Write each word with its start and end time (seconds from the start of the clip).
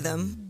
rhythm. 0.00 0.49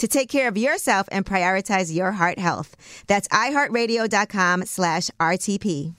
to 0.01 0.07
take 0.07 0.29
care 0.29 0.47
of 0.47 0.57
yourself 0.57 1.07
and 1.11 1.23
prioritize 1.23 1.95
your 1.95 2.11
heart 2.11 2.39
health. 2.39 2.75
That's 3.05 3.27
iHeartRadio.com 3.27 4.65
slash 4.65 5.11
RTP. 5.19 5.93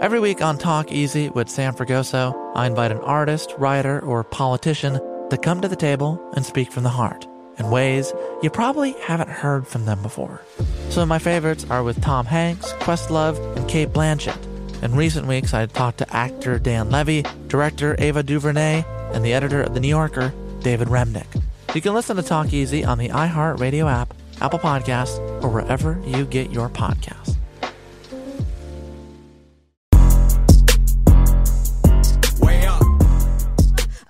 Every 0.00 0.18
week 0.18 0.42
on 0.42 0.58
Talk 0.58 0.90
Easy 0.90 1.28
with 1.28 1.48
Sam 1.48 1.72
Fragoso, 1.72 2.34
I 2.56 2.66
invite 2.66 2.90
an 2.90 2.98
artist, 2.98 3.54
writer, 3.56 4.00
or 4.00 4.24
politician 4.24 4.94
to 5.30 5.38
come 5.38 5.60
to 5.60 5.68
the 5.68 5.76
table 5.76 6.20
and 6.34 6.44
speak 6.44 6.72
from 6.72 6.82
the 6.82 6.88
heart 6.88 7.28
in 7.58 7.70
ways 7.70 8.12
you 8.42 8.50
probably 8.50 8.92
haven't 9.02 9.30
heard 9.30 9.68
from 9.68 9.84
them 9.84 10.02
before. 10.02 10.42
Some 10.88 11.04
of 11.04 11.08
my 11.08 11.20
favorites 11.20 11.64
are 11.70 11.84
with 11.84 12.02
Tom 12.02 12.26
Hanks, 12.26 12.72
Questlove, 12.74 13.38
and 13.56 13.68
Cate 13.68 13.90
Blanchett. 13.90 14.38
In 14.82 14.96
recent 14.96 15.28
weeks, 15.28 15.54
I 15.54 15.66
talked 15.66 15.98
to 15.98 16.12
actor 16.16 16.58
Dan 16.58 16.90
Levy, 16.90 17.24
director 17.46 17.94
Ava 18.00 18.24
DuVernay, 18.24 18.84
and 19.12 19.24
the 19.24 19.32
editor 19.32 19.62
of 19.62 19.74
The 19.74 19.80
New 19.80 19.88
Yorker, 19.88 20.32
David 20.60 20.88
Remnick. 20.88 21.40
You 21.74 21.82
can 21.82 21.92
listen 21.92 22.16
to 22.16 22.22
Talk 22.22 22.54
Easy 22.54 22.82
on 22.82 22.96
the 22.96 23.10
iHeartRadio 23.10 23.92
app, 23.92 24.14
Apple 24.40 24.58
Podcasts, 24.58 25.18
or 25.42 25.50
wherever 25.50 26.00
you 26.06 26.24
get 26.24 26.50
your 26.50 26.70
podcasts. 26.70 27.36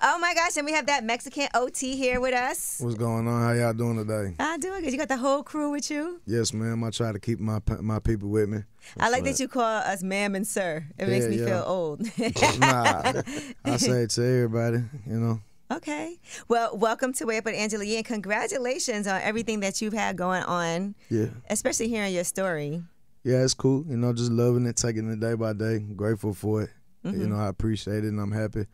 Oh 0.00 0.18
my 0.20 0.34
gosh, 0.34 0.56
and 0.56 0.64
we 0.64 0.72
have 0.72 0.86
that 0.86 1.02
Mexican 1.02 1.48
OT 1.54 1.96
here 1.96 2.20
with 2.20 2.32
us. 2.32 2.78
What's 2.80 2.94
going 2.94 3.26
on? 3.26 3.42
How 3.42 3.52
y'all 3.52 3.72
doing 3.72 3.96
today? 3.96 4.36
I'm 4.38 4.60
doing 4.60 4.82
good. 4.82 4.92
You 4.92 4.98
got 4.98 5.08
the 5.08 5.16
whole 5.16 5.42
crew 5.42 5.70
with 5.70 5.90
you? 5.90 6.20
Yes, 6.26 6.52
ma'am. 6.52 6.84
I 6.84 6.90
try 6.90 7.10
to 7.10 7.18
keep 7.18 7.40
my 7.40 7.58
my 7.80 7.98
people 7.98 8.28
with 8.28 8.48
me. 8.48 8.58
I 9.00 9.10
like 9.10 9.24
that 9.24 9.40
you 9.40 9.48
call 9.48 9.64
us 9.64 10.04
ma'am 10.04 10.36
and 10.36 10.46
sir. 10.46 10.86
It 10.96 11.08
makes 11.08 11.26
me 11.26 11.38
yeah. 11.38 11.46
feel 11.46 11.64
old. 11.66 12.00
nah, 12.60 13.22
I 13.64 13.76
say 13.78 14.02
it 14.02 14.10
to 14.10 14.24
everybody. 14.24 14.78
You 15.06 15.18
know, 15.18 15.40
Okay. 15.70 16.16
Well, 16.48 16.77
welcome 16.78 17.12
to 17.14 17.27
Way 17.27 17.38
Up 17.38 17.44
with 17.44 17.55
Angela 17.55 17.84
Yee, 17.84 17.97
and 17.97 18.05
congratulations 18.05 19.06
on 19.06 19.20
everything 19.20 19.61
that 19.61 19.83
you've 19.83 19.92
had 19.92 20.16
going 20.16 20.42
on, 20.44 20.94
yeah, 21.10 21.27
especially 21.50 21.88
hearing 21.88 22.14
your 22.14 22.25
story. 22.25 22.83
yeah. 23.22 23.42
It's 23.42 23.52
cool. 23.52 23.84
You 23.86 23.98
know, 23.98 24.14
just 24.14 24.33
loving 24.33 24.64
it, 24.66 24.77
taking 24.77 25.10
it 25.10 25.20
day 25.20 25.34
by 25.34 25.53
day. 25.53 25.81
Grateful 25.81 26.32
for 26.32 26.62
it. 26.62 26.70
Mm-hmm. 27.04 27.20
You 27.20 27.26
know, 27.28 27.37
I 27.37 27.48
appreciate 27.48 28.04
it, 28.04 28.09
and 28.09 28.19
I'm 28.19 28.32
happy. 28.32 28.65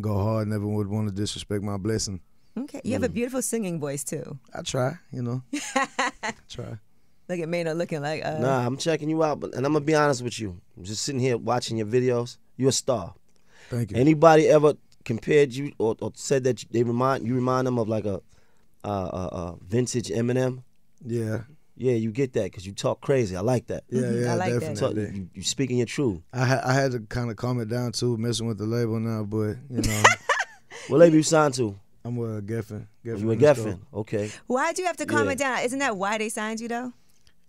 Go 0.00 0.22
hard. 0.22 0.48
Never 0.48 0.66
would 0.66 0.88
want 0.88 1.08
to 1.08 1.14
disrespect 1.14 1.62
my 1.62 1.76
blessing. 1.76 2.20
Okay. 2.58 2.80
You 2.82 2.94
have 2.94 3.02
a 3.02 3.08
beautiful 3.10 3.42
singing 3.42 3.78
voice, 3.78 4.02
too. 4.02 4.38
I 4.54 4.62
try. 4.62 4.94
You 5.12 5.22
know, 5.22 5.42
try. 6.48 6.78
Look 7.28 7.40
at 7.40 7.48
Mano 7.48 7.74
looking 7.74 8.00
like, 8.00 8.24
uh, 8.24 8.38
Nah, 8.38 8.64
I'm 8.66 8.78
checking 8.78 9.10
you 9.10 9.22
out, 9.22 9.38
but 9.38 9.54
and 9.54 9.66
I'm 9.66 9.74
gonna 9.74 9.84
be 9.84 9.94
honest 9.94 10.22
with 10.22 10.40
you. 10.40 10.58
I'm 10.78 10.84
just 10.84 11.02
sitting 11.02 11.20
here 11.20 11.36
watching 11.36 11.76
your 11.76 11.86
videos. 11.86 12.38
You're 12.56 12.70
a 12.70 12.72
star. 12.72 13.14
Thank 13.68 13.90
you. 13.90 13.98
Anybody 13.98 14.48
ever 14.48 14.72
compared 15.08 15.52
you 15.52 15.72
or, 15.78 15.96
or 16.00 16.12
said 16.14 16.44
that 16.44 16.62
you, 16.62 16.68
they 16.70 16.82
remind 16.84 17.26
you 17.26 17.34
remind 17.34 17.66
them 17.66 17.78
of 17.78 17.88
like 17.88 18.04
a 18.04 18.20
uh, 18.84 18.88
uh, 19.22 19.28
uh, 19.40 19.54
vintage 19.66 20.08
Eminem? 20.08 20.62
yeah, 21.04 21.42
Yeah, 21.76 21.94
you 22.04 22.10
get 22.12 22.32
that 22.34 22.44
because 22.44 22.64
you 22.66 22.72
talk 22.72 23.00
crazy. 23.00 23.34
I 23.36 23.40
like 23.40 23.66
that. 23.66 23.82
yeah, 23.88 24.10
yeah. 24.10 24.32
I 24.32 24.34
like 24.36 24.52
that. 24.54 24.76
Talk, 24.76 24.94
definitely. 24.94 25.18
you, 25.18 25.30
you 25.34 25.42
speaking 25.42 25.78
your 25.78 25.86
truth. 25.86 26.20
I 26.32 26.44
ha- 26.44 26.62
I 26.64 26.72
had 26.74 26.92
to 26.92 27.00
kind 27.00 27.30
of 27.30 27.36
calm 27.36 27.60
it 27.60 27.68
down 27.68 27.92
too, 27.92 28.16
messing 28.16 28.46
with 28.46 28.58
the 28.58 28.66
label 28.66 29.00
now, 29.00 29.24
but 29.24 29.56
you 29.70 29.82
know, 29.88 30.02
What 30.88 30.98
label 31.00 31.16
you 31.16 31.22
signed 31.22 31.54
to? 31.54 31.74
I'm 32.04 32.16
with 32.16 32.46
Geffen. 32.46 32.86
Geffen 33.04 33.20
You 33.20 33.30
a 33.30 33.32
Underscore. 33.32 33.72
Geffen. 33.72 33.78
Okay. 33.92 34.30
why'd 34.46 34.78
you 34.78 34.86
have 34.86 34.96
to 34.98 35.06
calm 35.06 35.26
Yeah. 35.26 35.32
it 35.32 35.38
down? 35.38 35.58
Isn't 35.64 35.80
that 35.80 35.96
why 35.96 36.16
they 36.18 36.28
signed 36.30 36.60
you, 36.60 36.68
though? 36.68 36.92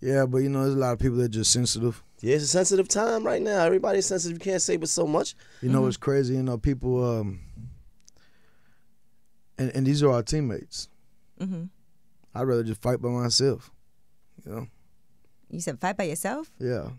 Yeah, 0.02 0.26
but 0.26 0.40
you 0.40 0.50
know, 0.50 0.64
there's 0.64 0.76
a 0.76 0.78
lot 0.78 0.94
of 0.94 1.00
people 1.00 1.18
that 1.18 1.26
are 1.26 1.38
just 1.40 1.52
sensitive. 1.52 2.02
Yeah, 2.22 2.36
it's 2.36 2.44
a 2.44 2.48
sensitive 2.48 2.88
time 2.90 3.24
right 3.26 3.42
now. 3.42 3.64
Everybody's 3.66 4.06
sensitive. 4.08 4.38
You 4.40 4.44
can't 4.52 4.62
say 4.62 4.76
but 4.78 4.90
so 4.90 5.06
much. 5.08 5.36
You 5.62 5.70
know, 5.70 5.86
it's 5.88 5.98
crazy. 5.98 6.34
You 6.36 6.44
know, 6.44 6.58
people, 6.58 6.94
um, 7.20 7.40
and, 9.60 9.72
and 9.76 9.86
these 9.86 10.02
are 10.04 10.10
our 10.12 10.24
teammates. 10.24 10.90
hmm 11.40 11.66
I'd 12.34 12.44
rather 12.44 12.64
just 12.64 12.82
fight 12.82 13.02
by 13.02 13.10
myself. 13.10 13.72
You 14.46 14.52
know, 14.52 14.68
You 15.50 15.60
said 15.60 15.80
fight 15.80 15.98
by 15.98 16.04
yourself? 16.06 16.52
yeah. 16.60 16.90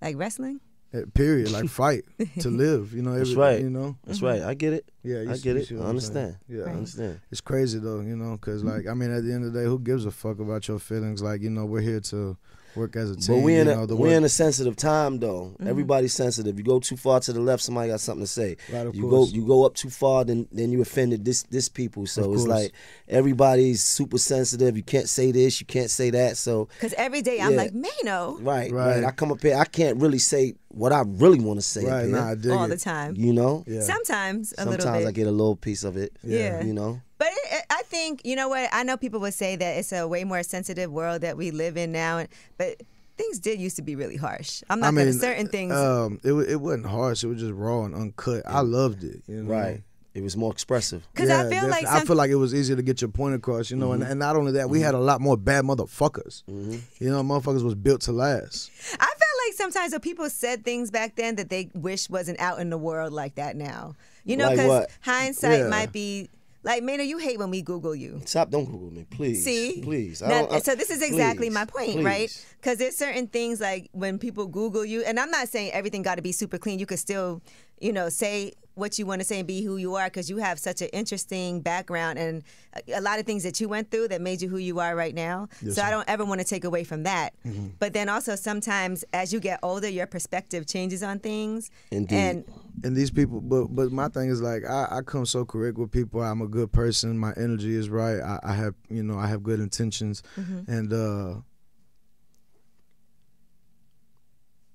Like 0.00 0.16
wrestling? 0.16 0.60
Eh, 0.92 1.02
Period. 1.14 1.50
Like 1.52 1.68
fight 1.82 2.04
to 2.40 2.48
live. 2.50 2.92
You 2.92 3.02
know, 3.02 3.16
That's 3.16 3.34
right. 3.34 3.60
You 3.60 3.70
know, 3.70 3.96
That's 4.04 4.20
right. 4.20 4.42
I 4.42 4.54
get 4.54 4.72
it. 4.72 4.90
yeah. 5.04 5.22
You 5.22 5.30
I 5.30 5.34
see- 5.34 5.42
get 5.42 5.56
it. 5.56 5.68
see 5.68 5.76
I 5.76 5.78
what 5.78 5.86
I'm 5.88 6.00
saying? 6.00 6.16
understand. 6.18 6.36
Yeah, 6.48 6.64
I 6.64 6.70
understand. 6.74 7.20
it's 7.30 7.40
crazy 7.40 7.78
though. 7.78 8.00
You 8.00 8.16
know, 8.16 8.32
because 8.32 8.64
like 8.64 8.86
I 8.88 8.94
mean, 8.94 9.10
at 9.12 9.22
the 9.24 9.32
end 9.32 9.44
of 9.44 9.52
the 9.52 9.60
day, 9.60 9.66
who 9.66 9.78
gives 9.78 10.04
a 10.04 10.10
fuck 10.10 10.38
about 10.40 10.66
your 10.68 10.78
feelings? 10.80 11.22
Like 11.22 11.40
you 11.40 11.50
know, 11.50 11.64
we're 11.64 11.80
here 11.80 12.00
to 12.00 12.36
work 12.76 12.96
as 12.96 13.10
a 13.10 13.16
team. 13.16 13.36
But 13.36 13.42
we 13.44 13.54
in 13.56 13.68
a 13.68 13.74
know, 13.74 13.86
we 13.86 13.94
work- 13.94 14.10
in 14.12 14.24
a 14.24 14.28
sensitive 14.28 14.76
time 14.76 15.18
though. 15.18 15.52
Mm-hmm. 15.54 15.68
Everybody's 15.68 16.14
sensitive. 16.14 16.58
You 16.58 16.64
go 16.64 16.80
too 16.80 16.96
far 16.96 17.20
to 17.20 17.32
the 17.32 17.40
left, 17.40 17.62
somebody 17.62 17.90
got 17.90 18.00
something 18.00 18.24
to 18.24 18.30
say. 18.30 18.56
Right, 18.72 18.86
of 18.86 18.94
you 18.94 19.08
course. 19.08 19.30
go 19.30 19.36
you 19.36 19.46
go 19.46 19.64
up 19.66 19.74
too 19.74 19.90
far, 19.90 20.24
then 20.24 20.48
then 20.52 20.70
you 20.72 20.80
offended 20.82 21.24
this 21.24 21.42
this 21.44 21.68
people. 21.68 22.06
So 22.06 22.24
Of 22.24 22.32
it's 22.34 22.44
course. 22.46 22.62
like 22.62 22.72
everybody's 23.08 23.82
super 23.82 24.18
sensitive. 24.18 24.76
You 24.76 24.82
can't 24.82 25.08
say 25.08 25.32
this, 25.32 25.60
you 25.60 25.66
can't 25.66 25.90
say 25.90 26.10
that. 26.10 26.36
So 26.36 26.68
Because 26.74 26.94
every 26.94 27.22
day 27.22 27.40
I'm 27.40 27.56
like, 27.56 27.72
Mano, 27.74 28.38
right, 28.40 28.70
right, 28.72 28.96
Right. 28.96 29.04
I 29.04 29.10
come 29.10 29.30
up 29.32 29.42
here, 29.42 29.56
I 29.56 29.64
can't 29.64 29.98
really 30.00 30.18
say 30.18 30.54
what 30.68 30.92
I 30.92 31.02
really 31.06 31.40
want 31.40 31.58
to 31.58 31.62
say. 31.62 31.84
right 31.84 32.06
here, 32.06 32.16
now, 32.16 32.28
I 32.28 32.34
dig 32.34 32.50
all 32.52 32.64
it. 32.64 32.68
the 32.68 32.76
time. 32.78 33.14
You 33.16 33.32
know. 33.32 33.62
Yeah. 33.66 33.82
Sometimes 33.82 34.52
a 34.52 34.56
Sometimes 34.62 34.84
little 34.84 34.98
bit. 35.00 35.06
I 35.08 35.12
get 35.12 35.26
a 35.26 35.30
little 35.30 35.56
piece 35.56 35.84
of 35.84 35.96
it. 35.96 36.16
Yeah. 36.24 36.62
You 36.64 36.72
know. 36.72 37.00
But 37.22 37.30
it, 37.32 37.52
it- 37.58 37.64
I 37.70 37.82
think 37.84 38.22
you 38.24 38.34
know 38.36 38.48
what 38.48 38.68
I 38.72 38.82
know. 38.82 38.96
People 38.96 39.20
would 39.20 39.34
say 39.34 39.54
that 39.56 39.76
it's 39.78 39.92
a 39.92 40.06
way 40.08 40.24
more 40.24 40.42
sensitive 40.42 40.90
world 40.90 41.20
that 41.22 41.36
we 41.36 41.50
live 41.50 41.76
in 41.76 41.92
now, 41.92 42.18
and 42.18 42.28
but 42.58 42.80
things 43.16 43.38
did 43.38 43.60
used 43.60 43.76
to 43.76 43.82
be 43.82 43.94
really 43.94 44.16
harsh. 44.16 44.62
I'm 44.70 44.80
not 44.80 44.88
I 44.88 44.90
mean, 44.90 45.06
gonna 45.06 45.18
certain 45.18 45.48
things. 45.48 45.72
Um, 45.72 46.18
it 46.24 46.32
it 46.32 46.56
wasn't 46.60 46.86
harsh. 46.86 47.22
It 47.24 47.28
was 47.28 47.38
just 47.40 47.52
raw 47.52 47.84
and 47.84 47.94
uncut. 47.94 48.42
I 48.46 48.60
loved 48.60 49.04
it. 49.04 49.22
You 49.28 49.42
know? 49.44 49.52
Right. 49.52 49.82
It 50.14 50.22
was 50.22 50.36
more 50.36 50.52
expressive. 50.52 51.06
Because 51.14 51.30
I 51.30 51.48
feel 51.48 51.68
like 51.68 51.86
some, 51.86 51.96
I 51.96 52.04
feel 52.04 52.16
like 52.16 52.30
it 52.30 52.34
was 52.36 52.52
easier 52.54 52.76
to 52.76 52.82
get 52.82 53.00
your 53.00 53.08
point 53.10 53.34
across, 53.34 53.70
you 53.70 53.78
know, 53.78 53.90
Mm-hmm. 53.92 54.02
and, 54.02 54.10
and 54.10 54.18
not 54.20 54.36
only 54.36 54.52
that, 54.52 54.68
we 54.68 54.80
had 54.82 54.94
a 54.94 54.98
lot 55.10 55.22
more 55.22 55.38
bad 55.38 55.64
motherfuckers. 55.64 56.42
Mm-hmm. 56.44 56.76
You 57.02 57.10
know, 57.10 57.22
motherfuckers 57.22 57.62
was 57.64 57.74
built 57.74 58.02
to 58.02 58.12
last. 58.12 58.70
I 59.00 59.06
felt 59.06 59.36
like 59.46 59.54
sometimes 59.54 59.92
when 59.92 60.02
people 60.02 60.28
said 60.28 60.64
things 60.66 60.90
back 60.90 61.16
then 61.16 61.36
that 61.36 61.48
they 61.48 61.70
wish 61.74 62.10
wasn't 62.10 62.38
out 62.40 62.58
in 62.60 62.68
the 62.68 62.76
world 62.76 63.10
like 63.14 63.36
that 63.36 63.56
now. 63.56 63.94
You 64.24 64.36
know, 64.36 64.50
because 64.50 64.68
what? 64.68 64.90
hindsight 65.00 65.60
Yeah. 65.60 65.68
might 65.68 65.92
be 65.92 66.28
like, 66.64 66.82
Maynard, 66.82 67.06
you 67.06 67.18
hate 67.18 67.38
when 67.38 67.50
we 67.50 67.62
Google 67.62 67.94
you. 67.94 68.20
Stop! 68.24 68.50
Don't 68.50 68.64
Google 68.66 68.90
me, 68.90 69.04
please. 69.10 69.44
See, 69.44 69.80
please. 69.82 70.22
I 70.22 70.28
Now- 70.28 70.40
don't- 70.42 70.52
I- 70.54 70.58
so 70.60 70.74
this 70.74 70.90
is 70.90 71.02
exactly 71.02 71.48
please, 71.48 71.54
my 71.54 71.64
point, 71.64 71.92
please. 71.92 72.04
right? 72.04 72.44
Because 72.60 72.78
there's 72.78 72.96
certain 72.96 73.26
things 73.26 73.60
like 73.60 73.88
when 73.92 74.18
people 74.18 74.46
Google 74.46 74.84
you, 74.84 75.02
and 75.02 75.18
I'm 75.18 75.30
not 75.30 75.48
saying 75.48 75.72
everything 75.72 76.02
got 76.02 76.16
to 76.16 76.22
be 76.22 76.32
super 76.32 76.58
clean. 76.58 76.78
You 76.78 76.86
could 76.86 76.98
still, 77.00 77.42
you 77.80 77.92
know, 77.92 78.08
say 78.08 78.52
what 78.74 78.98
you 78.98 79.04
want 79.04 79.20
to 79.20 79.24
say 79.26 79.38
and 79.38 79.46
be 79.46 79.62
who 79.62 79.76
you 79.76 79.94
are 79.96 80.06
because 80.06 80.30
you 80.30 80.38
have 80.38 80.58
such 80.58 80.80
an 80.80 80.88
interesting 80.94 81.60
background 81.60 82.18
and 82.18 82.42
a, 82.88 82.92
a 82.98 83.00
lot 83.02 83.18
of 83.18 83.26
things 83.26 83.42
that 83.42 83.60
you 83.60 83.68
went 83.68 83.90
through 83.90 84.08
that 84.08 84.20
made 84.20 84.40
you 84.40 84.48
who 84.48 84.56
you 84.56 84.80
are 84.80 84.96
right 84.96 85.14
now. 85.14 85.48
so 85.70 85.82
I 85.82 85.90
don't 85.90 86.08
ever 86.08 86.24
want 86.24 86.40
to 86.40 86.46
take 86.46 86.64
away 86.64 86.82
from 86.84 87.02
that. 87.02 87.34
Mm-hmm. 87.46 87.68
But 87.78 87.92
then 87.92 88.08
also 88.08 88.34
sometimes 88.34 89.04
as 89.12 89.32
you 89.32 89.40
get 89.40 89.58
older, 89.62 89.88
your 89.88 90.06
perspective 90.06 90.66
changes 90.66 91.02
on 91.02 91.18
things. 91.18 91.70
Indeed. 91.90 92.16
And 92.16 92.44
And 92.82 92.96
these 92.96 93.10
people, 93.10 93.40
but 93.42 93.66
but 93.66 93.92
my 93.92 94.08
thing 94.08 94.30
is 94.30 94.40
like 94.40 94.64
I, 94.64 94.88
I 94.90 95.00
come 95.02 95.26
so 95.26 95.44
correct 95.44 95.76
with 95.76 95.90
people. 95.90 96.22
I'm 96.22 96.40
a 96.40 96.48
good 96.48 96.72
person. 96.72 97.18
My 97.18 97.34
energy 97.36 97.74
is 97.74 97.90
right. 97.90 98.20
I, 98.20 98.40
I 98.42 98.54
have 98.54 98.74
you 98.88 99.02
know 99.02 99.18
I 99.18 99.26
have 99.26 99.42
good 99.42 99.60
intentions, 99.60 100.22
Mm-hmm. 100.38 100.70
and 100.72 100.92
uh 100.92 101.34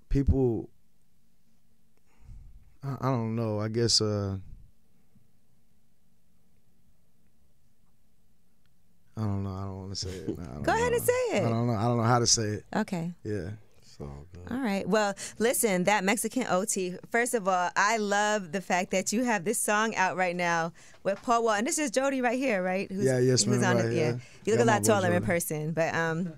people. 0.09 0.69
I, 2.83 2.97
I 3.01 3.11
don't 3.11 3.35
know. 3.35 3.59
I 3.59 3.67
guess 3.69 4.01
uh 4.01 4.37
I 9.15 9.21
don't 9.21 9.43
know. 9.43 9.49
I 9.51 9.61
don't 9.63 9.77
want 9.77 9.89
to 9.91 9.95
say 9.95 10.09
it. 10.09 10.37
No, 10.37 10.43
I 10.43 10.47
don't 10.53 10.63
Go 10.63 10.71
ahead 10.73 10.91
know. 10.91 10.97
and 10.97 11.03
say 11.03 11.13
it. 11.31 11.45
I 11.45 11.49
don't 11.49 11.67
know. 11.67 11.73
I 11.73 11.83
don't 11.83 11.97
know 11.97 12.03
how 12.03 12.19
to 12.19 12.27
say 12.27 12.43
it. 12.43 12.65
Okay. 12.75 13.13
Yeah. 13.23 13.49
It's 13.79 13.97
all. 13.99 14.25
All 14.51 14.59
right. 14.59 14.87
Well, 14.87 15.15
listen, 15.39 15.85
that 15.85 16.03
Mexican 16.03 16.45
OT. 16.47 16.93
First 17.11 17.33
of 17.33 17.47
all, 17.47 17.71
I 17.75 17.97
love 17.97 18.51
the 18.51 18.61
fact 18.61 18.91
that 18.91 19.11
you 19.11 19.23
have 19.23 19.43
this 19.43 19.57
song 19.59 19.95
out 19.95 20.17
right 20.17 20.35
now 20.35 20.71
with 21.03 21.19
Paul 21.23 21.43
Wall, 21.45 21.53
and 21.53 21.65
this 21.65 21.79
is 21.79 21.89
Jody 21.89 22.21
right 22.21 22.37
here, 22.37 22.61
right? 22.61 22.89
Who's, 22.91 23.03
Yeah, 23.05 23.17
yes, 23.17 23.43
who's 23.43 23.57
ma'am, 23.59 23.77
on 23.77 23.83
right 23.83 23.85
it. 23.91 23.95
Yeah, 23.95 24.03
here. 24.05 24.21
you 24.45 24.53
look 24.53 24.59
Yeah, 24.59 24.65
a 24.65 24.71
lot 24.73 24.81
boy 24.83 24.87
taller 24.87 25.11
in 25.13 25.23
person, 25.23 25.71
but 25.71 25.95
um, 25.95 26.33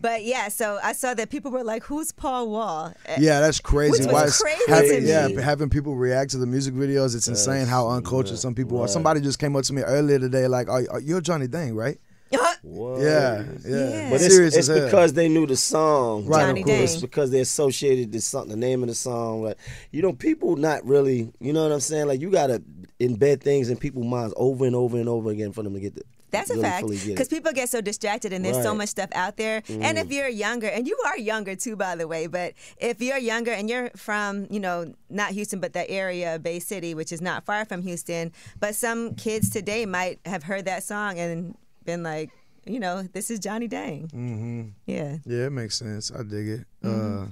but 0.00 0.24
yeah. 0.24 0.48
So 0.48 0.78
I 0.82 0.92
saw 0.92 1.14
that 1.14 1.30
people 1.30 1.50
were 1.50 1.64
like, 1.64 1.84
"Who's 1.84 2.12
Paul 2.12 2.50
Wall?" 2.50 2.94
Uh, 3.08 3.14
Yeah, 3.18 3.40
that's 3.40 3.60
crazy. 3.60 4.04
Which 4.04 4.12
was 4.12 4.40
Why 4.40 4.54
crazy 4.66 4.70
having, 4.70 5.06
yeah, 5.06 5.40
having 5.40 5.70
people 5.70 5.96
react 5.96 6.30
to 6.32 6.38
the 6.38 6.46
music 6.46 6.74
videos, 6.74 7.14
it's 7.14 7.28
insane 7.28 7.66
how 7.66 7.88
uncultured 7.88 8.38
some 8.38 8.54
people 8.54 8.80
are. 8.80 8.88
Somebody 8.88 9.20
just 9.20 9.38
came 9.38 9.56
up 9.56 9.64
to 9.64 9.72
me 9.72 9.82
earlier 9.82 10.18
today, 10.18 10.46
like, 10.46 10.68
"Are, 10.68 10.84
are 10.90 11.00
you're 11.00 11.20
Johnny 11.20 11.46
Dang, 11.46 11.74
right?" 11.74 11.98
What? 12.62 13.00
Yeah, 13.00 13.44
yeah. 13.64 13.88
Yeah. 13.90 14.10
But 14.10 14.20
it's, 14.20 14.34
Serious 14.34 14.54
it's 14.56 14.68
because 14.68 15.14
they 15.14 15.28
knew 15.28 15.46
the 15.46 15.56
song. 15.56 16.26
Right, 16.26 16.46
Johnny 16.46 16.60
of 16.60 16.66
course. 16.66 16.92
It's 16.92 17.00
because 17.00 17.30
they 17.30 17.40
associated 17.40 18.12
the 18.12 18.20
song, 18.20 18.48
the 18.48 18.56
name 18.56 18.82
of 18.82 18.88
the 18.88 18.94
song. 18.94 19.42
Like, 19.42 19.56
you 19.92 20.02
know, 20.02 20.12
people 20.12 20.56
not 20.56 20.84
really, 20.84 21.32
you 21.40 21.52
know 21.54 21.62
what 21.62 21.72
I'm 21.72 21.80
saying? 21.80 22.06
Like, 22.06 22.20
you 22.20 22.30
gotta 22.30 22.62
embed 23.00 23.40
things 23.42 23.70
in 23.70 23.78
people's 23.78 24.06
minds 24.06 24.34
over 24.36 24.66
and 24.66 24.76
over 24.76 24.98
and 24.98 25.08
over 25.08 25.30
again 25.30 25.52
for 25.52 25.62
them 25.62 25.72
to 25.74 25.80
get 25.80 25.94
the. 25.94 26.02
That's 26.30 26.50
a 26.50 26.60
fact 26.60 26.82
fully 26.82 26.96
get 26.96 27.06
it. 27.06 27.08
because 27.10 27.28
people 27.28 27.52
get 27.52 27.68
so 27.68 27.80
distracted 27.80 28.32
and 28.32 28.44
there's 28.44 28.56
so 28.56 28.70
Right. 28.70 28.74
Mm. 28.74 28.78
much 28.78 28.88
stuff 28.90 29.10
out 29.12 29.36
there. 29.36 29.62
And 29.68 29.98
if 29.98 30.10
you're 30.12 30.28
younger, 30.28 30.68
and 30.68 30.86
you 30.86 30.96
are 31.06 31.18
younger 31.18 31.56
too, 31.56 31.76
by 31.76 31.96
the 31.96 32.06
way, 32.06 32.26
but 32.26 32.54
if 32.78 33.00
you're 33.00 33.18
younger 33.18 33.50
and 33.52 33.68
you're 33.70 33.90
from, 33.96 34.46
you 34.50 34.60
know, 34.60 34.94
not 35.08 35.30
Houston, 35.32 35.60
but 35.60 35.72
the 35.72 35.88
area, 35.90 36.38
Bay 36.38 36.58
City, 36.60 36.94
which 36.94 37.12
is 37.12 37.20
not 37.20 37.44
far 37.44 37.64
from 37.64 37.82
Houston, 37.82 38.32
but 38.58 38.74
some 38.74 39.14
kids 39.14 39.50
today 39.50 39.86
might 39.86 40.20
have 40.24 40.42
heard 40.44 40.64
that 40.66 40.82
song 40.84 41.18
and 41.18 41.54
been 41.84 42.02
like, 42.02 42.30
you 42.66 42.78
know, 42.78 43.02
this 43.02 43.30
is 43.30 43.38
Johnny 43.40 43.66
Dang. 43.68 44.08
Mm-hmm. 44.08 44.62
Yeah. 44.86 45.16
Yeah, 45.24 45.46
it 45.46 45.50
makes 45.50 45.76
sense. 45.78 46.12
I 46.12 46.22
dig 46.22 46.48
it. 46.48 46.60
Mm-hmm. 46.84 47.22
Uh, 47.22 47.26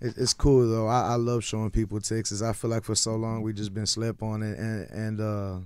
it 0.00 0.14
it's 0.16 0.32
cool 0.32 0.68
though. 0.70 0.86
I, 0.86 1.00
I 1.12 1.14
love 1.16 1.42
showing 1.42 1.70
people 1.70 2.00
Texas. 2.00 2.40
I 2.40 2.52
feel 2.52 2.70
like 2.70 2.84
for 2.84 2.94
so 2.94 3.16
long 3.16 3.42
we 3.42 3.52
just 3.52 3.74
been 3.74 3.84
slept 3.86 4.22
on 4.22 4.42
it, 4.44 4.56
and 4.56 4.88
and 4.90 5.20
uh, 5.20 5.56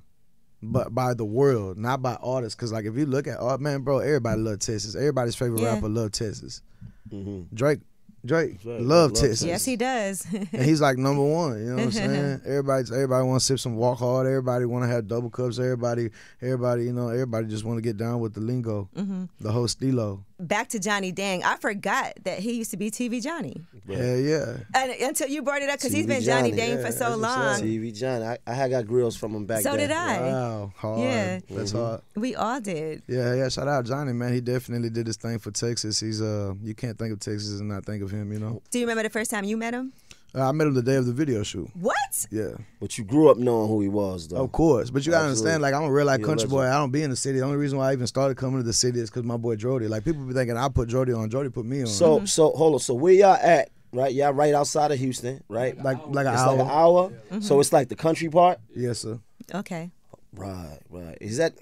but 0.63 0.95
by 0.95 1.15
the 1.15 1.25
world, 1.25 1.77
not 1.77 2.03
by 2.03 2.15
artists. 2.23 2.55
Cause 2.55 2.73
like 2.73 2.85
if 2.85 2.97
you 2.97 3.07
look 3.07 3.27
at 3.27 3.39
oh 3.41 3.59
man, 3.59 3.83
bro, 3.83 3.99
everybody 3.99 4.41
love 4.41 4.61
Texas. 4.61 4.95
Everybody's 4.95 5.35
favorite 5.35 5.61
Yeah. 5.61 5.75
rapper 5.75 5.89
love 5.89 6.13
Texas. 6.13 6.63
Mhm. 7.11 7.47
Drake, 7.53 7.81
Drake, 8.25 8.61
Drake, 8.63 8.79
love 8.81 8.87
love 8.87 9.13
Texas. 9.15 9.43
Yes, 9.43 9.65
he 9.65 9.77
does. 9.77 10.25
and 10.33 10.63
he's 10.63 10.81
like 10.81 10.97
number 10.99 11.23
one. 11.25 11.59
You 11.59 11.65
know 11.71 11.75
what 11.77 11.83
I'm 11.85 11.91
saying? 11.93 12.41
Everybody, 12.47 12.85
everybody 12.93 13.27
want 13.27 13.41
to 13.41 13.47
sip 13.47 13.59
some 13.59 13.77
Wockhardt. 13.77 14.27
Everybody 14.27 14.65
want 14.65 14.85
to 14.85 14.89
have 14.89 15.09
double 15.09 15.31
cups. 15.31 15.59
Everybody, 15.59 16.11
everybody, 16.41 16.85
you 16.85 16.93
know, 16.93 17.09
everybody 17.09 17.49
just 17.49 17.65
want 17.65 17.79
to 17.79 17.83
get 17.83 17.97
down 17.97 18.21
with 18.21 18.35
the 18.35 18.41
lingo, 18.41 18.89
Mm-hmm. 18.97 19.25
the 19.41 19.51
whole 19.51 19.67
stilo. 19.69 20.25
Back 20.39 20.69
to 20.71 20.81
Johnny 20.81 21.13
Dang. 21.13 21.45
I 21.45 21.57
forgot 21.57 22.15
that 22.25 22.41
he 22.41 22.55
used 22.55 22.73
to 22.73 22.77
be 22.77 22.91
TV 22.91 23.23
Johnny. 23.23 23.61
Yeah, 23.89 24.17
yeah. 24.17 24.57
And, 24.75 24.91
until 25.01 25.29
you 25.29 25.41
brought 25.43 25.63
it 25.63 25.69
up, 25.71 25.79
because 25.79 25.93
he's 25.93 26.07
been 26.07 26.21
Johnny, 26.23 26.51
Johnny, 26.51 26.61
Dang 26.63 26.79
yeah, 26.79 26.87
for 26.87 26.91
so 26.93 27.17
that's 27.17 27.21
what's 27.21 27.61
long. 27.61 27.69
TV 27.69 27.95
John, 27.97 28.23
I, 28.23 28.39
I 28.45 28.53
had 28.55 28.71
got 28.73 28.87
grills 28.89 29.17
from 29.17 29.37
him 29.37 29.47
back 29.47 29.63
So 29.63 29.71
then. 29.71 29.89
did 29.89 29.91
I. 29.93 30.21
Wow, 30.21 30.73
hard. 30.77 31.01
Yeah. 31.01 31.41
That's 31.49 31.73
Mm-hmm. 31.73 31.79
hard. 31.79 32.01
We 32.17 32.35
all 32.35 32.61
did. 32.61 33.03
Yeah, 33.07 33.35
yeah. 33.35 33.49
Shout 33.51 33.69
out 33.69 33.85
Johnny, 33.85 34.13
man. 34.13 34.33
He 34.33 34.41
definitely 34.41 34.91
did 34.91 35.07
his 35.07 35.17
thing 35.17 35.39
for 35.39 35.53
Texas. 35.53 36.01
He's 36.01 36.21
uh, 36.21 36.55
you 36.63 36.75
can't 36.75 36.99
think 36.99 37.13
of 37.13 37.21
Texas 37.21 37.61
and 37.61 37.69
not 37.69 37.85
think 37.87 38.03
of 38.03 38.11
him. 38.13 38.33
You 38.33 38.39
know. 38.39 38.63
Do 38.71 38.79
you 38.79 38.85
remember 38.87 39.03
the 39.03 39.11
first 39.11 39.31
time 39.31 39.45
you 39.45 39.57
met 39.57 39.75
him? 39.75 39.93
Uh, 40.35 40.49
I 40.49 40.53
met 40.53 40.67
him 40.67 40.73
the 40.73 40.83
day 40.83 40.95
of 40.97 41.05
the 41.05 41.13
video 41.13 41.43
shoot. 41.43 41.69
What? 41.79 42.27
Yeah, 42.31 42.53
But 42.81 42.97
you 42.97 43.05
grew 43.05 43.29
up 43.31 43.37
knowing 43.37 43.69
who 43.69 43.83
he 43.83 43.89
was, 43.89 44.29
though. 44.29 44.39
of 44.39 44.51
course. 44.51 44.89
But 44.89 45.05
you 45.05 45.13
gotta 45.13 45.27
Absolutely. 45.29 45.53
understand, 45.53 45.63
like 45.63 45.75
I'm 45.75 45.83
a 45.85 45.93
real 45.93 46.07
life 46.07 46.21
He 46.21 46.25
country 46.25 46.49
boy. 46.49 46.63
I 46.63 46.73
don't 46.79 46.91
be 46.91 47.03
in 47.03 47.11
the 47.11 47.17
city. 47.17 47.39
The 47.39 47.45
only 47.45 47.59
reason 47.59 47.77
why 47.77 47.91
I 47.91 47.93
even 47.93 48.07
started 48.07 48.39
coming 48.39 48.57
to 48.57 48.63
the 48.63 48.73
city 48.73 48.99
is 49.01 49.11
because 49.11 49.25
my 49.25 49.37
boy 49.37 49.57
Jody. 49.57 49.89
Like 49.89 50.05
people 50.07 50.23
be 50.25 50.33
thinking 50.33 50.57
I 50.57 50.69
put 50.71 50.89
Jody 50.89 51.13
on. 51.13 51.29
Jody 51.29 51.51
put 51.51 51.67
me 51.67 51.83
on. 51.83 51.87
So, 51.87 52.25
so 52.25 52.51
hold 52.53 52.75
on. 52.75 52.81
So 52.81 52.95
where 52.95 53.13
y'all 53.13 53.35
at? 53.35 53.71
Right, 53.95 54.15
y'all 54.15 54.33
right 54.33 54.55
outside 54.55 54.91
of 54.91 54.99
Houston, 54.99 55.45
right? 55.51 55.77
like 55.77 55.99
like 56.07 56.27
an 56.27 56.33
it's 56.33 56.41
hour. 56.43 56.57
like 56.57 56.65
an 56.65 56.71
hour. 56.71 57.11
Mm-hmm. 57.11 57.41
So 57.41 57.61
it's 57.61 57.75
like 57.75 57.89
the 57.91 57.95
country 57.95 58.31
part. 58.31 58.59
Yes, 58.75 59.01
sir. 59.01 59.19
Okay. 59.55 59.91
Right, 60.35 60.79
right. 60.89 61.19
Is 61.21 61.37
that? 61.37 61.53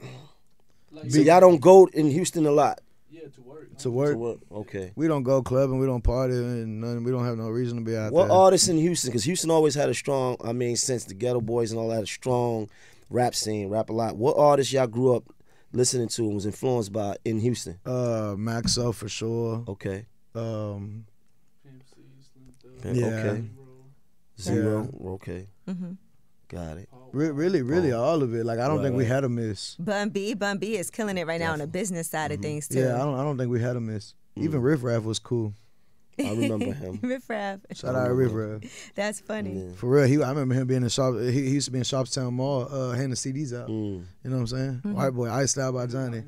So 1.09 1.19
y'all 1.19 1.41
don't 1.41 1.61
go 1.61 1.87
in 1.93 2.09
Houston 2.11 2.47
a 2.47 2.53
lot. 2.53 2.81
To 3.79 3.91
work. 3.91 4.13
To 4.13 4.19
work. 4.19 4.39
Okay. 4.53 4.93
We 4.97 5.09
don't 5.09 5.23
go 5.23 5.43
clubbing. 5.43 5.79
We 5.79 5.87
don't 5.87 6.03
party 6.03 6.35
and 6.35 6.81
nothing. 6.81 7.05
We 7.05 7.11
don't 7.11 7.25
have 7.25 7.37
no 7.37 7.49
reason 7.49 7.79
to 7.79 7.85
be 7.85 7.97
out 7.97 8.13
What 8.13 8.29
there. 8.29 8.37
What 8.37 8.45
artists 8.45 8.69
in 8.69 8.77
Houston? 8.79 9.11
Because 9.11 9.25
Houston 9.25 9.51
always 9.51 9.75
had 9.75 9.89
a 9.89 9.95
strong. 9.95 10.37
I 10.45 10.53
mean, 10.53 10.77
since 10.77 11.05
the 11.05 11.15
Geto 11.15 11.43
Boys 11.43 11.71
and 11.71 11.81
all 11.81 11.89
that, 11.89 12.03
a 12.03 12.07
strong 12.07 12.69
rap 13.09 13.35
scene, 13.35 13.69
Rap-A-Lot. 13.69 14.17
What 14.17 14.37
artists 14.39 14.73
y'all 14.73 14.87
grew 14.87 15.15
up 15.17 15.25
listening 15.73 16.09
to 16.09 16.23
and 16.25 16.35
was 16.35 16.47
influenced 16.47 16.93
by 16.93 17.17
in 17.25 17.41
Houston? 17.41 17.79
uh, 17.87 18.35
Maxo 18.37 18.95
for 18.95 19.09
sure. 19.09 19.65
Okay. 19.69 20.07
Um, 20.35 21.07
Yeah. 22.85 22.93
Yeah. 22.93 23.07
Okay. 23.07 23.45
Z-Ro. 24.41 24.89
Okay. 25.15 25.47
Got 26.51 26.79
it. 26.79 26.89
re- 27.13 27.31
really, 27.31 27.63
really, 27.63 27.93
all 27.93 28.23
of 28.23 28.35
it. 28.35 28.45
Like 28.45 28.59
I 28.59 28.67
don't 28.67 28.83
think 28.83 28.97
we 28.97 29.05
Right. 29.05 29.13
had 29.13 29.25
a 29.25 29.29
miss. 29.29 29.77
Bun 29.77 30.09
B, 30.11 30.35
Bun 30.35 30.59
B 30.59 30.77
is 30.77 30.91
killing 30.91 31.17
it 31.17 31.27
right 31.27 31.41
now 31.41 31.53
on 31.53 31.61
the 31.61 31.67
business 31.67 32.09
side 32.09 32.33
of 32.33 32.41
things 32.41 32.67
too. 32.67 32.79
Mm-hmm. 32.79 32.89
Yeah, 32.89 32.95
I 32.97 32.99
don't. 32.99 33.15
I 33.19 33.23
don't 33.23 33.39
think 33.39 33.51
we 33.51 33.61
had 33.61 33.77
a 33.77 33.81
miss. 33.81 34.15
Mm. 34.37 34.43
Even 34.45 34.61
Riff 34.61 34.83
Raff 34.83 35.05
was 35.05 35.19
cool. 35.19 35.55
I 36.19 36.31
remember 36.33 36.73
him. 36.75 36.99
Riff 37.03 37.31
Raff. 37.31 37.61
Shout 37.73 37.95
out 37.95 38.09
to 38.09 38.13
Riff 38.15 38.33
Raff. 38.35 38.91
That's 38.95 39.21
funny. 39.21 39.73
For 39.77 39.89
real, 39.89 40.07
he. 40.07 40.23
I 40.23 40.29
remember 40.31 40.55
him 40.55 40.67
being 40.67 40.83
in 40.83 40.89
shop. 40.89 41.15
He, 41.19 41.31
he 41.33 41.51
used 41.51 41.67
to 41.67 41.71
be 41.71 41.79
in 41.79 41.85
Sharpstown 41.85 42.33
Mall, 42.33 42.69
uh, 42.71 42.91
handing 42.93 43.15
CDs 43.15 43.55
out. 43.59 43.69
Mm. 43.69 43.73
You 43.73 44.31
know 44.31 44.37
what 44.37 44.41
I'm 44.41 44.47
saying? 44.49 44.71
Mm-hmm. 44.85 44.93
White 44.95 45.11
boy, 45.11 45.31
Iced 45.31 45.57
Out 45.59 45.73
by 45.75 45.87
Johnny. 45.87 46.25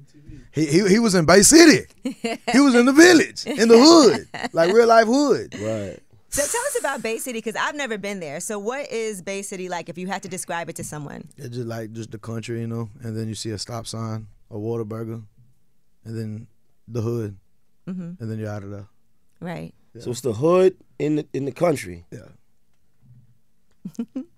He, 0.53 0.67
he 0.67 0.89
he 0.89 0.99
was 0.99 1.15
in 1.15 1.27
Bay 1.27 1.43
City. 1.43 1.85
he 2.05 2.61
was 2.61 2.75
in 2.75 2.87
the 2.87 2.93
village, 2.93 3.45
in 3.45 3.69
the 3.69 3.79
hood, 3.79 4.29
like 4.55 4.73
real 4.73 4.87
life 4.87 5.07
hood. 5.07 5.55
Right. 5.61 5.99
So 6.32 6.40
tell 6.46 6.62
us 6.67 6.79
about 6.81 7.02
Bay 7.02 7.19
City 7.19 7.38
because 7.38 7.56
I've 7.56 7.75
never 7.75 7.99
been 7.99 8.19
there. 8.19 8.40
So 8.40 8.58
what 8.58 8.90
is 8.90 9.20
Bay 9.20 9.43
City 9.43 9.69
like 9.69 9.90
if 9.90 9.99
you 9.99 10.06
had 10.06 10.23
to 10.23 10.29
describe 10.29 10.70
it 10.70 10.76
to 10.76 10.84
someone? 10.84 11.29
It's 11.37 11.55
just 11.56 11.67
like 11.69 11.93
just 11.93 12.11
the 12.11 12.19
country, 12.19 12.61
you 12.62 12.67
know. 12.67 12.88
And 13.02 13.14
then 13.14 13.29
you 13.29 13.34
see 13.34 13.50
a 13.50 13.58
stop 13.58 13.87
sign, 13.87 14.29
a 14.50 14.58
water 14.58 14.84
Whataburger, 14.84 15.23
and 16.05 16.19
then 16.19 16.46
the 16.88 17.02
hood, 17.02 17.37
Mm-hmm. 17.87 18.23
and 18.23 18.31
then 18.31 18.38
you're 18.38 18.49
out 18.49 18.62
of 18.62 18.70
there. 18.70 18.87
Right. 19.40 19.75
So 19.99 20.12
it's 20.12 20.20
the 20.23 20.32
hood 20.32 20.76
in 20.99 21.17
the 21.17 21.26
in 21.34 21.44
the 21.44 21.52
country. 21.52 22.06
Yeah. 22.11 22.29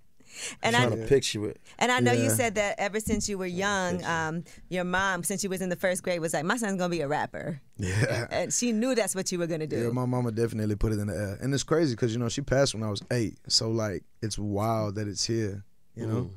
And 0.63 0.75
trying 0.75 0.93
I 0.93 0.97
to 0.97 1.07
picture 1.07 1.47
it. 1.49 1.61
and 1.79 1.93
I 1.93 2.01
know 2.01 2.13
you 2.13 2.31
said 2.31 2.55
that 2.57 2.77
ever 2.79 3.01
since 3.01 3.29
you 3.29 3.39
were 3.39 3.47
young, 3.47 4.05
um, 4.05 4.45
your 4.69 4.85
mom, 4.85 5.23
since 5.23 5.43
you 5.45 5.51
was 5.51 5.61
in 5.61 5.69
the 5.69 5.77
first 5.77 6.03
grade, 6.03 6.21
was 6.21 6.33
like, 6.35 6.45
"My 6.45 6.57
son's 6.57 6.79
gonna 6.79 6.89
be 6.91 7.01
a 7.03 7.09
rapper," 7.09 7.61
Yeah. 7.79 8.27
and 8.31 8.53
she 8.53 8.73
knew 8.73 8.95
that's 8.95 9.15
what 9.15 9.31
you 9.33 9.39
were 9.39 9.47
gonna 9.47 9.67
do. 9.67 9.77
Yeah, 9.85 9.91
my 9.91 10.07
mama 10.07 10.33
definitely 10.33 10.77
put 10.77 10.93
it 10.93 10.99
in 10.99 11.07
the 11.07 11.15
air, 11.15 11.39
and 11.41 11.53
it's 11.55 11.63
crazy 11.63 11.95
because 11.95 12.13
you 12.13 12.19
know 12.19 12.29
she 12.29 12.41
passed 12.43 12.75
when 12.75 12.83
I 12.83 12.91
was 12.91 13.03
eight, 13.11 13.39
so 13.49 13.71
like 13.71 14.03
it's 14.23 14.39
wild 14.39 14.97
that 14.97 15.07
it's 15.09 15.25
here. 15.25 15.65
You 15.95 16.07
know, 16.07 16.31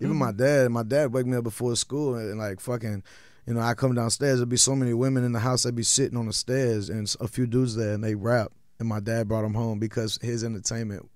even 0.00 0.16
my 0.16 0.32
dad, 0.32 0.70
my 0.70 0.82
dad 0.82 1.12
wake 1.12 1.26
me 1.26 1.36
up 1.36 1.44
before 1.44 1.74
school 1.76 2.14
and, 2.16 2.38
like 2.38 2.60
fucking, 2.60 3.02
you 3.46 3.54
know, 3.54 3.60
I 3.60 3.72
come 3.74 3.94
downstairs. 3.94 4.38
There'd 4.38 4.48
be 4.48 4.56
so 4.58 4.76
many 4.76 4.92
women 4.92 5.24
in 5.24 5.32
the 5.32 5.38
house. 5.40 5.64
I'd 5.64 5.74
be 5.74 5.82
sitting 5.82 6.18
on 6.18 6.26
the 6.26 6.32
stairs, 6.34 6.90
and 6.90 7.12
a 7.20 7.26
few 7.26 7.46
dudes 7.46 7.74
there, 7.74 7.94
and 7.94 8.04
they 8.04 8.14
rap, 8.14 8.52
and 8.78 8.86
my 8.88 9.00
dad 9.00 9.26
brought 9.28 9.42
them 9.42 9.54
home 9.54 9.78
because 9.78 10.18
his 10.20 10.44
entertainment 10.44 11.08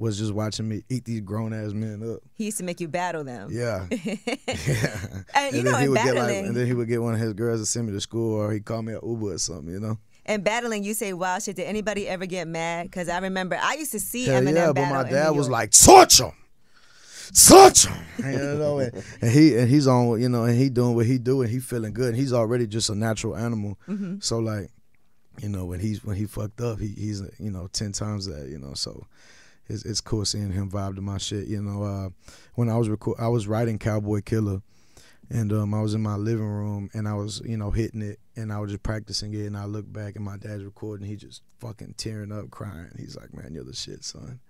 was 0.00 0.18
just 0.18 0.32
watching 0.32 0.68
me 0.68 0.82
eat 0.88 1.04
these 1.04 1.20
grown 1.20 1.52
ass 1.52 1.72
men 1.72 2.02
up. 2.10 2.20
He 2.34 2.46
used 2.46 2.58
to 2.58 2.64
make 2.64 2.80
you 2.80 2.88
battle 2.88 3.22
them. 3.22 3.50
Yeah. 3.52 3.86
yeah. 3.90 5.22
And 5.34 5.56
you 5.56 5.62
know, 5.62 5.72
then 5.72 5.82
he 5.82 5.88
would 5.88 5.98
get 5.98 6.14
like, 6.16 6.34
and 6.36 6.56
then 6.56 6.66
he 6.66 6.72
would 6.72 6.88
get 6.88 7.02
one 7.02 7.14
of 7.14 7.20
his 7.20 7.34
girls 7.34 7.60
to 7.60 7.66
send 7.66 7.86
me 7.86 7.92
to 7.92 8.00
school, 8.00 8.34
or 8.34 8.52
he 8.52 8.60
called 8.60 8.86
me 8.86 8.94
an 8.94 9.00
Uber 9.02 9.34
or 9.34 9.38
something. 9.38 9.72
You 9.72 9.80
know. 9.80 9.98
And 10.26 10.44
battling, 10.44 10.84
you 10.84 10.94
say 10.94 11.12
wild 11.12 11.42
shit. 11.42 11.56
Did 11.56 11.64
anybody 11.64 12.08
ever 12.08 12.26
get 12.26 12.48
mad? 12.48 12.84
Because 12.84 13.08
I 13.08 13.18
remember 13.18 13.58
I 13.60 13.74
used 13.74 13.92
to 13.92 14.00
see 14.00 14.26
Hell 14.26 14.42
Eminem 14.42 14.54
yeah, 14.54 14.72
but 14.72 14.90
my 14.90 15.08
dad 15.08 15.30
was 15.30 15.48
like, 15.48 15.70
"Torch 15.72 16.20
him, 16.20 16.32
torch 17.34 17.86
him," 17.86 18.04
you 18.18 18.38
know, 18.38 18.78
and, 18.78 19.04
and 19.20 19.30
he 19.30 19.56
and 19.56 19.68
he's 19.68 19.86
on, 19.86 20.20
you 20.20 20.28
know, 20.28 20.44
and 20.44 20.58
he 20.58 20.70
doing 20.70 20.94
what 20.94 21.06
he 21.06 21.18
do, 21.18 21.42
and 21.42 21.50
he 21.50 21.58
feeling 21.58 21.92
good. 21.92 22.08
And 22.08 22.16
he's 22.16 22.32
already 22.32 22.66
just 22.66 22.90
a 22.90 22.94
natural 22.94 23.36
animal. 23.36 23.78
Mm-hmm. 23.88 24.16
So 24.20 24.38
like, 24.38 24.70
you 25.42 25.48
know, 25.48 25.64
when 25.64 25.80
he's 25.80 26.04
when 26.04 26.16
he 26.16 26.26
fucked 26.26 26.60
up, 26.60 26.78
he, 26.78 26.88
he's 26.88 27.22
you 27.38 27.50
know 27.50 27.68
ten 27.72 27.92
times 27.92 28.26
that, 28.26 28.48
you 28.48 28.58
know. 28.58 28.74
So 28.74 29.06
it's 29.70 29.84
it's 29.84 30.00
cool 30.00 30.24
seeing 30.24 30.52
him 30.52 30.70
vibe 30.70 30.96
to 30.96 31.02
my 31.02 31.18
shit. 31.18 31.48
You 31.48 31.62
know, 31.62 31.82
uh, 31.82 32.08
when 32.54 32.68
I 32.68 32.76
was 32.76 32.88
record, 32.88 33.18
I 33.18 33.28
was 33.28 33.46
writing 33.46 33.78
Cowboy 33.78 34.20
Killer. 34.22 34.62
And 35.32 35.52
um, 35.52 35.74
I 35.74 35.80
was 35.80 35.94
in 35.94 36.02
my 36.02 36.16
living 36.16 36.44
room 36.48 36.90
and 36.92 37.06
I 37.06 37.14
was, 37.14 37.40
you 37.44 37.56
know, 37.56 37.70
hitting 37.70 38.02
it 38.02 38.18
and 38.34 38.52
I 38.52 38.58
was 38.58 38.72
just 38.72 38.82
practicing 38.82 39.32
it. 39.32 39.46
And 39.46 39.56
I 39.56 39.64
look 39.64 39.90
back 39.92 40.16
and 40.16 40.24
my 40.24 40.36
dad's 40.36 40.64
recording. 40.64 41.06
He 41.06 41.14
just 41.14 41.42
fucking 41.60 41.94
tearing 41.96 42.32
up, 42.32 42.50
crying. 42.50 42.90
He's 42.98 43.16
like, 43.16 43.32
"Man, 43.32 43.54
you're 43.54 43.62
the 43.62 43.72
shit, 43.72 44.02
son." 44.02 44.40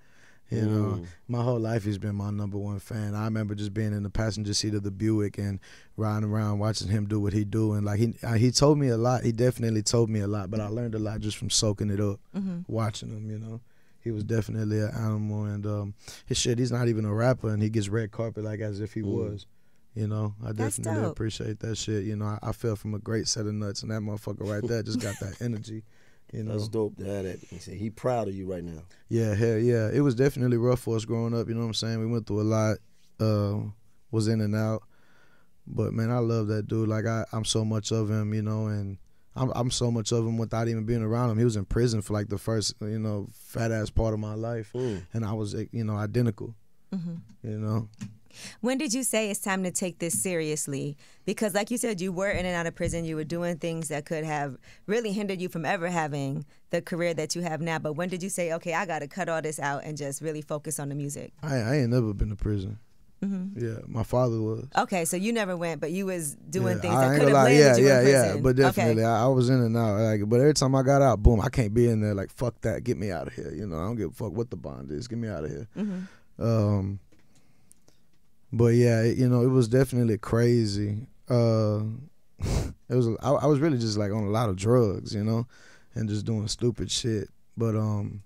You 0.51 0.63
know, 0.63 1.03
my 1.29 1.43
whole 1.43 1.61
life 1.61 1.85
he's 1.85 1.99
been 1.99 2.17
my 2.17 2.31
number 2.31 2.59
one 2.59 2.81
fan. 2.81 3.15
I 3.15 3.25
remember 3.25 3.55
just 3.55 3.73
being 3.73 3.93
in 3.93 4.03
the 4.03 4.11
passenger 4.11 4.53
seat 4.53 4.75
of 4.75 4.83
the 4.83 4.91
Buick 4.91 5.39
and 5.39 5.61
riding 5.97 6.29
around 6.29 6.59
watching 6.59 6.89
him 6.89 7.07
do 7.07 7.21
what 7.21 7.33
he 7.33 7.45
do. 7.45 7.75
And 7.75 7.85
like 7.85 8.01
he 8.01 8.15
uh, 8.25 8.33
he 8.33 8.51
told 8.51 8.79
me 8.79 8.89
a 8.89 8.97
lot. 8.97 9.23
He 9.23 9.31
definitely 9.33 9.83
told 9.83 10.11
me 10.11 10.21
a 10.21 10.27
lot. 10.27 10.51
But 10.51 10.61
I 10.61 10.67
learned 10.69 10.97
a 10.97 10.99
lot 10.99 11.21
just 11.21 11.37
from 11.37 11.51
soaking 11.51 11.91
it 11.91 12.01
up, 12.01 12.19
watching 12.67 13.11
him. 13.11 13.31
You 13.31 13.39
know, 13.39 13.61
he 14.03 14.11
was 14.11 14.25
definitely 14.25 14.81
an 14.81 14.91
animal. 14.95 15.45
And 15.45 15.67
um, 15.67 15.95
his 16.27 16.39
shit, 16.39 16.59
he's 16.59 16.73
not 16.73 16.89
even 16.89 17.05
a 17.05 17.13
rapper, 17.15 17.51
and 17.51 17.63
he 17.63 17.71
gets 17.71 17.89
red 17.89 18.11
carpet 18.11 18.45
like 18.45 18.61
as 18.61 18.81
if 18.81 18.95
he 18.95 19.03
was. 19.03 19.47
You 19.95 20.07
know, 20.07 20.35
I 20.43 20.53
That's 20.53 20.77
definitely 20.77 21.03
dope. 21.03 21.13
appreciate 21.13 21.59
that 21.61 21.77
shit. 21.77 22.05
You 22.05 22.15
know, 22.17 22.25
I, 22.25 22.39
I 22.43 22.53
fell 22.53 22.77
from 22.77 22.95
a 22.95 22.99
great 23.01 23.27
set 23.27 23.47
of 23.47 23.55
nuts, 23.55 23.83
and 23.83 23.91
that 23.91 24.01
motherfucker 24.01 24.49
right 24.49 24.63
there 24.63 24.83
just 24.83 25.01
got 25.01 25.19
that 25.21 25.41
energy. 25.43 25.83
You 26.33 26.45
know, 26.45 26.53
That's 26.53 26.69
dope 26.69 26.97
to 26.99 27.05
have 27.05 27.25
that. 27.25 27.41
He 27.41 27.59
said 27.59 27.75
he 27.75 27.91
proud 27.91 28.29
of 28.29 28.35
you 28.35 28.47
right 28.51 28.63
now. 28.63 28.83
Yeah, 29.09 29.35
hell 29.35 29.59
yeah. 29.59 29.91
It 29.93 30.01
was 30.01 30.15
definitely 30.15 30.59
rough 30.59 30.79
for 30.79 30.95
us 30.95 31.05
growing 31.05 31.35
up, 31.35 31.49
you 31.49 31.55
know 31.55 31.61
what 31.61 31.67
I'm 31.67 31.75
saying? 31.75 31.99
We 31.99 32.07
went 32.07 32.29
through 32.29 32.43
a 32.43 32.43
lot, 32.43 32.77
uh, 33.19 33.59
was 34.13 34.29
in 34.29 34.41
and 34.41 34.55
out. 34.55 34.85
But 35.67 35.93
man, 35.93 36.11
I 36.13 36.19
love 36.19 36.47
that 36.47 36.69
dude. 36.69 36.89
Like 36.89 37.07
I, 37.07 37.25
I'm 37.33 37.45
so 37.45 37.65
much 37.65 37.91
of 37.91 38.09
him, 38.09 38.33
you 38.33 38.43
know, 38.43 38.67
and 38.67 38.97
I'm 39.37 39.51
I'm 39.55 39.71
so 39.71 39.91
much 39.91 40.13
of 40.13 40.27
him 40.27 40.39
without 40.39 40.69
even 40.69 40.85
being 40.85 41.03
around 41.03 41.31
him. 41.31 41.39
He 41.39 41.45
was 41.45 41.57
in 41.57 41.65
prison 41.65 42.03
for 42.03 42.13
like 42.13 42.29
the 42.29 42.39
first, 42.39 42.75
you 42.81 42.99
know, 42.99 43.29
fat 43.33 43.71
ass 43.71 43.91
part 43.91 44.15
of 44.15 44.21
my 44.21 44.35
life. 44.35 44.73
Mm. 44.75 45.03
And 45.13 45.25
I 45.25 45.33
was 45.33 45.55
you 45.73 45.85
know, 45.85 45.97
identical. 45.97 46.55
Mm-hmm. 46.93 47.49
You 47.49 47.59
know? 47.59 47.89
When 48.61 48.79
did 48.79 48.95
you 48.95 49.03
say 49.03 49.31
it's 49.31 49.41
time 49.41 49.65
to 49.65 49.71
take 49.71 49.99
this 49.99 50.21
seriously? 50.21 50.97
Because, 51.25 51.55
like 51.55 51.71
you 51.71 51.79
said, 51.79 52.01
you 52.01 52.13
were 52.13 52.31
in 52.31 52.47
and 52.47 52.55
out 52.55 52.67
of 52.67 52.75
prison. 52.75 53.05
You 53.05 53.17
were 53.17 53.25
doing 53.25 53.59
things 53.59 53.89
that 53.89 54.05
could 54.05 54.25
have 54.25 54.57
really 54.87 55.13
hindered 55.13 55.41
you 55.41 55.49
from 55.49 55.65
ever 55.65 55.89
having 55.89 56.45
the 56.71 56.81
career 56.81 57.13
that 57.15 57.35
you 57.35 57.43
have 57.43 57.61
now. 57.61 57.79
But 57.79 57.95
when 57.95 58.09
did 58.09 58.23
you 58.23 58.29
say, 58.29 58.53
okay, 58.55 58.75
I 58.75 58.87
got 58.87 59.01
to 59.01 59.09
cut 59.09 59.29
all 59.29 59.43
this 59.43 59.59
out 59.59 59.85
and 59.85 59.97
just 59.97 60.23
really 60.23 60.43
focus 60.43 60.79
on 60.79 60.89
the 60.89 60.95
music? 60.95 61.33
I 61.43 61.57
I 61.57 61.77
ain't 61.79 61.91
never 61.91 62.15
been 62.15 62.31
to 62.31 62.37
prison. 62.37 62.79
Mm-hmm. 63.25 63.63
Yeah, 63.65 63.79
my 63.87 64.03
father 64.03 64.41
was. 64.41 64.67
Okay, 64.79 65.05
so 65.05 65.17
you 65.17 65.33
never 65.33 65.55
went, 65.57 65.81
but 65.81 65.91
you 65.91 66.07
was 66.07 66.35
doing 66.37 66.77
Yeah, 66.77 66.81
things 66.81 66.95
I 66.95 67.01
that 67.01 67.19
could 67.19 67.29
have 67.29 67.33
gonna 67.33 67.35
lie. 67.35 67.45
landed 67.45 67.61
yeah, 67.61 67.77
you 67.77 67.87
yeah, 67.87 67.99
in 67.99 68.05
prison. 68.05 68.37
yeah. 68.37 68.43
But 68.43 68.57
definitely, 68.57 69.03
Okay. 69.03 69.11
I, 69.13 69.25
I 69.25 69.27
was 69.27 69.51
in 69.51 69.61
and 69.61 69.77
out. 69.77 69.99
Like, 70.01 70.29
but 70.29 70.41
every 70.41 70.55
time 70.55 70.75
I 70.75 70.83
got 70.83 71.03
out, 71.03 71.23
boom, 71.23 71.41
I 71.43 71.51
can't 71.51 71.75
be 71.75 71.87
in 71.89 72.01
there. 72.01 72.15
Like, 72.15 72.31
fuck 72.31 72.59
that, 72.63 72.83
get 72.83 72.97
me 72.97 73.11
out 73.11 73.27
of 73.27 73.35
here. 73.35 73.53
You 73.55 73.67
know, 73.67 73.77
I 73.77 73.83
don't 73.83 73.97
give 73.97 74.11
a 74.11 74.15
fuck 74.15 74.33
what 74.33 74.49
the 74.49 74.57
bond 74.57 74.91
is. 74.91 75.07
Get 75.07 75.19
me 75.19 75.29
out 75.29 75.45
of 75.45 75.51
here. 75.51 75.69
Mm-hmm. 75.77 76.43
Um, 76.43 76.99
but 78.53 78.69
yeah, 78.75 79.03
it, 79.03 79.19
you 79.19 79.29
know, 79.29 79.43
it 79.43 79.49
was 79.49 79.69
definitely 79.69 80.17
crazy. 80.19 81.07
Uh, 81.29 81.81
it 82.41 82.95
was. 82.95 83.09
I, 83.23 83.31
I 83.33 83.47
was 83.47 83.59
really 83.61 83.79
just 83.79 83.99
like 83.99 84.13
on 84.13 84.25
a 84.25 84.31
lot 84.31 84.49
of 84.49 84.57
drugs, 84.57 85.15
you 85.15 85.23
know, 85.25 85.47
and 85.95 86.09
just 86.09 86.25
doing 86.25 86.49
stupid 86.49 86.91
shit. 86.91 87.29
But 87.57 87.77
um, 87.77 88.23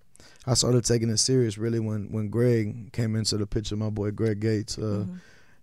I 0.46 0.54
started 0.54 0.84
taking 0.84 1.08
it 1.10 1.16
serious 1.18 1.56
really 1.58 1.80
when 1.80 2.10
when 2.12 2.28
Greg 2.28 2.92
came 2.92 3.16
into 3.16 3.36
the 3.38 3.46
picture. 3.46 3.76
My 3.76 3.90
boy 3.90 4.10
Greg 4.10 4.40
Gates. 4.40 4.78
Uh, 4.78 4.82
Mm-hmm. 5.06 5.14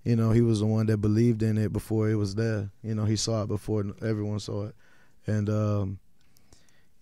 you 0.04 0.16
know, 0.16 0.32
he 0.32 0.42
was 0.42 0.60
the 0.62 0.66
one 0.66 0.88
that 0.88 0.98
believed 0.98 1.44
in 1.44 1.58
it 1.60 1.72
before 1.72 2.10
it 2.10 2.16
was 2.16 2.34
there. 2.36 2.72
You 2.84 2.96
know, 2.96 3.06
he 3.06 3.16
saw 3.16 3.44
it 3.44 3.48
before 3.48 3.86
everyone 4.02 4.40
saw 4.40 4.66
it, 4.68 4.76
and 5.28 5.48
um, 5.50 6.00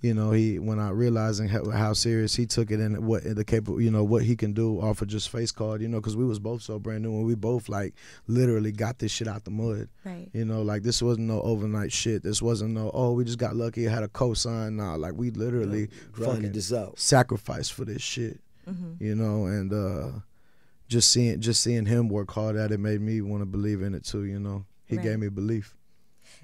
you 0.01 0.13
know, 0.13 0.32
he 0.32 0.60
when 0.60 0.79
I 0.79 0.91
realizing 0.91 1.50
how, 1.50 1.70
how 1.72 1.91
serious 1.94 2.34
he 2.36 2.46
took 2.46 2.72
it 2.72 2.79
and 2.79 3.06
what 3.06 3.24
the 3.36 3.44
capable, 3.44 3.82
you 3.82 3.91
know, 3.91 4.03
what 4.03 4.24
he 4.24 4.36
can 4.38 4.53
do 4.53 4.79
off 4.79 5.01
of 5.01 5.10
just 5.10 5.29
face 5.29 5.51
card, 5.51 5.82
you 5.82 5.89
know, 5.89 5.98
because 6.00 6.15
we 6.15 6.24
was 6.25 6.39
both 6.39 6.62
so 6.62 6.79
brand 6.79 7.03
new 7.03 7.12
and 7.12 7.25
we 7.25 7.36
both 7.36 7.68
like 7.68 7.94
literally 8.25 8.72
got 8.72 9.00
this 9.00 9.12
shit 9.12 9.27
out 9.27 9.44
the 9.44 9.51
mud. 9.51 9.89
Right. 10.06 10.29
You 10.34 10.46
know, 10.46 10.62
like 10.62 10.84
this 10.84 11.01
wasn't 11.01 11.27
no 11.27 11.41
overnight 11.41 11.91
shit. 11.91 12.24
This 12.24 12.41
wasn't 12.41 12.72
no 12.74 12.91
oh 12.94 13.12
we 13.12 13.25
just 13.25 13.39
got 13.39 13.56
lucky 13.58 13.84
had 13.84 14.03
a 14.03 14.08
cosign. 14.08 14.74
Nah, 14.75 14.96
like 14.96 15.13
we 15.15 15.32
literally 15.32 15.89
Grinded 16.13 16.36
fucking 16.36 16.51
this 16.53 16.72
out. 16.72 16.98
sacrificed 16.98 17.74
for 17.74 17.84
this 17.84 18.01
shit. 18.01 18.39
Mm-hmm. 18.70 19.03
You 19.03 19.15
know, 19.15 19.46
and 19.48 19.74
uh 19.74 20.20
just 20.88 21.12
seeing 21.12 21.41
just 21.41 21.62
seeing 21.62 21.86
him 21.86 22.08
work 22.10 22.32
hard 22.32 22.56
at 22.56 22.72
it 22.72 22.79
made 22.79 23.01
me 23.01 23.22
want 23.22 23.41
to 23.41 23.46
believe 23.46 23.82
in 23.82 23.94
it 23.94 24.06
too. 24.06 24.24
You 24.24 24.39
know, 24.39 24.65
he 24.86 24.96
Right. 24.96 25.03
gave 25.03 25.20
me 25.20 25.27
belief. 25.29 25.75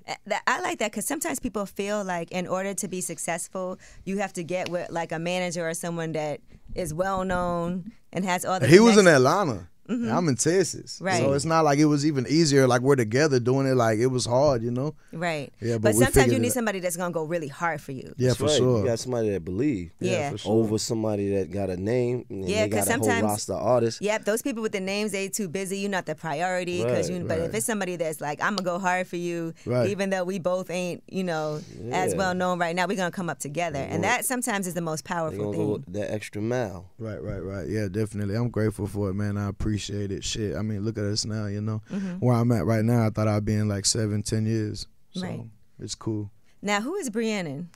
Uh, 0.08 0.14
that- 0.28 0.44
I 0.48 0.62
like 0.62 0.80
that 0.80 0.92
because 0.92 1.06
sometimes 1.06 1.40
people 1.40 1.66
feel 1.66 2.04
like 2.04 2.32
in 2.32 2.48
order 2.48 2.74
to 2.76 2.88
be 2.88 3.02
successful, 3.02 3.80
you 4.04 4.18
have 4.20 4.34
to 4.34 4.44
get 4.44 4.70
with 4.70 4.90
like 4.92 5.12
a 5.12 5.20
manager 5.20 5.68
or 5.68 5.74
someone 5.74 6.12
that 6.14 6.42
is 6.76 6.94
well 6.94 7.24
known 7.24 7.92
and 8.14 8.24
has 8.26 8.46
all 8.46 8.60
the. 8.60 8.68
He 8.68 8.80
was 8.80 8.98
in. 8.98 9.08
Atlanta. 9.08 9.68
And 9.88 10.10
I'm 10.12 10.28
in 10.28 10.36
Texas. 10.36 11.00
Right. 11.02 11.20
So 11.22 11.34
it's 11.34 11.46
not 11.46 11.64
like 11.66 11.80
it 11.80 11.86
was 11.86 12.06
even 12.06 12.26
easier. 12.28 12.68
Like 12.68 12.82
we're 12.82 12.96
together 12.96 13.40
doing 13.40 13.68
it. 13.68 13.76
Like 13.76 14.00
it 14.00 14.08
was 14.08 14.26
hard, 14.26 14.64
you 14.64 14.72
know. 14.72 14.96
Right. 15.14 15.52
Yeah, 15.62 15.74
but, 15.76 15.94
but 15.94 15.96
sometimes 15.96 16.34
you 16.34 16.40
need 16.40 16.48
it- 16.48 16.54
somebody 16.54 16.80
that's 16.80 16.98
gonna 16.98 17.12
go 17.14 17.24
really 17.24 17.48
hard 17.48 17.82
for 17.82 17.92
you. 17.92 18.14
Yeah, 18.18 18.30
That's 18.30 18.38
for 18.40 18.46
right. 18.46 18.58
sure. 18.58 18.80
You 18.80 18.86
got 18.86 19.00
somebody 19.00 19.30
that 19.32 19.46
believe 19.46 19.92
Yeah. 20.00 20.32
for 20.32 20.38
sure. 20.40 20.54
over 20.54 20.78
somebody 20.78 21.36
that 21.36 21.52
got 21.52 21.70
a 21.70 21.78
name 21.78 22.26
and 22.30 22.48
Yeah, 22.50 22.66
because 22.66 22.86
got 22.88 22.96
a 22.96 22.98
whole 22.98 23.04
sometimes- 23.04 23.24
roster 23.24 23.54
of 23.54 23.62
artists. 23.62 24.02
Yep, 24.02 24.26
those 24.26 24.42
people 24.42 24.64
with 24.64 24.72
the 24.72 24.80
names 24.80 25.12
they 25.12 25.28
too 25.30 25.48
busy. 25.48 25.80
You're 25.80 25.92
not 25.92 26.06
the 26.06 26.16
priority 26.16 26.84
because 26.84 27.10
Right, 27.10 27.20
you. 27.22 27.26
But 27.28 27.40
if 27.40 27.54
it's 27.54 27.66
somebody 27.66 27.96
that's 27.96 28.20
like, 28.22 28.42
I'm 28.42 28.56
gonna 28.56 28.64
go 28.66 28.80
hard 28.80 29.08
for 29.08 29.18
you, 29.18 29.54
Right. 29.66 29.90
even 29.90 30.10
though 30.10 30.24
we 30.24 30.40
both 30.40 30.70
ain't, 30.70 31.04
you 31.08 31.24
know, 31.24 31.62
as 31.92 32.16
well 32.16 32.34
known 32.34 32.58
right 32.60 32.76
now, 32.76 32.88
we're 32.88 32.98
gonna 32.98 33.12
come 33.12 33.30
up 33.30 33.40
together, 33.40 33.80
and 33.80 34.04
that 34.04 34.26
sometimes 34.26 34.66
is 34.68 34.74
the 34.74 34.82
most 34.82 35.04
powerful 35.06 35.52
thing. 35.54 35.62
go 35.68 35.82
that 35.90 36.12
extra 36.12 36.42
mile. 36.42 36.86
Right, 36.98 37.22
right, 37.22 37.44
right. 37.44 37.68
Yeah, 37.68 37.88
definitely. 37.88 38.36
I'm 38.36 38.50
grateful 38.50 38.88
for 38.88 39.10
it, 39.10 39.14
man. 39.14 39.38
I 39.38 39.48
appreciate 39.48 39.75
it. 39.78 40.24
Shit. 40.24 40.56
I 40.56 40.62
mean, 40.62 40.84
look 40.84 40.98
at 40.98 41.04
us 41.04 41.26
now, 41.26 41.46
you 41.48 41.62
know. 41.62 41.82
Where 42.20 42.36
I'm 42.36 42.52
at 42.52 42.66
right 42.66 42.84
now, 42.84 43.06
I 43.06 43.10
thought 43.10 43.28
I'd 43.28 43.46
be 43.46 43.54
in 43.56 43.68
like 43.68 43.86
seven, 43.86 44.24
ten 44.24 44.46
years. 44.46 44.88
So 45.12 45.22
Right. 45.22 45.42
it's 45.80 45.96
cool. 45.96 46.32
Now, 46.62 46.82
who 46.82 46.96
is 46.96 47.10
Brianna? 47.10 47.68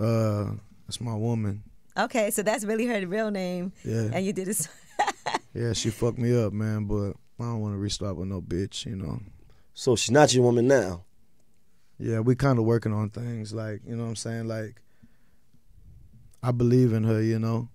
Uh 0.00 0.52
that's 0.86 1.00
my 1.00 1.14
woman. 1.14 1.62
Okay, 1.98 2.30
so 2.30 2.42
that's 2.42 2.64
really 2.64 2.86
her 2.86 3.04
real 3.06 3.30
name, 3.30 3.72
Yeah. 3.84 4.08
and 4.12 4.24
you 4.24 4.32
did 4.32 4.46
this. 4.46 4.68
Yeah, 5.54 5.72
she 5.72 5.90
fucked 5.90 6.18
me 6.18 6.36
up, 6.40 6.52
man, 6.52 6.84
but 6.84 7.12
I 7.40 7.44
don't 7.44 7.60
want 7.60 7.74
to 7.74 7.78
restart 7.78 8.16
with 8.16 8.28
no 8.28 8.40
bitch, 8.40 8.86
you 8.86 8.94
know. 8.94 9.20
So 9.74 9.96
she's 9.96 10.10
not 10.12 10.32
your 10.32 10.44
woman 10.44 10.68
now. 10.68 11.04
Yeah, 11.98 12.20
we 12.20 12.36
kind 12.36 12.58
of 12.60 12.64
working 12.64 12.92
on 12.92 13.10
things 13.10 13.52
like, 13.52 13.80
you 13.84 13.96
know 13.96 14.04
what 14.04 14.10
I'm 14.10 14.16
saying? 14.16 14.46
Like, 14.46 14.80
I 16.42 16.52
believe 16.52 16.92
in 16.92 17.04
her, 17.04 17.20
you 17.20 17.38
know. 17.38 17.68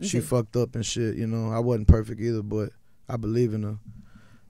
You 0.00 0.08
She 0.08 0.18
think- 0.18 0.28
fucked 0.30 0.56
up 0.56 0.74
and 0.74 0.84
shit, 0.84 1.16
you 1.16 1.26
know. 1.26 1.50
I 1.52 1.58
wasn't 1.58 1.88
perfect 1.88 2.20
either, 2.20 2.42
but 2.42 2.70
I 3.08 3.16
believe 3.16 3.54
in 3.54 3.62
her. 3.62 3.76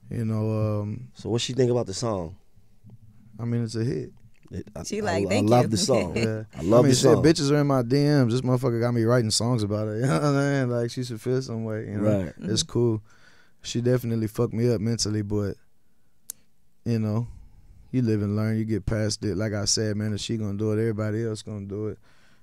You 0.09 0.25
know, 0.25 0.81
um, 0.81 1.09
So 1.13 1.29
what 1.29 1.41
she 1.41 1.53
think 1.53 1.71
about 1.71 1.85
the 1.87 1.93
song? 1.93 2.35
I 3.39 3.45
mean, 3.45 3.63
it's 3.63 3.75
a 3.75 3.83
hit. 3.83 4.11
It- 4.51 4.67
I, 4.75 4.83
She 4.83 4.99
I- 5.01 5.03
like, 5.05 5.25
I, 5.25 5.29
"Thank 5.29 5.49
love 5.49 5.63
you." 5.63 5.67
the 5.69 5.77
song. 5.77 6.13
Yeah. 6.17 6.43
I 6.57 6.61
love 6.63 6.79
I 6.79 6.83
mean, 6.83 6.89
the 6.91 6.95
shit, 6.95 6.97
song. 7.13 7.23
bitches 7.23 7.51
are 7.51 7.61
in 7.61 7.67
my 7.67 7.81
DMs. 7.83 8.31
This 8.31 8.41
motherfucker 8.41 8.79
got 8.81 8.91
me 8.93 9.03
writing 9.03 9.31
songs 9.31 9.63
about 9.63 9.87
it. 9.87 9.95
You 10.01 10.07
know 10.07 10.13
what 10.15 10.23
I'm 10.23 10.33
saying? 10.35 10.69
Like, 10.69 10.91
she 10.91 11.03
should 11.03 11.21
feel 11.21 11.41
some 11.41 11.63
way, 11.63 11.85
you 11.87 11.97
know? 11.99 12.23
Right. 12.23 12.33
It's 12.39 12.63
cool. 12.63 13.01
She 13.61 13.79
definitely 13.81 14.27
fucked 14.27 14.53
me 14.53 14.73
up 14.73 14.81
mentally, 14.81 15.21
but, 15.21 15.55
you 16.85 16.99
know, 16.99 17.27
you 17.91 18.01
live 18.01 18.21
and 18.21 18.35
learn. 18.35 18.57
You 18.57 18.65
get 18.65 18.85
past 18.85 19.23
it. 19.23 19.35
Like 19.37 19.53
I 19.53 19.65
said, 19.65 19.95
man, 19.95 20.13
if 20.13 20.19
she 20.21 20.37
gonna 20.37 20.57
do 20.57 20.71
it, 20.71 20.79
everybody 20.79 21.25
else 21.25 21.41
gonna 21.41 21.65
do 21.65 21.87
it. 21.87 21.99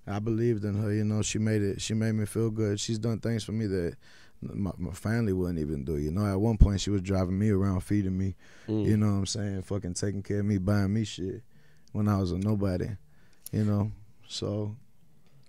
I 0.08 0.18
believed 0.18 0.64
in 0.64 0.74
her. 0.74 0.92
You 0.92 1.04
know, 1.04 1.22
she 1.22 1.38
made 1.38 1.62
it. 1.62 1.80
She 1.80 1.94
made 1.94 2.12
me 2.12 2.24
feel 2.26 2.50
good. 2.50 2.80
She's 2.80 2.98
done 2.98 3.18
things 3.20 3.44
for 3.44 3.52
me 3.52 3.66
that 3.66 3.96
my, 4.40 4.70
my 4.78 4.92
family 4.92 5.32
wouldn't 5.32 5.58
even 5.58 5.84
do. 5.84 5.98
You 5.98 6.10
know, 6.10 6.26
at 6.26 6.40
one 6.40 6.56
point 6.56 6.80
she 6.80 6.90
was 6.90 7.02
driving 7.02 7.38
me 7.38 7.50
around, 7.50 7.80
feeding 7.80 8.16
me. 8.16 8.34
Mm. 8.68 8.86
You 8.86 8.96
know 8.96 9.06
what 9.06 9.18
I'm 9.18 9.26
saying? 9.26 9.62
Fucking 9.62 9.94
taking 9.94 10.22
care 10.22 10.40
of 10.40 10.46
me, 10.46 10.58
buying 10.58 10.92
me 10.92 11.04
shit 11.04 11.42
when 11.92 12.08
I 12.08 12.18
was 12.18 12.32
a 12.32 12.38
nobody. 12.38 12.88
You 13.52 13.64
know, 13.64 13.92
so 14.28 14.76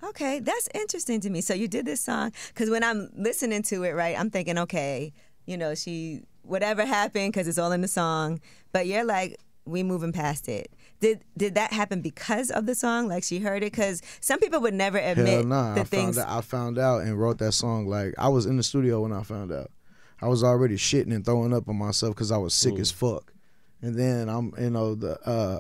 Okay, 0.02 0.40
that's 0.40 0.70
interesting 0.74 1.20
to 1.22 1.30
me. 1.30 1.42
So 1.42 1.54
you 1.54 1.68
did 1.68 1.86
this 1.86 2.02
song 2.02 2.32
because 2.48 2.70
when 2.70 2.84
I'm 2.84 3.10
listening 3.16 3.64
to 3.64 3.84
it, 3.84 3.92
right, 3.92 4.18
I'm 4.18 4.30
thinking, 4.30 4.58
okay, 4.58 5.12
you 5.46 5.58
know, 5.58 5.76
she 5.76 6.22
whatever 6.44 6.86
happened 6.86 7.34
because 7.34 7.48
it's 7.48 7.58
all 7.58 7.74
in 7.74 7.82
the 7.82 7.88
song, 7.88 8.40
but 8.72 8.88
you're 8.88 9.04
like, 9.04 9.38
we 9.66 9.84
moving 9.84 10.14
past 10.14 10.48
it. 10.48 10.72
Did 11.00 11.24
did 11.38 11.56
that 11.56 11.72
happen 11.72 12.02
because 12.02 12.52
of 12.52 12.66
the 12.66 12.76
song? 12.76 13.08
Like 13.08 13.24
she 13.24 13.40
heard 13.40 13.64
it? 13.64 13.72
Because 13.72 14.02
some 14.20 14.40
people 14.40 14.60
would 14.62 14.74
never 14.74 14.98
admit 14.98 15.28
hell 15.28 15.44
nah. 15.44 15.76
the 15.76 15.82
I 15.82 15.84
things. 15.86 16.18
found 16.18 16.30
out. 16.30 16.38
I 16.38 16.42
found 16.42 16.78
out 16.80 17.02
and 17.04 17.20
wrote 17.20 17.38
that 17.40 17.54
song. 17.54 17.88
Like 17.88 18.14
I 18.18 18.28
was 18.30 18.46
in 18.46 18.58
the 18.58 18.64
studio 18.64 19.02
when 19.02 19.14
I 19.14 19.24
found 19.24 19.52
out. 19.52 19.72
I 20.22 20.28
was 20.28 20.44
already 20.44 20.76
shitting 20.76 21.14
and 21.16 21.24
throwing 21.24 21.54
up 21.54 21.70
on 21.70 21.78
myself 21.78 22.16
because 22.16 22.32
I 22.32 22.38
was 22.38 22.54
sick 22.54 22.74
Mm. 22.74 22.80
as 22.82 22.92
fuck. 22.92 23.32
And 23.82 23.96
then 23.98 24.28
I'm, 24.30 24.54
you 24.60 24.70
know, 24.70 24.96
the. 24.96 25.20
uh 25.28 25.60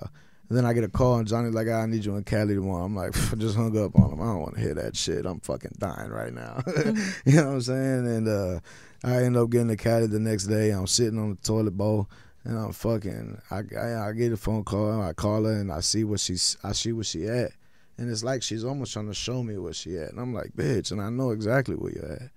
then 0.51 0.65
I 0.65 0.73
get 0.73 0.83
a 0.83 0.89
call 0.89 1.19
and 1.19 1.27
Johnny's 1.27 1.53
like, 1.53 1.67
"I 1.67 1.85
need 1.85 2.03
you 2.03 2.15
in 2.15 2.23
Cali 2.23 2.55
tomorrow." 2.55 2.83
I'm 2.83 2.95
like, 2.95 3.15
I 3.31 3.35
just 3.35 3.55
hung 3.55 3.77
up 3.77 3.95
on 3.95 4.13
him. 4.13 4.19
I 4.19 4.25
don't 4.25 4.39
want 4.41 4.55
to 4.55 4.59
hear 4.61 4.73
that 4.73 4.95
shit. 4.97 5.27
I'm 5.27 5.39
fucking 5.41 5.73
dying 5.77 6.09
right 6.09 6.33
now. 6.33 6.63
Mm-hmm. 6.65 7.29
you 7.29 7.35
know 7.35 7.45
what 7.49 7.53
I'm 7.53 7.61
saying? 7.61 8.07
And 8.07 8.27
uh, 8.27 8.59
I 9.03 9.17
end 9.25 9.37
up 9.37 9.51
getting 9.51 9.67
to 9.67 9.75
Cali 9.77 10.07
the 10.07 10.17
next 10.19 10.45
day. 10.47 10.71
I'm 10.71 10.87
sitting 10.87 11.19
on 11.19 11.29
the 11.29 11.35
toilet 11.43 11.77
bowl, 11.77 12.09
and 12.43 12.57
I'm 12.57 12.71
fucking. 12.71 13.41
I, 13.51 13.61
I 13.77 14.09
I 14.09 14.11
get 14.13 14.31
a 14.31 14.37
phone 14.37 14.63
call. 14.63 14.91
And 14.91 15.03
I 15.03 15.13
call 15.13 15.43
her 15.43 15.53
and 15.53 15.71
I 15.71 15.81
see 15.81 16.03
what 16.03 16.19
she's. 16.19 16.57
I 16.63 16.71
see 16.71 16.91
where 16.91 17.03
she 17.03 17.25
at, 17.27 17.51
and 17.97 18.09
it's 18.09 18.23
like 18.23 18.43
she's 18.43 18.63
almost 18.63 18.93
trying 18.93 19.07
to 19.07 19.13
show 19.13 19.43
me 19.43 19.57
where 19.57 19.73
she 19.73 19.97
at. 19.97 20.11
And 20.11 20.19
I'm 20.19 20.33
like, 20.33 20.53
bitch, 20.55 20.91
and 20.91 21.01
I 21.01 21.09
know 21.09 21.31
exactly 21.31 21.75
where 21.75 21.91
you're 21.91 22.11
at. 22.11 22.29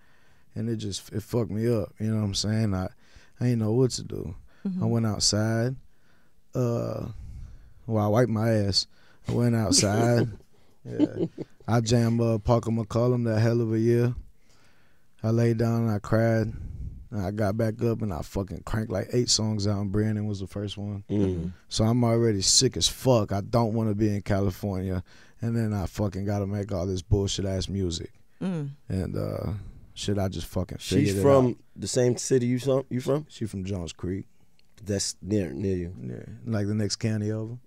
And 0.55 0.69
it 0.69 0.77
just 0.77 1.13
it 1.13 1.23
fucked 1.23 1.51
me 1.51 1.67
up. 1.73 1.93
You 1.99 2.09
know 2.09 2.19
what 2.19 2.25
I'm 2.27 2.35
saying? 2.35 2.75
I 2.75 2.89
I 3.41 3.49
ain't 3.49 3.61
know 3.61 3.73
what 3.73 3.91
to 3.93 4.03
do. 4.03 4.35
I 4.81 4.85
went 4.85 5.07
outside. 5.07 5.75
Uh, 6.55 7.09
well, 7.87 8.05
I 8.05 8.09
wiped 8.09 8.31
my 8.31 8.49
ass. 8.51 8.87
I 9.29 9.33
went 9.33 9.57
outside. 9.57 10.29
yeah. 10.85 11.27
I 11.67 11.81
jammed 11.81 12.21
uh, 12.21 12.39
Parker 12.39 12.71
McCollum 12.71 13.25
that 13.25 13.41
hell 13.41 13.61
of 13.61 13.73
a 13.73 13.79
year. 13.79 14.15
I 15.23 15.31
laid 15.31 15.59
down 15.59 15.83
and 15.83 15.91
I 15.91 15.99
cried. 15.99 16.53
And 17.13 17.21
I 17.21 17.31
got 17.31 17.59
back 17.59 17.83
up 17.83 18.01
and 18.01 18.11
I 18.11 18.23
fucking 18.23 18.63
cranked 18.65 18.91
like 18.91 19.09
eight 19.13 19.29
songs 19.29 19.67
out, 19.67 19.81
and 19.81 19.93
Brandon 19.93 20.27
was 20.27 20.41
the 20.41 20.47
first 20.47 20.79
one. 20.79 21.05
Mm. 21.11 21.53
So 21.69 21.85
I'm 21.85 22.03
already 22.05 22.41
sick 22.41 22.75
as 22.75 22.89
fuck. 22.89 23.33
I 23.33 23.43
don't 23.43 23.75
want 23.75 23.91
to 23.91 23.95
be 23.95 24.09
in 24.09 24.23
California, 24.23 25.05
and 25.43 25.55
then 25.55 25.75
I 25.75 25.85
fucking 25.85 26.25
got 26.25 26.39
to 26.39 26.47
make 26.47 26.73
all 26.73 26.87
this 26.87 27.03
bullshit 27.03 27.45
ass 27.45 27.69
music. 27.69 28.13
Mm. 28.41 28.71
And 28.89 29.17
uh, 29.17 29.53
shit, 29.93 30.19
I 30.19 30.29
just 30.29 30.47
fucking 30.47 30.79
figured 30.79 31.09
She's 31.09 31.19
it 31.19 31.23
from 31.23 31.49
out. 31.49 31.57
the 31.77 31.87
same 31.87 32.17
city 32.17 32.47
you 32.47 32.59
from. 32.59 32.85
You 32.89 33.03
from? 33.03 33.27
She 33.29 33.45
from 33.45 33.67
Jones 33.67 33.93
Creek. 33.93 34.25
That's 34.83 35.15
near 35.21 35.53
near 35.53 35.77
you. 35.77 35.95
Yeah, 36.03 36.25
like 36.47 36.67
the 36.67 36.75
next 36.75 36.97
county 36.97 37.31
over. 37.31 37.59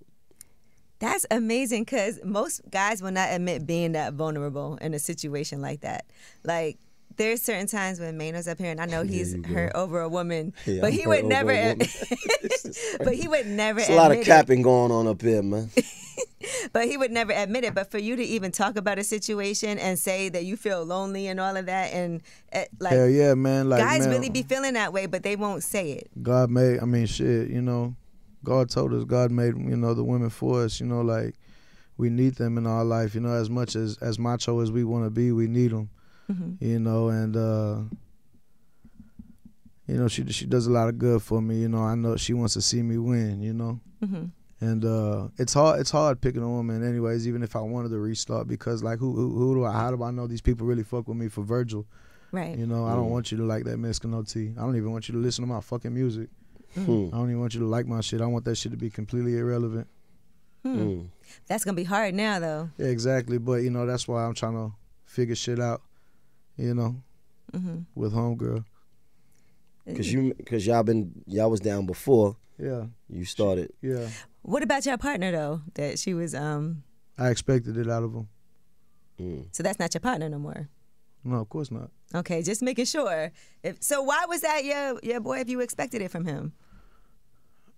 That's 0.98 1.26
amazing 1.30 1.84
because 1.84 2.20
most 2.24 2.62
guys 2.72 3.02
will 3.02 3.12
not 3.12 3.30
admit 3.32 3.68
being 3.68 3.92
that 3.92 4.14
vulnerable 4.14 4.78
in 4.82 4.96
a 4.96 5.00
situation 5.00 5.62
like 5.62 5.82
that. 5.82 6.06
Like, 6.44 6.80
there's 7.18 7.42
certain 7.42 7.68
times 7.68 8.00
when 8.00 8.18
Mano's 8.18 8.48
up 8.48 8.58
here, 8.60 8.72
and 8.72 8.80
I 8.82 8.86
know 8.86 9.04
he's 9.04 9.34
you 9.34 9.44
hurt 9.44 9.72
over 9.76 10.02
a 10.02 10.10
woman, 10.10 10.54
Yeah, 10.66 10.82
but 10.82 10.92
he 10.94 11.02
hurt 11.02 11.10
would 11.10 11.20
over 11.20 11.28
never. 11.30 11.52
a 11.52 11.58
ad- 11.58 11.78
woman. 11.80 11.88
but 13.00 13.14
he 13.16 13.28
would 13.28 13.48
never. 13.48 13.80
There's 13.80 13.90
a 13.90 13.96
lot 13.96 14.08
of 14.08 14.14
admit 14.14 14.28
it. 14.28 14.30
capping 14.30 14.62
going 14.62 14.92
on 14.92 15.08
up 15.08 15.22
here, 15.22 15.42
man. 15.44 15.70
But 16.74 16.86
he 16.86 16.96
would 16.96 17.12
never 17.12 17.32
admit 17.32 17.64
it. 17.64 17.74
But 17.74 17.90
for 17.90 17.98
you 17.98 18.16
to 18.16 18.24
even 18.24 18.52
talk 18.52 18.76
about 18.76 19.00
a 19.00 19.04
situation 19.04 19.80
and 19.80 19.98
say 19.98 20.30
that 20.30 20.46
you 20.46 20.56
feel 20.56 20.84
lonely 20.84 21.28
and 21.28 21.40
all 21.40 21.58
of 21.58 21.66
that, 21.66 21.92
and 21.92 22.22
uh, 22.54 22.66
like 22.80 22.94
Hell 22.94 23.10
yeah, 23.10 23.34
man. 23.34 23.68
Like 23.68 23.82
guys 23.82 24.02
man, 24.02 24.10
really 24.12 24.30
be 24.30 24.44
feeling 24.44 24.74
that 24.74 24.94
way, 24.94 25.06
but 25.08 25.24
they 25.24 25.36
won't 25.36 25.64
say 25.64 25.92
it. 25.94 26.10
God 26.22 26.50
made. 26.52 26.80
I 26.80 26.86
mean, 26.86 27.08
shit. 27.08 27.50
You 27.50 27.62
know, 27.62 27.96
God 28.44 28.70
told 28.70 28.94
us 28.94 29.04
God 29.06 29.32
made 29.32 29.56
you 29.58 29.76
know 29.76 29.94
the 29.94 30.04
women 30.04 30.30
for 30.30 30.64
us. 30.64 30.80
You 30.80 30.86
know, 30.86 31.02
like 31.02 31.36
we 31.98 32.10
need 32.10 32.36
them 32.36 32.58
in 32.58 32.68
our 32.68 32.84
life. 32.86 33.16
You 33.16 33.22
know, 33.22 33.34
as 33.34 33.50
much 33.50 33.76
as 33.76 33.98
as 33.98 34.20
macho 34.20 34.60
as 34.60 34.72
we 34.72 34.84
want 34.84 35.06
to 35.06 35.10
be, 35.10 35.32
we 35.32 35.48
need 35.48 35.72
them. 35.72 35.90
You 36.60 36.80
know, 36.80 37.10
and 37.10 37.36
uh, 37.36 37.78
you 39.88 39.98
know 39.98 40.08
she 40.08 40.26
she 40.32 40.46
does 40.46 40.68
a 40.68 40.72
lot 40.72 40.90
of 40.90 40.98
good 40.98 41.22
for 41.22 41.42
me. 41.42 41.58
You 41.62 41.70
know, 41.70 41.84
I 41.84 41.96
know 41.96 42.16
she 42.18 42.34
wants 42.34 42.54
to 42.56 42.62
see 42.62 42.82
me 42.82 42.98
win. 42.98 43.42
You 43.42 43.54
know. 43.54 43.80
And 44.62 44.86
uh, 44.86 45.28
it's 45.38 45.54
hard. 45.54 45.80
It's 45.82 45.92
hard 45.92 46.22
picking 46.22 46.42
a 46.42 46.50
woman, 46.50 46.84
anyways. 46.84 47.28
Even 47.28 47.44
if 47.44 47.56
I 47.56 47.60
wanted 47.60 47.90
to 47.90 48.00
restart, 48.00 48.48
because 48.48 48.82
like, 48.84 49.00
who, 49.00 49.14
who, 49.14 49.38
who 49.38 49.56
do 49.56 49.66
I? 49.66 49.72
How 49.72 49.92
do 49.92 50.02
I 50.02 50.12
know 50.12 50.28
these 50.28 50.42
people 50.42 50.66
really 50.66 50.84
fuck 50.84 51.08
with 51.08 51.18
me 51.18 51.28
for 51.28 51.44
Virgil? 51.44 51.86
Right. 52.32 52.58
You 52.58 52.66
know, 52.66 52.86
I 52.86 52.96
don't 52.96 53.10
want 53.10 53.32
you 53.32 53.38
to 53.38 53.44
like 53.44 53.66
that 53.66 53.78
Mexican 53.78 54.14
OT. 54.14 54.54
I 54.58 54.62
don't 54.62 54.76
even 54.76 54.92
want 54.92 55.08
you 55.08 55.14
to 55.14 55.20
listen 55.20 55.44
to 55.44 55.48
my 55.48 55.62
fucking 55.62 55.94
music. 55.94 56.30
Hmm. 56.74 57.08
I 57.14 57.18
don't 57.18 57.30
even 57.30 57.40
want 57.40 57.54
you 57.54 57.60
to 57.62 57.66
like 57.68 57.86
my 57.86 58.02
shit. 58.02 58.22
I 58.22 58.26
want 58.26 58.46
that 58.46 58.56
shit 58.56 58.72
to 58.72 58.78
be 58.78 58.90
completely 58.90 59.38
irrelevant. 59.38 59.88
Mm. 60.66 61.10
That's 61.48 61.64
gonna 61.64 61.76
be 61.76 61.84
hard 61.84 62.16
now, 62.16 62.40
though. 62.40 62.70
Yeah, 62.78 62.88
exactly. 62.88 63.38
But 63.38 63.62
you 63.62 63.70
know, 63.70 63.86
that's 63.86 64.08
why 64.08 64.26
I'm 64.26 64.34
trying 64.34 64.54
to 64.54 64.74
figure 65.06 65.36
shit 65.36 65.60
out. 65.60 65.82
You 66.58 66.74
know, 66.74 67.02
with 67.96 68.14
homegirl. 68.14 68.64
Cause 69.96 70.12
you, 70.12 70.34
cause 70.48 70.66
y'all 70.66 70.82
been, 70.84 71.12
y'all 71.28 71.52
was 71.52 71.60
down 71.60 71.86
before 71.86 72.38
Yeah, 72.58 72.86
you 73.08 73.24
started. 73.26 73.72
yeah. 73.82 74.10
What 74.42 74.64
about 74.64 74.86
your 74.86 74.98
partner 74.98 75.32
though? 75.32 75.62
That 75.76 76.00
she 76.00 76.14
was 76.14 76.34
um. 76.34 76.84
I 77.18 77.30
expected 77.30 77.78
it 77.78 77.90
out 77.90 78.04
of 78.04 78.14
him. 78.14 78.28
Mm. 79.20 79.46
So 79.52 79.64
that's 79.64 79.78
not 79.80 79.94
your 79.94 80.02
partner 80.02 80.28
no 80.28 80.40
more. 80.40 80.70
No, 81.24 81.36
of 81.38 81.50
course 81.50 81.72
not. 81.72 81.90
Okay, 82.14 82.42
just 82.42 82.62
making 82.62 82.86
sure. 82.86 83.32
If 83.64 83.82
so, 83.84 84.02
why 84.02 84.26
was 84.28 84.42
that 84.42 84.64
your 84.66 85.00
your 85.04 85.20
boy? 85.20 85.40
If 85.40 85.50
you 85.50 85.60
expected 85.62 86.02
it 86.02 86.10
from 86.12 86.26
him, 86.26 86.54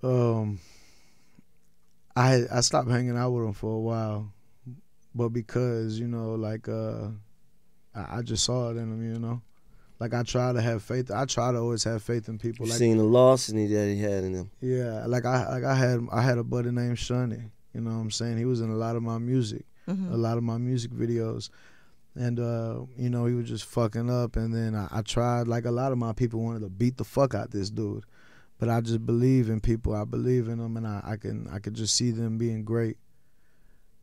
Um, 0.04 0.60
I 2.16 2.44
I 2.52 2.62
stopped 2.62 2.90
hanging 2.90 3.18
out 3.18 3.32
with 3.32 3.46
him 3.46 3.54
for 3.54 3.74
a 3.76 3.80
while, 3.80 4.34
but 5.14 5.30
because 5.30 6.00
you 6.00 6.08
know, 6.08 6.36
like 6.36 6.68
uh, 6.70 7.10
I, 7.98 8.18
I 8.18 8.22
just 8.22 8.44
saw 8.46 8.70
it 8.70 8.78
in 8.78 8.92
him. 8.92 9.14
You 9.14 9.20
know, 9.20 9.42
like 10.00 10.14
I 10.14 10.24
try 10.24 10.54
to 10.54 10.62
have 10.62 10.84
faith. 10.84 11.10
I 11.12 11.26
try 11.26 11.52
to 11.52 11.58
always 11.58 11.84
have 11.86 12.04
faith 12.04 12.30
in 12.30 12.38
people. 12.38 12.66
You 12.66 12.72
Like 12.72 12.80
seen 12.80 12.98
the 12.98 13.04
loss 13.04 13.50
and 13.50 13.60
he, 13.60 13.66
that 13.68 13.88
he 13.88 14.00
had 14.00 14.24
in 14.24 14.34
him. 14.34 14.52
Yeah, 14.62 15.06
like 15.08 15.26
I 15.26 15.50
like 15.50 15.64
I 15.64 15.76
had 15.76 16.08
I 16.12 16.22
had 16.22 16.38
a 16.38 16.44
buddy 16.44 16.72
named 16.72 16.98
Shunny. 16.98 17.50
You 17.74 17.82
know 17.82 17.92
what 17.92 18.02
I'm 18.02 18.12
saying? 18.12 18.38
He 18.38 18.46
was 18.46 18.62
in 18.62 18.70
a 18.70 18.76
lot 18.76 18.96
of 18.96 19.04
my 19.04 19.18
music, 19.18 19.66
a 19.88 20.18
lot 20.18 20.38
of 20.38 20.44
my 20.44 20.58
music 20.58 20.92
videos. 20.92 21.50
And 22.16 22.40
uh, 22.40 22.82
you 22.98 23.10
know, 23.12 23.26
he 23.26 23.36
was 23.36 23.48
just 23.48 23.66
fucking 23.66 24.10
up 24.10 24.36
and 24.36 24.52
then 24.54 24.74
I, 24.74 24.88
I 24.92 25.02
tried 25.04 25.48
like 25.48 25.66
a 25.66 25.72
lot 25.72 25.92
of 25.92 26.00
my 26.00 26.14
people 26.14 26.40
wanted 26.42 26.62
to 26.62 26.70
beat 26.70 26.98
the 26.98 27.04
fuck 27.04 27.36
out 27.36 27.52
this 27.52 27.70
dude. 27.70 28.04
But 28.58 28.70
I 28.70 28.82
just 28.82 29.06
believe 29.06 29.50
in 29.50 29.62
people. 29.62 29.94
I 29.94 30.04
believe 30.04 30.48
in 30.48 30.58
them 30.58 30.78
and 30.78 30.88
I, 30.88 31.02
I 31.04 31.18
can 31.18 31.48
I 31.52 31.60
could 31.60 31.76
just 31.76 31.96
see 31.96 32.10
them 32.10 32.40
being 32.40 32.64
great. 32.64 32.98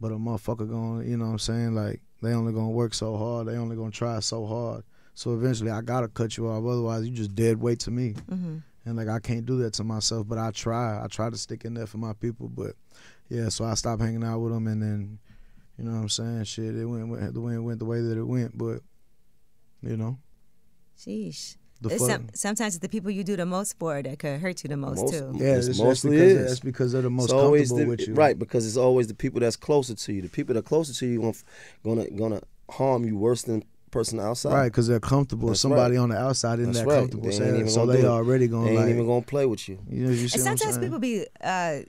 But 0.01 0.13
a 0.13 0.15
motherfucker 0.17 0.69
going, 0.69 1.11
you 1.11 1.17
know 1.17 1.25
what 1.27 1.33
I'm 1.33 1.39
saying? 1.41 1.75
Like 1.75 2.03
they 2.25 2.33
only 2.33 2.53
gonna 2.53 2.71
work 2.71 2.95
so 2.95 3.17
hard, 3.17 3.47
they 3.49 3.57
only 3.57 3.77
gonna 3.77 3.91
try 3.91 4.19
so 4.21 4.47
hard. 4.47 4.83
So 5.15 5.35
eventually 5.35 5.71
I 5.71 5.81
gotta 5.81 6.09
cut 6.09 6.37
you 6.37 6.49
off, 6.49 6.65
otherwise 6.65 7.05
you 7.07 7.13
just 7.13 7.35
dead 7.35 7.61
weight 7.61 7.81
to 7.81 7.91
me. 7.91 8.15
Mm-hmm. 8.31 8.59
And 8.87 8.97
like 8.97 9.09
I 9.09 9.19
can't 9.21 9.47
do 9.47 9.59
that 9.59 9.73
to 9.75 9.85
myself, 9.85 10.27
but 10.29 10.39
I 10.39 10.51
try. 10.51 11.03
I 11.03 11.07
try 11.07 11.31
to 11.31 11.37
stick 11.39 11.65
in 11.65 11.75
there 11.75 11.87
for 11.87 11.99
my 11.99 12.13
people, 12.13 12.49
but 12.49 12.73
yeah. 13.29 13.49
So 13.49 13.65
I 13.65 13.75
stopped 13.75 14.03
hanging 14.03 14.25
out 14.25 14.41
with 14.41 14.53
them, 14.53 14.67
and 14.67 14.83
then 14.83 15.19
you 15.79 15.85
know 15.85 15.93
what 15.93 16.03
I'm 16.03 16.09
saying. 16.09 16.45
Shit, 16.45 16.77
it 16.77 16.85
went 16.85 17.09
went- 17.09 17.33
the 17.33 17.41
way 17.41 17.55
it 17.55 17.61
went 17.61 17.79
the 17.79 17.85
way 17.87 18.01
that 18.03 18.19
it 18.19 18.25
went, 18.25 18.59
but 18.59 18.81
you 19.83 19.97
know 19.97 20.19
sheesh. 20.99 21.57
The 21.89 21.95
It's 21.95 22.05
some, 22.07 22.27
sometimes 22.35 22.75
it's 22.75 22.83
the 22.83 22.89
people 22.89 23.11
you 23.11 23.23
do 23.25 23.37
the 23.37 23.47
most 23.47 23.79
for 23.79 24.03
that 24.03 24.19
could 24.19 24.41
hurt 24.41 24.65
you 24.65 24.69
the 24.69 24.77
most, 24.77 25.01
Most- 25.03 25.13
too. 25.13 25.33
yeah, 25.37 25.57
It's 25.57 25.69
it's, 25.69 25.79
mostly 25.79 26.17
that's 26.19 26.33
because 26.33 26.33
is. 26.43 26.49
that's 26.51 26.61
because 26.61 26.93
they're 26.93 27.03
the 27.03 27.11
most 27.11 27.25
It's 27.25 27.33
always 27.33 27.69
comfortable 27.71 27.85
the, 27.97 28.03
with 28.03 28.09
you, 28.09 28.15
right? 28.15 28.39
Because 28.39 28.67
it's 28.67 28.77
always 28.77 29.07
the 29.07 29.15
people 29.15 29.41
that's 29.41 29.57
closer 29.57 29.95
to 29.95 30.13
you. 30.13 30.23
The 30.23 30.29
people 30.29 30.55
that 30.55 30.61
are 30.61 30.63
closer 30.63 30.93
to 30.93 31.07
you 31.07 31.21
gonna 31.21 31.35
gonna 31.85 32.11
gonna 32.11 32.41
harm 32.71 33.05
you 33.05 33.17
worse 33.17 33.43
than 33.43 33.61
the 33.61 33.67
person 33.91 34.19
outside. 34.19 34.53
Right, 34.55 34.65
because 34.73 34.89
they're 34.89 34.99
comfortable. 35.01 35.49
That's 35.49 35.61
Somebody 35.61 35.95
right. 35.97 36.03
on 36.03 36.09
the 36.11 36.17
outside 36.19 36.59
isn't 36.59 36.73
That's 36.73 36.85
that 36.85 36.91
right. 36.91 36.99
comfortable, 37.01 37.31
They 37.31 37.37
so, 37.37 37.45
ain't 37.45 37.71
so 37.71 37.87
they 37.87 38.01
do 38.01 38.09
already 38.09 38.49
gonna 38.49 38.65
They 38.65 38.71
ain't 38.73 38.81
like. 38.81 38.89
even 38.91 39.07
gonna 39.07 39.23
play 39.23 39.47
with 39.47 39.69
you. 39.69 39.79
you 39.89 40.05
know, 40.07 40.11
you 40.11 40.29
see 40.29 40.39
And 40.39 40.45
what 40.47 40.51
I'm 40.53 40.59
sometimes 40.59 40.79
people 40.79 40.99
be 40.99 41.27
uh, 41.43 41.81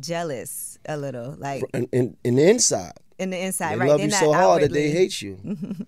jealous 0.00 0.78
a 0.86 0.96
little, 0.96 1.34
like 1.38 1.62
In, 1.72 1.88
in, 1.92 2.16
in 2.24 2.34
the 2.36 2.50
inside, 2.50 2.92
in 3.18 3.30
the 3.30 3.38
inside, 3.38 3.74
they 3.74 3.78
right? 3.78 3.88
love 3.88 3.98
They're 3.98 4.06
you 4.06 4.10
not 4.12 4.20
so 4.20 4.32
hard 4.32 4.62
that 4.62 4.72
they 4.72 4.90
hate 4.90 5.22
you. 5.22 5.38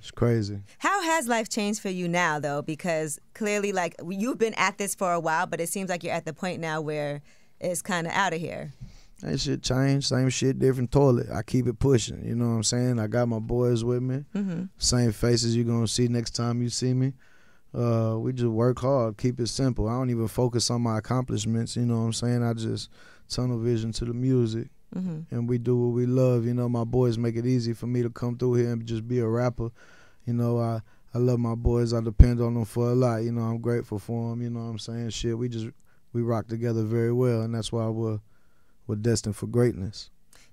It's 0.00 0.10
crazy. 0.10 0.62
How 0.78 1.02
has 1.02 1.28
life 1.28 1.48
changed 1.48 1.80
for 1.80 1.90
you 1.90 2.08
now, 2.08 2.38
though? 2.40 2.62
Because 2.62 3.18
clearly, 3.34 3.70
like 3.72 3.94
you've 4.08 4.38
been 4.38 4.54
at 4.54 4.78
this 4.78 4.94
for 4.94 5.12
a 5.12 5.20
while, 5.20 5.46
but 5.46 5.60
it 5.60 5.68
seems 5.68 5.90
like 5.90 6.02
you're 6.02 6.14
at 6.14 6.24
the 6.24 6.32
point 6.32 6.60
now 6.60 6.80
where 6.80 7.20
it's 7.60 7.82
kind 7.82 8.06
of 8.06 8.12
out 8.14 8.32
of 8.32 8.40
here. 8.40 8.72
Ain't 9.22 9.40
shit 9.40 9.62
changed. 9.62 10.08
Same 10.08 10.30
shit, 10.30 10.58
different 10.58 10.90
toilet. 10.90 11.28
I 11.30 11.42
keep 11.42 11.66
it 11.66 11.78
pushing. 11.78 12.24
You 12.24 12.34
know 12.34 12.46
what 12.46 12.54
I'm 12.54 12.62
saying? 12.62 12.98
I 12.98 13.06
got 13.06 13.28
my 13.28 13.38
boys 13.38 13.84
with 13.84 14.02
me. 14.02 14.24
Same 14.78 15.12
faces 15.12 15.54
you're 15.54 15.66
gonna 15.66 15.86
see 15.86 16.08
next 16.08 16.30
time 16.30 16.62
you 16.62 16.70
see 16.70 16.94
me. 16.94 17.12
Uh, 17.74 18.16
we 18.18 18.32
just 18.32 18.48
work 18.48 18.80
hard, 18.80 19.16
keep 19.16 19.38
it 19.38 19.46
simple. 19.46 19.88
I 19.88 19.92
don't 19.92 20.10
even 20.10 20.26
focus 20.26 20.70
on 20.70 20.82
my 20.82 20.98
accomplishments. 20.98 21.76
You 21.76 21.84
know 21.84 21.98
what 21.98 22.06
I'm 22.06 22.12
saying? 22.14 22.42
I 22.42 22.52
just 22.54 22.88
tunnel 23.28 23.58
vision 23.58 23.92
to 23.92 24.04
the 24.06 24.14
music, 24.14 24.70
Mm-hmm. 24.94 25.34
and 25.34 25.48
we 25.48 25.58
do 25.58 25.76
what 25.76 25.94
we 25.94 26.06
love. 26.06 26.46
You 26.46 26.54
know, 26.54 26.68
my 26.68 26.82
boys 26.84 27.16
make 27.16 27.36
it 27.36 27.46
easy 27.46 27.74
for 27.74 27.86
me 27.86 28.02
to 28.02 28.10
come 28.10 28.36
through 28.36 28.54
here 28.54 28.72
and 28.72 28.84
just 28.84 29.06
be 29.06 29.20
a 29.20 29.26
rapper. 29.26 29.70
You 30.26 30.32
know, 30.34 30.58
I 30.58 30.80
I 31.14 31.18
love 31.18 31.38
my 31.40 31.54
boys. 31.54 31.92
I 31.92 32.00
depend 32.00 32.40
on 32.40 32.54
them 32.54 32.64
for 32.64 32.90
a 32.90 32.94
lot. 32.94 33.18
You 33.18 33.32
know, 33.32 33.42
I'm 33.42 33.60
grateful 33.60 33.98
for 33.98 34.30
them. 34.30 34.42
You 34.42 34.50
know 34.50 34.60
what 34.60 34.70
I'm 34.70 34.78
saying? 34.78 35.10
Shit, 35.10 35.38
we 35.38 35.48
just 35.48 35.68
we 36.12 36.22
rock 36.22 36.48
together 36.48 36.82
very 36.82 37.12
well, 37.12 37.42
and 37.42 37.54
that's 37.54 37.72
why 37.72 37.86
we're 37.88 38.20
we're 38.86 38.96
destined 38.96 39.36
for 39.36 39.46
greatness. 39.46 40.10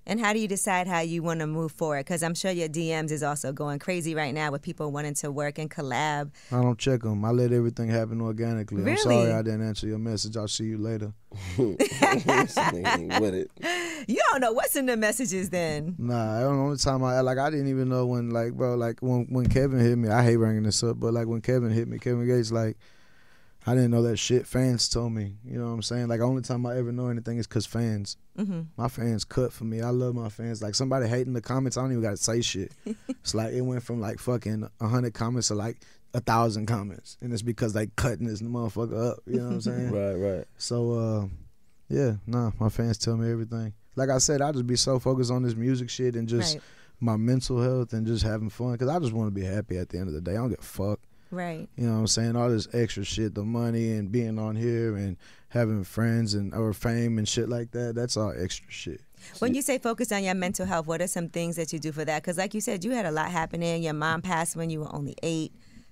And 0.09 0.21
how 0.21 0.31
do 0.31 0.39
you 0.39 0.47
decide 0.47 0.87
how 0.87 1.01
you 1.01 1.21
want 1.21 1.41
to 1.41 1.47
move 1.47 1.73
forward? 1.73 2.05
Because 2.05 2.23
I'm 2.23 2.33
sure 2.33 2.49
your 2.49 2.69
DMs 2.69 3.11
is 3.11 3.21
also 3.21 3.51
going 3.51 3.77
crazy 3.79 4.15
right 4.15 4.33
now 4.33 4.51
with 4.51 4.61
people 4.61 4.89
wanting 4.91 5.13
to 5.15 5.29
work 5.31 5.59
and 5.59 5.69
collab. 5.69 6.31
I 6.49 6.61
don't 6.61 6.79
check 6.79 7.01
them. 7.01 7.25
I 7.25 7.31
let 7.31 7.51
everything 7.51 7.89
happen 7.89 8.21
organically. 8.21 8.77
I'm 8.79 8.85
Really? 8.85 8.97
sorry 9.01 9.33
I 9.33 9.41
didn't 9.41 9.67
answer 9.67 9.85
your 9.85 9.97
message. 9.99 10.37
I'll 10.37 10.47
see 10.47 10.63
you 10.63 10.77
later. 10.77 11.11
This 11.57 12.55
nigga 12.55 12.97
ain't 12.99 13.19
with 13.21 13.35
it. 13.35 13.51
You 14.07 14.21
don't 14.31 14.41
know 14.41 14.53
what's 14.53 14.75
in 14.75 14.85
the 14.85 14.95
messages 14.95 15.49
then. 15.49 15.95
Nah, 15.97 16.37
I 16.37 16.41
don't 16.41 16.55
know. 16.55 16.65
Only 16.65 16.77
time 16.77 17.03
I 17.03 17.19
like 17.21 17.39
I 17.39 17.49
didn't 17.49 17.67
even 17.67 17.89
know 17.89 18.05
when 18.05 18.29
like 18.29 18.53
bro 18.53 18.75
like 18.75 18.99
when 19.01 19.25
when 19.29 19.49
Kevin 19.49 19.79
hit 19.79 19.97
me. 19.97 20.07
I 20.07 20.23
hate 20.23 20.37
bringing 20.37 20.63
this 20.63 20.81
up, 20.83 20.99
but 20.99 21.13
like 21.13 21.27
when 21.27 21.41
Kevin 21.41 21.71
hit 21.71 21.87
me, 21.87 21.97
Kevin 21.97 22.25
Gates 22.27 22.51
like 22.51 22.77
I 23.67 23.75
didn't 23.75 23.91
know 23.91 24.01
that 24.03 24.17
shit. 24.17 24.47
Fans 24.47 24.87
told 24.87 25.11
me. 25.11 25.35
You 25.43 25.59
know 25.59 25.65
what 25.65 25.71
I'm 25.73 25.81
saying? 25.81 26.07
Like 26.07 26.21
only 26.21 26.41
time 26.41 26.65
I 26.65 26.77
ever 26.77 26.91
know 26.91 27.07
anything 27.09 27.37
is 27.37 27.47
cause 27.47 27.65
fans. 27.65 28.15
My 28.77 28.87
fans 28.87 29.25
cut 29.25 29.51
for 29.51 29.63
me. 29.65 29.81
I 29.81 29.89
love 29.89 30.15
my 30.15 30.29
fans. 30.29 30.61
Like 30.61 30.75
somebody 30.75 31.07
hating 31.07 31.33
the 31.33 31.41
comments, 31.41 31.75
I 31.75 31.81
don't 31.81 31.91
even 31.91 32.03
gotta 32.03 32.17
say 32.17 32.41
shit. 32.41 32.71
it's 33.09 33.33
like 33.35 33.53
it 33.53 33.61
went 33.61 33.83
from 33.83 33.99
like 33.99 34.19
fucking 34.19 34.69
hundred 34.81 35.13
comments 35.13 35.49
to 35.49 35.55
like 35.55 35.77
a 36.13 36.21
thousand 36.21 36.65
comments, 36.67 37.17
and 37.21 37.33
it's 37.33 37.41
because 37.41 37.73
they 37.73 37.87
cutting 37.87 38.25
this 38.27 38.41
motherfucker 38.41 39.11
up. 39.11 39.19
You 39.25 39.37
know 39.39 39.45
what 39.47 39.53
I'm 39.53 39.61
saying? 39.69 39.91
Right, 39.91 40.13
right. 40.13 40.45
So 40.57 40.91
uh, 40.93 41.25
yeah, 41.89 42.13
nah, 42.25 42.51
my 42.59 42.69
fans 42.69 42.97
tell 42.97 43.17
me 43.17 43.29
everything. 43.31 43.73
Like 43.95 44.09
I 44.09 44.19
said, 44.19 44.41
I 44.41 44.51
just 44.51 44.67
be 44.67 44.75
so 44.77 44.99
focused 44.99 45.31
on 45.31 45.41
this 45.43 45.55
music 45.55 45.89
shit 45.89 46.15
and 46.15 46.27
just 46.29 46.55
Right. 46.55 46.63
my 46.99 47.17
mental 47.17 47.61
health 47.61 47.91
and 47.93 48.05
just 48.05 48.23
having 48.23 48.49
fun 48.49 48.73
because 48.73 48.87
I 48.89 48.99
just 48.99 49.13
want 49.13 49.27
to 49.27 49.31
be 49.37 49.45
happy 49.45 49.77
at 49.77 49.89
the 49.89 49.97
end 49.97 50.07
of 50.07 50.13
the 50.13 50.21
day. 50.21 50.31
I 50.33 50.35
don't 50.35 50.49
give 50.49 50.59
a 50.59 50.61
fuck. 50.61 50.99
Right. 51.31 51.67
You 51.75 51.87
know 51.87 51.93
what 51.93 51.99
I'm 51.99 52.07
saying? 52.07 52.35
All 52.35 52.49
this 52.49 52.67
extra 52.73 53.03
shit, 53.03 53.35
the 53.35 53.43
money 53.43 53.91
and 53.91 54.11
being 54.11 54.39
on 54.39 54.55
here 54.55 54.95
and 54.95 55.17
having 55.49 55.83
friends 55.83 56.33
and 56.33 56.53
or 56.53 56.73
fame 56.73 57.17
and 57.17 57.27
shit 57.27 57.49
like 57.49 57.71
that. 57.71 57.95
That's 57.95 58.17
all 58.17 58.33
extra 58.37 58.71
shit. 58.71 59.01
When 59.39 59.53
you 59.53 59.61
say 59.61 59.77
focus 59.77 60.11
on 60.11 60.23
your 60.23 60.35
mental 60.35 60.65
health, 60.65 60.87
what 60.87 61.01
are 61.01 61.07
some 61.07 61.29
things 61.29 61.55
that 61.55 61.73
you 61.73 61.79
do 61.79 61.91
for 61.91 62.05
that? 62.05 62.21
Because, 62.21 62.37
like 62.37 62.53
you 62.53 62.61
said, 62.61 62.85
you 62.85 62.91
had 62.91 63.05
a 63.05 63.11
lot 63.11 63.29
happening. 63.29 63.83
Your 63.83 63.93
mom 63.93 64.21
passed 64.21 64.55
when 64.55 64.69
you 64.69 64.81
were 64.81 64.95
only 64.95 65.15
eight, 65.23 65.51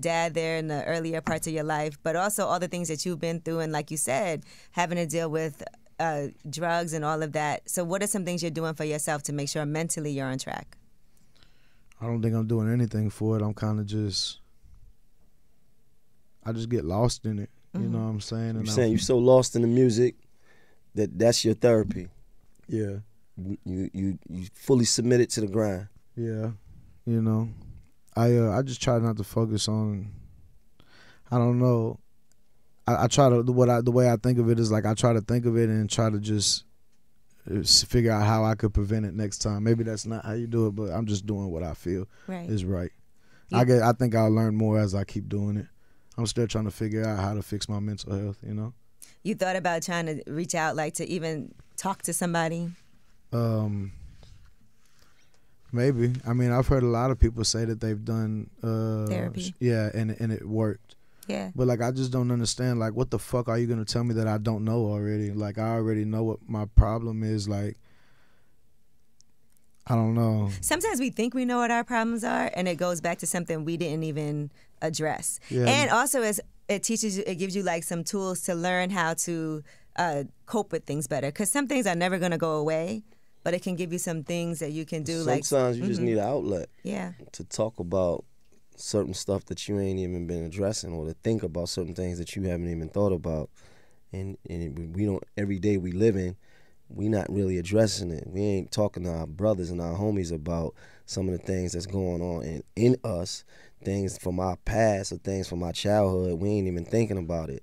dad 0.00 0.34
there 0.34 0.56
in 0.56 0.68
the 0.68 0.84
earlier 0.84 1.20
parts 1.20 1.46
of 1.46 1.52
your 1.52 1.64
life, 1.64 1.98
but 2.02 2.16
also 2.16 2.46
all 2.46 2.58
the 2.58 2.68
things 2.68 2.88
that 2.88 3.04
you've 3.06 3.20
been 3.20 3.40
through, 3.40 3.60
and 3.60 3.72
like 3.72 3.90
you 3.90 3.96
said, 3.96 4.44
having 4.72 4.96
to 4.96 5.06
deal 5.06 5.30
with 5.30 5.62
uh, 6.00 6.28
drugs 6.48 6.92
and 6.92 7.04
all 7.04 7.22
of 7.22 7.32
that. 7.32 7.68
So, 7.68 7.84
what 7.84 8.02
are 8.02 8.06
some 8.06 8.24
things 8.24 8.42
you're 8.42 8.50
doing 8.50 8.74
for 8.74 8.84
yourself 8.84 9.22
to 9.24 9.32
make 9.32 9.48
sure 9.48 9.64
mentally 9.66 10.10
you're 10.10 10.26
on 10.26 10.38
track? 10.38 10.76
I 12.00 12.06
don't 12.06 12.22
think 12.22 12.34
I'm 12.34 12.46
doing 12.46 12.72
anything 12.72 13.10
for 13.10 13.36
it. 13.36 13.42
I'm 13.42 13.52
kind 13.52 13.78
of 13.78 13.86
just, 13.86 14.40
I 16.44 16.52
just 16.52 16.70
get 16.70 16.84
lost 16.84 17.26
in 17.26 17.38
it. 17.38 17.50
You 17.74 17.80
mm-hmm. 17.80 17.92
know 17.92 17.98
what 17.98 18.10
I'm 18.10 18.20
saying? 18.20 18.50
And 18.50 18.66
you're 18.66 18.74
saying 18.74 18.90
you're 18.90 18.98
so 18.98 19.18
lost 19.18 19.54
in 19.54 19.62
the 19.62 19.68
music 19.68 20.16
that 20.94 21.16
that's 21.18 21.44
your 21.44 21.54
therapy. 21.54 22.08
Yeah. 22.66 22.96
You 23.36 23.90
you 23.92 24.18
you 24.28 24.46
fully 24.54 24.84
submitted 24.84 25.30
to 25.30 25.42
the 25.42 25.46
grind. 25.46 25.88
Yeah. 26.16 26.50
You 27.06 27.22
know, 27.22 27.48
I 28.20 28.36
uh, 28.36 28.58
I 28.58 28.62
just 28.62 28.82
try 28.82 28.98
not 28.98 29.16
to 29.16 29.24
focus 29.24 29.66
on. 29.66 30.12
I 31.30 31.38
don't 31.38 31.58
know. 31.58 31.98
I, 32.86 33.04
I 33.04 33.06
try 33.06 33.30
to 33.30 33.42
what 33.42 33.70
I 33.70 33.80
the 33.80 33.90
way 33.90 34.10
I 34.10 34.16
think 34.16 34.38
of 34.38 34.50
it 34.50 34.58
is 34.58 34.70
like 34.70 34.84
I 34.84 34.94
try 34.94 35.14
to 35.14 35.22
think 35.22 35.46
of 35.46 35.56
it 35.56 35.70
and 35.70 35.88
try 35.88 36.10
to 36.10 36.18
just 36.18 36.64
uh, 37.50 37.62
figure 37.62 38.12
out 38.12 38.26
how 38.26 38.44
I 38.44 38.54
could 38.56 38.74
prevent 38.74 39.06
it 39.06 39.14
next 39.14 39.38
time. 39.38 39.64
Maybe 39.64 39.84
that's 39.84 40.04
not 40.04 40.24
how 40.26 40.34
you 40.34 40.46
do 40.46 40.66
it, 40.66 40.72
but 40.72 40.90
I'm 40.90 41.06
just 41.06 41.24
doing 41.24 41.50
what 41.50 41.62
I 41.62 41.72
feel 41.72 42.06
right. 42.26 42.48
is 42.48 42.64
right. 42.64 42.90
Yeah. 43.48 43.58
I 43.58 43.64
get. 43.64 43.82
I 43.82 43.92
think 43.92 44.14
I'll 44.14 44.30
learn 44.30 44.54
more 44.54 44.78
as 44.78 44.94
I 44.94 45.04
keep 45.04 45.28
doing 45.28 45.56
it. 45.56 45.66
I'm 46.18 46.26
still 46.26 46.46
trying 46.46 46.66
to 46.66 46.70
figure 46.70 47.06
out 47.06 47.18
how 47.20 47.32
to 47.32 47.42
fix 47.42 47.70
my 47.70 47.80
mental 47.80 48.14
health. 48.14 48.38
You 48.46 48.54
know. 48.54 48.74
You 49.22 49.34
thought 49.34 49.56
about 49.56 49.82
trying 49.82 50.06
to 50.06 50.22
reach 50.26 50.54
out, 50.54 50.76
like 50.76 50.94
to 50.94 51.08
even 51.08 51.54
talk 51.76 52.02
to 52.02 52.12
somebody. 52.12 52.70
Um, 53.32 53.92
Maybe. 55.72 56.12
I 56.26 56.32
mean, 56.32 56.50
I've 56.50 56.66
heard 56.66 56.82
a 56.82 56.88
lot 56.88 57.10
of 57.10 57.18
people 57.18 57.44
say 57.44 57.64
that 57.64 57.80
they've 57.80 58.04
done 58.04 58.50
uh, 58.62 59.06
therapy. 59.06 59.54
Yeah, 59.60 59.90
and 59.94 60.10
and 60.20 60.32
it 60.32 60.46
worked. 60.46 60.96
Yeah. 61.26 61.50
But 61.54 61.68
like, 61.68 61.80
I 61.80 61.92
just 61.92 62.10
don't 62.10 62.30
understand. 62.30 62.80
Like, 62.80 62.94
what 62.94 63.10
the 63.10 63.18
fuck 63.18 63.48
are 63.48 63.56
you 63.58 63.66
gonna 63.66 63.84
tell 63.84 64.02
me 64.02 64.14
that 64.14 64.26
I 64.26 64.38
don't 64.38 64.64
know 64.64 64.86
already? 64.86 65.32
Like, 65.32 65.58
I 65.58 65.74
already 65.74 66.04
know 66.04 66.24
what 66.24 66.38
my 66.48 66.66
problem 66.74 67.22
is. 67.22 67.48
Like, 67.48 67.76
I 69.86 69.94
don't 69.94 70.14
know. 70.14 70.50
Sometimes 70.60 70.98
we 70.98 71.10
think 71.10 71.34
we 71.34 71.44
know 71.44 71.58
what 71.58 71.70
our 71.70 71.84
problems 71.84 72.24
are, 72.24 72.50
and 72.54 72.66
it 72.66 72.76
goes 72.76 73.00
back 73.00 73.18
to 73.18 73.26
something 73.26 73.64
we 73.64 73.76
didn't 73.76 74.02
even 74.04 74.50
address. 74.82 75.38
Yeah. 75.48 75.66
And 75.66 75.90
also, 75.90 76.22
as 76.22 76.40
it 76.68 76.82
teaches 76.82 77.16
you, 77.16 77.24
it 77.26 77.36
gives 77.36 77.54
you 77.54 77.62
like 77.62 77.84
some 77.84 78.02
tools 78.02 78.42
to 78.42 78.54
learn 78.54 78.90
how 78.90 79.14
to 79.14 79.62
uh, 79.96 80.24
cope 80.46 80.72
with 80.72 80.84
things 80.84 81.06
better. 81.06 81.28
Because 81.28 81.50
some 81.50 81.68
things 81.68 81.86
are 81.86 81.94
never 81.94 82.18
gonna 82.18 82.38
go 82.38 82.56
away 82.56 83.04
but 83.42 83.54
it 83.54 83.62
can 83.62 83.76
give 83.76 83.92
you 83.92 83.98
some 83.98 84.22
things 84.22 84.58
that 84.60 84.72
you 84.72 84.84
can 84.84 85.02
do. 85.02 85.18
Sometimes 85.18 85.26
like 85.26 85.44
sometimes 85.44 85.76
you 85.76 85.82
mm-hmm. 85.84 85.90
just 85.90 86.00
need 86.00 86.18
an 86.18 86.24
outlet. 86.24 86.68
Yeah. 86.82 87.12
To 87.32 87.44
talk 87.44 87.78
about 87.78 88.24
certain 88.76 89.14
stuff 89.14 89.44
that 89.46 89.68
you 89.68 89.78
ain't 89.78 89.98
even 89.98 90.26
been 90.26 90.44
addressing, 90.44 90.92
or 90.92 91.06
to 91.06 91.14
think 91.22 91.42
about 91.42 91.68
certain 91.68 91.94
things 91.94 92.18
that 92.18 92.36
you 92.36 92.42
haven't 92.44 92.70
even 92.70 92.88
thought 92.88 93.12
about, 93.12 93.50
and 94.12 94.36
and 94.48 94.94
we 94.94 95.06
don't 95.06 95.22
every 95.36 95.58
day 95.58 95.76
we 95.76 95.92
live 95.92 96.16
in. 96.16 96.36
We 96.92 97.08
not 97.08 97.30
really 97.30 97.56
addressing 97.56 98.10
it. 98.10 98.24
We 98.26 98.40
ain't 98.42 98.72
talking 98.72 99.04
to 99.04 99.10
our 99.10 99.26
brothers 99.26 99.70
and 99.70 99.80
our 99.80 99.96
homies 99.96 100.32
about 100.32 100.74
some 101.06 101.28
of 101.28 101.38
the 101.38 101.46
things 101.46 101.72
that's 101.72 101.86
going 101.86 102.20
on 102.20 102.42
in, 102.42 102.64
in 102.74 102.96
us, 103.04 103.44
things 103.84 104.18
from 104.18 104.40
our 104.40 104.56
past 104.56 105.12
or 105.12 105.18
things 105.18 105.48
from 105.48 105.62
our 105.62 105.72
childhood. 105.72 106.40
We 106.40 106.48
ain't 106.50 106.66
even 106.66 106.84
thinking 106.84 107.16
about 107.16 107.48
it 107.48 107.62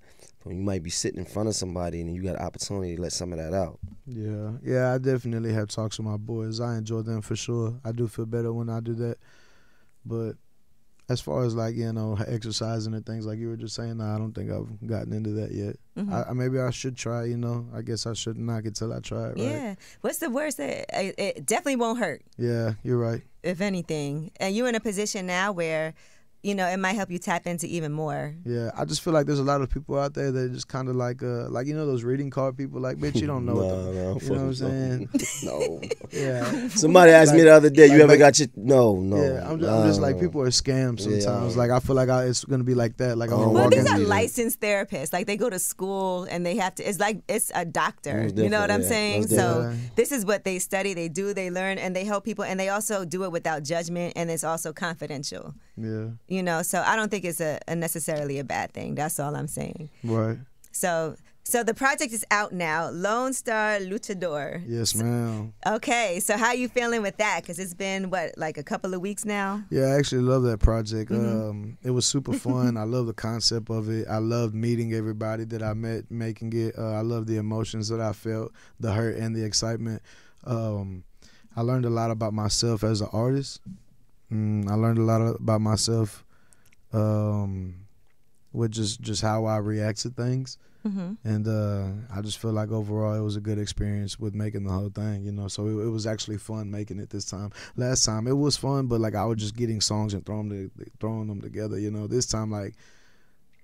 you 0.52 0.64
might 0.64 0.84
be 0.84 0.90
sitting 0.90 1.20
in 1.20 1.26
front 1.26 1.50
of 1.50 1.56
somebody 1.56 2.02
and 2.02 2.14
you 2.14 2.22
got 2.22 2.36
an 2.36 2.46
opportunity 2.46 2.96
to 2.96 3.02
let 3.02 3.12
some 3.12 3.34
of 3.34 3.40
that 3.40 3.54
out. 3.54 3.80
Yeah, 4.06 4.52
yeah, 4.64 4.94
I 4.94 4.98
definitely 4.98 5.54
have 5.54 5.68
talks 5.68 5.98
with 5.98 6.08
my 6.08 6.18
boys. 6.18 6.60
I 6.60 6.78
enjoy 6.78 7.02
them 7.02 7.22
for 7.22 7.36
sure. 7.36 7.80
I 7.84 7.92
do 7.92 8.08
feel 8.08 8.26
better 8.26 8.54
when 8.54 8.70
I 8.70 8.80
do 8.80 8.94
that, 8.96 9.18
but 10.06 10.34
as 11.10 11.22
far 11.22 11.44
as 11.44 11.56
like 11.56 11.76
you 11.76 11.92
know 11.94 12.18
exercising 12.28 12.94
and 12.94 13.06
things 13.06 13.26
like 13.26 13.40
you 13.40 13.50
were 13.50 13.58
just 13.58 13.76
saying, 13.76 13.98
nah, 13.98 14.16
I 14.16 14.18
don't 14.18 14.34
think 14.34 14.52
I've 14.52 14.88
gotten 14.88 15.14
into 15.14 15.32
that 15.32 15.52
yet. 15.52 15.78
Mm-hmm. 15.98 16.14
I, 16.14 16.24
I, 16.30 16.34
maybe 16.34 16.60
I 16.60 16.70
should 16.72 16.98
try. 16.98 17.26
You 17.26 17.38
know, 17.38 17.68
I 17.74 17.82
guess 17.82 18.06
I 18.06 18.14
should 18.14 18.38
knock 18.38 18.66
it 18.66 18.76
till 18.76 18.94
I 18.94 19.00
try 19.00 19.28
it. 19.30 19.30
Right? 19.30 19.38
Yeah. 19.38 19.76
What's 20.02 20.18
the 20.20 20.30
worst? 20.30 20.58
That 20.58 20.86
it, 20.94 21.16
it 21.18 21.46
definitely 21.46 21.78
won't 21.78 22.00
hurt. 22.00 22.24
Yeah, 22.38 22.74
you're 22.84 22.98
right. 22.98 23.22
If 23.44 23.62
anything, 23.62 24.32
and 24.40 24.56
you're 24.56 24.68
in 24.68 24.76
a 24.76 24.80
position 24.80 25.26
now 25.26 25.52
where 25.52 25.94
you 26.44 26.56
know, 26.56 26.68
it 26.68 26.78
might 26.78 26.94
help 26.94 27.10
you 27.12 27.18
tap 27.18 27.48
into 27.48 27.68
even 27.68 27.92
more. 27.92 28.34
Yeah, 28.46 28.72
I 28.78 28.86
just 28.86 29.02
feel 29.02 29.12
like 29.14 29.26
there's 29.26 29.40
a 29.40 29.44
lot 29.44 29.62
of 29.62 29.70
people 29.70 30.00
out 30.00 30.14
there 30.14 30.32
that 30.32 30.54
just 30.54 30.68
kind 30.68 30.88
of 30.88 30.96
like, 30.96 31.22
uh, 31.24 31.50
like 31.50 31.68
you 31.68 31.74
know, 31.76 31.86
those 31.86 32.04
reading 32.04 32.30
card 32.30 32.56
people. 32.56 32.80
Like, 32.80 32.98
bitch, 32.98 33.20
you 33.20 33.28
don't 33.28 33.46
know. 33.46 33.54
no, 33.56 33.60
what 33.60 33.70
the, 33.70 33.76
no, 33.76 34.20
you 34.22 34.30
know 34.30 34.36
what 34.36 34.48
I'm 34.48 34.54
saying? 34.54 35.10
no. 35.44 35.82
yeah. 36.12 36.68
Somebody 36.70 37.12
asked 37.12 37.34
me 37.34 37.42
the 37.42 37.54
other 37.54 37.70
day, 37.70 37.88
"You 37.88 37.96
ever 38.04 38.08
like- 38.08 38.20
got 38.20 38.40
your?" 38.40 38.48
No, 38.56 38.96
no. 39.00 39.18
Yeah, 39.18 39.50
I'm 39.50 39.60
just, 39.60 39.72
I'm 39.72 39.88
just 39.88 40.02
like 40.02 40.20
people 40.20 40.42
are 40.42 40.48
scams 40.48 41.02
sometimes. 41.02 41.56
Yeah. 41.56 41.60
Like 41.62 41.72
I 41.72 41.80
feel 41.80 41.96
like 41.96 42.10
I, 42.10 42.26
it's 42.26 42.46
gonna 42.46 42.64
be 42.64 42.76
like 42.76 42.98
that. 42.98 43.18
Like 43.18 43.30
I'm 43.32 43.36
Oh, 43.36 43.40
gonna 43.40 43.52
Well, 43.54 43.64
walk 43.66 43.74
these 43.74 43.90
are 43.92 43.98
licensed 44.00 44.60
therapists. 44.60 45.12
Like 45.14 45.28
they 45.28 45.38
go 45.38 45.50
to 45.50 45.60
school 45.60 46.24
and 46.30 46.46
they 46.46 46.56
have 46.58 46.76
to. 46.76 46.84
It's 46.88 47.00
like 47.00 47.24
it's 47.28 47.52
a 47.56 47.66
doctor. 47.66 48.24
Most 48.24 48.38
You 48.38 48.50
know 48.50 48.62
what 48.62 48.72
I'm 48.72 48.84
saying? 48.84 49.28
So 49.28 49.74
this 49.96 50.12
is 50.12 50.24
what 50.26 50.44
they 50.44 50.60
study, 50.60 50.94
they 50.94 51.10
do, 51.10 51.34
they 51.34 51.50
learn, 51.50 51.78
and 51.78 51.96
they 51.96 52.04
help 52.06 52.24
people, 52.26 52.44
and 52.46 52.60
they 52.60 52.70
also 52.70 53.06
do 53.06 53.24
it 53.24 53.32
without 53.32 53.64
judgment, 53.64 54.14
and 54.16 54.30
it's 54.30 54.44
also 54.44 54.72
confidential. 54.72 55.54
Yeah, 55.78 56.08
You 56.28 56.44
know, 56.44 56.62
so 56.64 56.82
I 56.86 56.96
don't 56.96 57.10
think 57.10 57.24
it's 57.26 57.40
a, 57.42 57.60
a 57.68 57.76
necessarily 57.76 58.40
a 58.40 58.44
bad 58.44 58.74
thing. 58.74 58.96
That's 58.96 59.20
all 59.20 59.36
I'm 59.36 59.48
saying. 59.48 59.90
right. 60.04 60.38
So, 60.72 61.16
so 61.44 61.64
the 61.64 61.74
project 61.74 62.12
is 62.14 62.26
out 62.30 62.52
now. 62.52 62.90
Lone 62.90 63.32
Star 63.34 63.80
Luchador. 63.80 64.62
Yes, 64.68 64.94
ma'am. 64.94 65.54
Okay, 65.66 66.20
so 66.20 66.38
how 66.38 66.52
you 66.52 66.68
feeling 66.68 67.02
with 67.02 67.18
that? 67.18 67.42
Because 67.42 67.58
it's 67.58 67.74
been 67.74 68.10
what, 68.10 68.38
like 68.38 68.58
a 68.58 68.64
couple 68.64 68.94
of 68.94 69.02
weeks 69.02 69.24
now. 69.24 69.64
Yeah, 69.70 69.86
I 69.86 69.98
actually 69.98 70.22
love 70.24 70.44
that 70.44 70.60
project. 70.60 71.10
Mm-hmm. 71.10 71.50
Um, 71.50 71.78
it 71.84 71.92
was 71.92 72.06
super 72.06 72.34
fun. 72.48 72.76
I 72.76 72.84
love 72.84 73.08
the 73.08 73.14
concept 73.14 73.70
of 73.70 73.90
it. 73.90 74.08
I 74.10 74.18
loved 74.18 74.54
meeting 74.56 74.94
everybody 74.94 75.46
that 75.46 75.64
I 75.64 75.74
met, 75.74 76.12
making 76.12 76.52
it. 76.54 76.76
Uh, 76.78 76.92
I 76.94 77.02
love 77.02 77.28
the 77.28 77.38
emotions 77.38 77.88
that 77.90 78.02
I 78.02 78.14
felt, 78.14 78.52
the 78.80 78.92
hurt 78.92 79.16
and 79.16 79.36
the 79.36 79.44
excitement. 79.46 80.02
Um, 80.44 81.04
I 81.56 81.62
learned 81.62 81.86
a 81.86 81.90
lot 81.90 82.12
about 82.12 82.34
myself 82.34 82.84
as 82.84 83.02
an 83.02 83.08
artist. 83.14 83.62
Mm, 84.32 84.70
I 84.70 84.76
learned 84.76 84.98
a 84.98 85.04
lot 85.04 85.22
about 85.22 85.62
myself 85.62 86.26
um, 86.94 87.88
with 88.52 88.72
just 88.72 89.02
just 89.02 89.22
how 89.22 89.46
I 89.46 89.58
react 89.58 90.00
to 90.02 90.10
things. 90.10 90.58
Mm-hmm. 90.86 91.14
and 91.28 91.48
uh, 91.48 92.16
I 92.16 92.22
just 92.22 92.38
feel 92.38 92.54
like 92.54 92.72
overall 92.72 93.14
it 93.14 93.20
was 93.20 93.36
a 93.36 93.42
good 93.42 93.60
experience 93.60 94.18
with 94.18 94.34
making 94.34 94.64
the 94.64 94.72
whole 94.72 94.90
thing, 94.90 95.24
you 95.24 95.34
know. 95.34 95.50
So 95.50 95.68
it, 95.68 95.86
it 95.86 95.90
was 95.90 96.08
actually 96.08 96.38
fun 96.38 96.72
making 96.72 97.00
it 97.00 97.10
this 97.10 97.26
time. 97.26 97.52
Last 97.76 98.06
time 98.06 98.26
it 98.26 98.38
was 98.38 98.56
fun, 98.56 98.88
but 98.88 99.02
like 99.02 99.16
I 99.16 99.26
was 99.26 99.40
just 99.40 99.58
getting 99.58 99.82
songs 99.82 100.14
and 100.14 100.26
throwing 100.26 100.48
them, 100.48 100.72
throwing 101.02 101.28
them 101.28 101.42
together, 101.42 101.78
you 101.78 101.92
know. 101.92 102.08
This 102.08 102.26
time, 102.26 102.52
like 102.52 102.76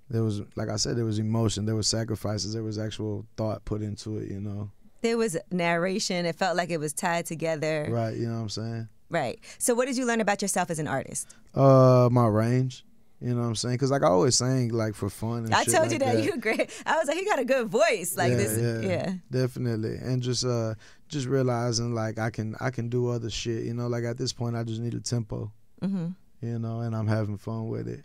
there 0.09 0.23
was, 0.23 0.41
like 0.55 0.67
I 0.67 0.75
said, 0.75 0.97
there 0.97 1.05
was 1.05 1.19
emotion, 1.19 1.65
there 1.65 1.75
was 1.75 1.87
sacrifices, 1.87 2.53
there 2.53 2.63
was 2.63 2.77
actual 2.77 3.25
thought 3.37 3.63
put 3.63 3.81
into 3.81 4.17
it, 4.17 4.29
you 4.29 4.41
know. 4.41 4.71
There 5.01 5.17
was 5.17 5.37
narration. 5.49 6.25
It 6.25 6.35
felt 6.35 6.57
like 6.57 6.71
it 6.71 6.79
was 6.79 6.93
tied 6.93 7.25
together. 7.25 7.87
Right, 7.89 8.17
you 8.17 8.27
know 8.27 8.35
what 8.35 8.41
I'm 8.41 8.49
saying? 8.49 8.89
Right. 9.09 9.39
So, 9.57 9.73
what 9.73 9.85
did 9.87 9.97
you 9.97 10.05
learn 10.05 10.21
about 10.21 10.41
yourself 10.41 10.69
as 10.69 10.79
an 10.79 10.87
artist? 10.87 11.35
Uh, 11.53 12.09
my 12.11 12.27
range. 12.27 12.85
You 13.23 13.33
know 13.33 13.41
what 13.41 13.47
I'm 13.47 13.55
saying? 13.55 13.75
Because 13.75 13.89
like 13.89 14.03
I 14.03 14.07
always 14.07 14.35
sang 14.35 14.69
like 14.69 14.95
for 14.95 15.09
fun. 15.09 15.45
And 15.45 15.55
I 15.55 15.63
told 15.63 15.83
like 15.83 15.91
you 15.93 15.99
that, 15.99 16.23
you 16.25 16.37
great. 16.37 16.69
I 16.85 16.97
was 16.97 17.07
like, 17.07 17.15
he 17.15 17.23
got 17.23 17.39
a 17.39 17.45
good 17.45 17.67
voice. 17.67 18.17
Like 18.17 18.31
yeah, 18.31 18.37
this, 18.37 18.61
yeah, 18.61 18.89
yeah. 18.89 19.13
definitely. 19.31 19.95
And 19.95 20.21
just 20.21 20.43
uh, 20.43 20.73
just 21.07 21.27
realizing 21.27 21.93
like 21.93 22.19
I 22.19 22.31
can 22.31 22.55
I 22.59 22.69
can 22.69 22.89
do 22.89 23.07
other 23.07 23.29
shit. 23.29 23.63
You 23.63 23.73
know, 23.73 23.87
like 23.87 24.03
at 24.03 24.17
this 24.17 24.33
point 24.33 24.57
I 24.57 24.63
just 24.63 24.81
need 24.81 24.93
a 24.93 24.99
tempo. 24.99 25.53
hmm 25.81 26.07
You 26.41 26.59
know, 26.59 26.81
and 26.81 26.93
I'm 26.93 27.07
having 27.07 27.37
fun 27.37 27.69
with 27.69 27.87
it. 27.87 28.03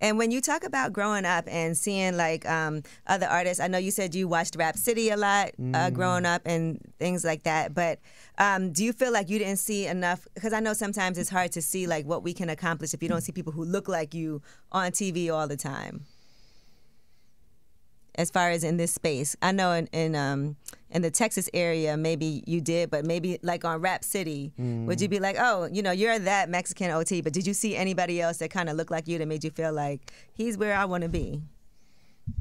And 0.00 0.16
when 0.18 0.30
you 0.30 0.40
talk 0.40 0.64
about 0.64 0.92
growing 0.92 1.24
up 1.24 1.44
and 1.48 1.76
seeing 1.76 2.16
like 2.16 2.48
um, 2.48 2.82
other 3.06 3.26
artists, 3.26 3.60
I 3.60 3.68
know 3.68 3.78
you 3.78 3.90
said 3.90 4.14
you 4.14 4.28
watched 4.28 4.56
Rap 4.56 4.76
City 4.76 5.10
a 5.10 5.16
lot 5.16 5.48
uh, 5.58 5.90
Mm. 5.90 5.92
growing 5.94 6.26
up 6.26 6.42
and 6.46 6.80
things 6.98 7.24
like 7.24 7.42
that. 7.42 7.74
But 7.74 7.98
um, 8.38 8.72
do 8.72 8.82
you 8.84 8.92
feel 8.92 9.12
like 9.12 9.28
you 9.28 9.38
didn't 9.38 9.58
see 9.58 9.86
enough? 9.86 10.26
Because 10.34 10.52
I 10.52 10.60
know 10.60 10.72
sometimes 10.72 11.18
it's 11.18 11.30
hard 11.30 11.52
to 11.52 11.62
see 11.62 11.86
like 11.86 12.06
what 12.06 12.22
we 12.22 12.32
can 12.32 12.48
accomplish 12.48 12.94
if 12.94 13.02
you 13.02 13.08
don't 13.08 13.20
see 13.20 13.32
people 13.32 13.52
who 13.52 13.64
look 13.64 13.88
like 13.88 14.14
you 14.14 14.40
on 14.72 14.92
TV 14.92 15.30
all 15.30 15.46
the 15.46 15.56
time. 15.56 16.06
As 18.20 18.30
far 18.30 18.50
as 18.50 18.64
in 18.64 18.76
this 18.76 18.92
space, 18.92 19.34
I 19.40 19.52
know 19.52 19.72
in 19.72 19.86
in, 19.92 20.14
um, 20.14 20.56
in 20.90 21.00
the 21.00 21.10
Texas 21.10 21.48
area, 21.54 21.96
maybe 21.96 22.44
you 22.46 22.60
did, 22.60 22.90
but 22.90 23.06
maybe 23.06 23.38
like 23.42 23.64
on 23.64 23.80
Rap 23.80 24.04
City, 24.04 24.52
would 24.58 25.00
you 25.00 25.08
be 25.08 25.20
like, 25.20 25.36
oh, 25.38 25.68
you 25.72 25.82
know, 25.82 25.90
you're 25.90 26.18
that 26.18 26.50
Mexican 26.50 26.90
OT, 26.90 27.22
but 27.22 27.32
did 27.32 27.46
you 27.46 27.54
see 27.54 27.74
anybody 27.76 28.20
else 28.20 28.36
that 28.38 28.50
kind 28.50 28.68
of 28.68 28.76
looked 28.76 28.90
like 28.90 29.08
you 29.08 29.16
that 29.16 29.26
made 29.26 29.42
you 29.42 29.50
feel 29.50 29.72
like 29.72 30.12
he's 30.34 30.58
where 30.58 30.76
I 30.76 30.84
want 30.84 31.02
to 31.02 31.08
be? 31.08 31.40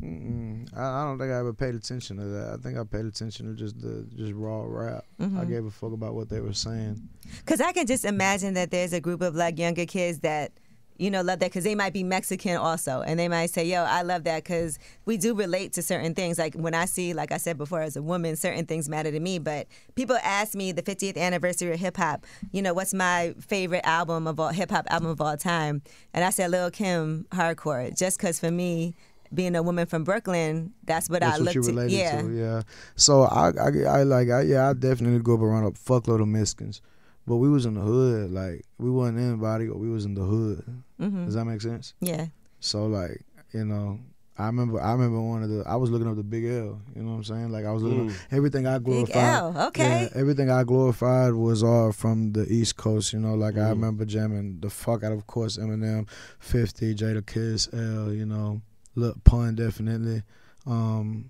Mm-mm. 0.02 0.68
I, 0.78 1.02
I 1.02 1.06
don't 1.06 1.18
think 1.18 1.32
I 1.32 1.40
ever 1.40 1.54
paid 1.54 1.76
attention 1.76 2.18
to 2.18 2.26
that. 2.26 2.54
I 2.54 2.58
think 2.58 2.78
I 2.78 2.84
paid 2.84 3.06
attention 3.06 3.48
to 3.48 3.54
just 3.54 3.80
the 3.80 4.06
just 4.16 4.34
raw 4.34 4.64
rap. 4.68 5.06
Mm-hmm. 5.22 5.40
I 5.40 5.46
gave 5.46 5.66
a 5.66 5.72
fuck 5.72 5.94
about 5.94 6.14
what 6.14 6.30
they 6.30 6.42
were 6.42 6.54
saying. 6.54 7.02
Because 7.40 7.62
I 7.62 7.72
can 7.72 7.88
just 7.88 8.04
imagine 8.04 8.54
that 8.56 8.70
there's 8.70 8.94
a 8.94 9.00
group 9.00 9.22
of 9.22 9.36
like 9.36 9.58
younger 9.58 9.86
kids 9.86 10.20
that, 10.20 10.52
you 11.00 11.10
know, 11.10 11.22
love 11.22 11.40
that 11.40 11.50
because 11.50 11.64
they 11.64 11.76
might 11.76 11.94
be 11.94 12.04
Mexican 12.04 12.58
also. 12.58 13.02
And 13.02 13.20
they 13.20 13.28
might 13.28 13.50
say, 13.50 13.66
yo, 13.66 13.84
I 13.84 14.02
love 14.02 14.26
that 14.26 14.44
because 14.44 14.78
we 15.06 15.18
do 15.18 15.34
relate 15.34 15.74
to 15.74 15.82
certain 15.82 16.14
things. 16.14 16.38
Like 16.38 16.54
when 16.56 16.74
I 16.74 16.86
see, 16.86 17.14
like 17.14 17.32
I 17.32 17.38
said 17.38 17.58
before, 17.58 17.82
as 17.82 17.96
a 17.96 18.02
woman, 18.02 18.36
certain 18.36 18.66
things 18.66 18.90
matter 18.90 19.10
to 19.12 19.20
me. 19.20 19.40
But 19.40 19.68
people 19.96 20.18
ask 20.24 20.54
me 20.56 20.72
the 20.74 20.84
50th 20.84 21.18
anniversary 21.18 21.72
of 21.72 21.80
hip 21.80 21.98
hop, 21.98 22.26
you 22.52 22.62
know, 22.62 22.74
what's 22.74 22.94
my 22.94 23.34
favorite 23.40 23.86
album 23.86 24.28
of 24.28 24.40
all, 24.40 24.50
hip 24.50 24.72
hop 24.72 24.86
album 24.90 25.10
of 25.10 25.22
all 25.22 25.38
time? 25.38 25.82
And 26.14 26.24
I 26.26 26.30
said 26.30 26.52
Lil 26.52 26.70
Kim 26.70 27.26
Hardcore, 27.32 27.98
just 27.98 28.18
because 28.18 28.40
for 28.40 28.52
me, 28.52 28.94
being 29.34 29.56
a 29.56 29.64
woman 29.64 29.86
from 29.86 30.04
Brooklyn, 30.04 30.74
that's 30.86 31.10
what 31.10 31.22
That's 31.22 31.40
I 31.40 31.44
what 31.44 31.56
look 31.56 31.66
to. 31.66 31.88
yeah. 31.88 32.22
to, 32.22 32.30
yeah. 32.32 32.62
So 32.96 33.24
I, 33.24 33.50
I, 33.50 34.00
I 34.00 34.04
like, 34.04 34.30
I, 34.30 34.42
yeah, 34.42 34.70
I 34.70 34.74
definitely 34.74 35.20
grew 35.20 35.36
up 35.36 35.42
around 35.42 35.66
a 35.66 35.72
fuckload 35.72 36.22
of 36.22 36.28
Mexicans, 36.28 36.82
but 37.30 37.38
we 37.38 37.48
was 37.50 37.66
in 37.66 37.76
the 37.76 37.82
hood. 37.82 38.32
Like 38.32 38.66
we 38.80 38.90
wasn't 38.90 39.20
anybody, 39.20 39.68
but 39.68 39.78
we 39.80 39.90
was 39.90 40.04
in 40.06 40.16
the 40.16 40.24
hood. 40.24 40.64
hmm 41.00 41.26
Does 41.26 41.36
that 41.36 41.46
make 41.46 41.62
sense? 41.62 41.94
Yeah. 42.02 42.26
So 42.60 42.88
like, 42.88 43.22
you 43.54 43.64
know, 43.66 44.00
I 44.38 44.46
remember 44.48 44.82
I 44.82 44.92
remember 44.94 45.22
one 45.22 45.44
of 45.44 45.50
the 45.50 45.64
I 45.68 45.76
was 45.76 45.90
looking 45.92 46.08
up 46.08 46.16
the 46.16 46.24
Big 46.24 46.46
L. 46.46 46.82
You 46.96 47.04
know 47.04 47.12
what 47.12 47.18
I'm 47.18 47.24
saying? 47.24 47.50
Like 47.52 47.66
I 47.66 47.72
was 47.72 47.84
looking 47.84 48.10
Mm. 48.10 48.16
everything 48.32 48.66
I 48.68 48.80
glorified. 48.80 49.14
Big 49.14 49.16
L, 49.16 49.68
okay. 49.68 49.84
Yeah, 49.84 50.08
everything 50.22 50.50
I 50.50 50.64
glorified 50.64 51.34
was 51.34 51.62
all 51.64 51.92
from 51.92 52.32
the 52.34 52.46
East 52.52 52.76
Coast. 52.78 53.14
You 53.14 53.20
know, 53.20 53.36
like 53.36 53.56
I 53.56 53.68
Mm. 53.70 53.76
remember 53.78 54.06
jamming 54.06 54.60
the 54.62 54.70
fuck 54.70 55.04
out 55.04 55.12
of, 55.12 55.20
of 55.20 55.28
course, 55.28 55.58
Eminem, 55.58 56.08
Fifty, 56.40 56.96
Jadakiss, 56.96 57.70
L. 57.74 58.12
You 58.14 58.26
know, 58.26 58.62
look 58.96 59.24
pun 59.24 59.56
definitely. 59.56 60.24
Um, 60.66 61.30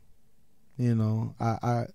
you 0.77 0.95
know, 0.95 1.35
I 1.39 1.57
I. 1.61 1.85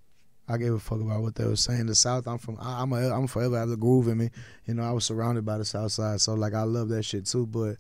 I 0.48 0.58
gave 0.58 0.72
a 0.74 0.78
fuck 0.78 1.00
about 1.00 1.22
what 1.22 1.34
they 1.36 1.44
were 1.46 1.56
saying. 1.56 1.86
The 1.86 1.94
South, 1.94 2.26
I'm 2.26 2.38
from. 2.38 2.58
I, 2.60 2.82
I'm 2.82 2.92
a, 2.92 3.10
I'm 3.10 3.26
forever 3.26 3.58
have 3.58 3.68
the 3.70 3.76
groove 3.76 4.08
in 4.08 4.18
me. 4.18 4.30
You 4.66 4.74
know, 4.74 4.82
I 4.82 4.90
was 4.92 5.04
surrounded 5.06 5.44
by 5.46 5.56
the 5.58 5.64
South 5.64 5.92
Side, 5.92 6.20
so 6.20 6.34
like 6.34 6.52
I 6.54 6.62
love 6.62 6.88
that 6.90 7.02
shit 7.04 7.26
too. 7.26 7.46
But 7.46 7.76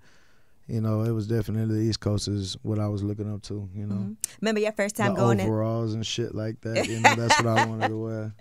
you 0.66 0.80
know, 0.80 1.02
it 1.02 1.10
was 1.10 1.26
definitely 1.26 1.76
the 1.76 1.82
East 1.82 2.00
Coast 2.00 2.26
is 2.26 2.56
what 2.62 2.78
I 2.78 2.88
was 2.88 3.02
looking 3.02 3.30
up 3.32 3.42
to. 3.42 3.68
You 3.74 3.86
know, 3.86 3.94
Mhm. 3.96 4.16
Remember 4.40 4.60
your 4.60 4.72
first 4.72 4.96
time 4.96 5.12
the 5.14 5.20
going 5.20 5.40
in? 5.40 5.46
overalls 5.46 5.92
and 5.92 6.06
shit 6.06 6.34
like 6.34 6.60
that. 6.62 6.88
You 6.88 7.00
know, 7.00 7.14
that's 7.14 7.36
what 7.42 7.58
I 7.58 7.66
wanted 7.68 7.88
to 7.88 7.96
wear. 7.98 8.34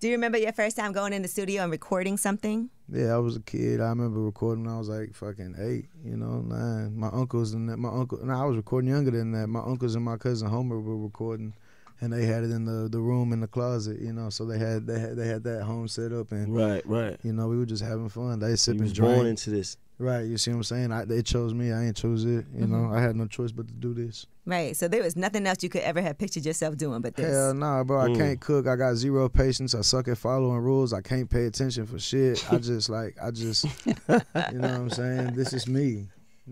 Do 0.00 0.06
you 0.06 0.14
remember 0.14 0.38
your 0.38 0.52
first 0.52 0.76
time 0.76 0.92
going 0.92 1.12
in 1.12 1.22
the 1.22 1.28
studio 1.28 1.62
and 1.64 1.72
recording 1.72 2.16
something? 2.16 2.70
Yeah, 2.88 3.14
I 3.14 3.18
was 3.18 3.36
a 3.36 3.40
kid. 3.40 3.80
I 3.80 3.88
remember 3.88 4.20
recording 4.22 4.64
when 4.64 4.72
I 4.72 4.78
was 4.78 4.88
like 4.88 5.12
fucking 5.12 5.56
eight, 5.58 5.86
you 6.04 6.16
know, 6.16 6.40
nine. 6.40 6.96
My 6.96 7.08
uncles 7.08 7.52
and 7.52 7.68
that, 7.68 7.76
my 7.78 7.90
uncle, 7.90 8.24
no, 8.24 8.32
I 8.32 8.44
was 8.44 8.56
recording 8.56 8.88
younger 8.90 9.10
than 9.10 9.32
that. 9.32 9.48
My 9.48 9.60
uncles 9.60 9.94
and 9.96 10.04
my 10.04 10.16
cousin 10.16 10.48
Homer 10.48 10.78
were 10.80 10.96
recording, 10.96 11.52
and 12.00 12.12
they 12.12 12.26
had 12.26 12.44
it 12.44 12.50
in 12.50 12.64
the, 12.64 12.88
the 12.88 13.00
room 13.00 13.32
in 13.32 13.40
the 13.40 13.48
closet, 13.48 14.00
you 14.00 14.12
know. 14.12 14.30
So 14.30 14.44
they 14.44 14.58
had 14.58 14.86
they 14.86 14.98
had 14.98 15.16
they 15.16 15.26
had 15.26 15.42
that 15.44 15.62
home 15.64 15.88
set 15.88 16.12
up, 16.12 16.32
and 16.32 16.54
Right, 16.54 16.84
right. 16.86 17.16
you 17.22 17.32
know 17.32 17.48
we 17.48 17.56
were 17.56 17.66
just 17.66 17.82
having 17.82 18.08
fun. 18.08 18.38
They 18.38 18.50
You 18.50 18.56
sipping 18.56 18.82
was 18.82 18.92
born 18.92 19.26
into 19.26 19.50
this. 19.50 19.76
Right, 20.00 20.20
you 20.26 20.38
see 20.38 20.52
what 20.52 20.58
I'm 20.58 20.62
saying? 20.62 20.92
I, 20.92 21.04
they 21.04 21.22
chose 21.22 21.52
me. 21.54 21.72
I 21.72 21.86
ain't 21.86 21.96
chose 21.96 22.24
it. 22.24 22.44
You 22.56 22.68
know, 22.68 22.76
Mhm. 22.76 22.96
I 22.96 23.02
had 23.02 23.16
no 23.16 23.26
choice 23.26 23.50
but 23.50 23.66
to 23.66 23.74
do 23.74 23.92
this. 23.94 24.26
Right. 24.46 24.76
So 24.76 24.86
there 24.86 25.02
was 25.02 25.16
nothing 25.16 25.44
else 25.44 25.60
you 25.64 25.68
could 25.68 25.80
ever 25.82 26.00
have 26.00 26.16
pictured 26.16 26.46
yourself 26.46 26.76
doing 26.76 27.00
but 27.00 27.16
this. 27.16 27.26
Hell 27.34 27.52
nah, 27.52 27.82
bro. 27.82 28.02
I 28.02 28.06
Mm. 28.10 28.16
can't 28.16 28.40
cook. 28.40 28.68
I 28.68 28.76
got 28.76 28.94
zero 28.94 29.28
patience. 29.28 29.74
I 29.74 29.80
suck 29.80 30.06
at 30.06 30.16
following 30.16 30.60
rules. 30.60 30.92
I 30.92 31.00
can't 31.00 31.28
pay 31.28 31.46
attention 31.46 31.84
for 31.84 31.98
shit. 31.98 32.46
I 32.52 32.58
just 32.58 32.88
like 32.88 33.16
I 33.20 33.32
just 33.32 33.64
you 33.86 33.92
know 34.08 34.20
what 34.60 34.62
I'm 34.70 34.90
saying? 34.90 35.32
This 35.34 35.52
is 35.52 35.66
me. 35.66 36.06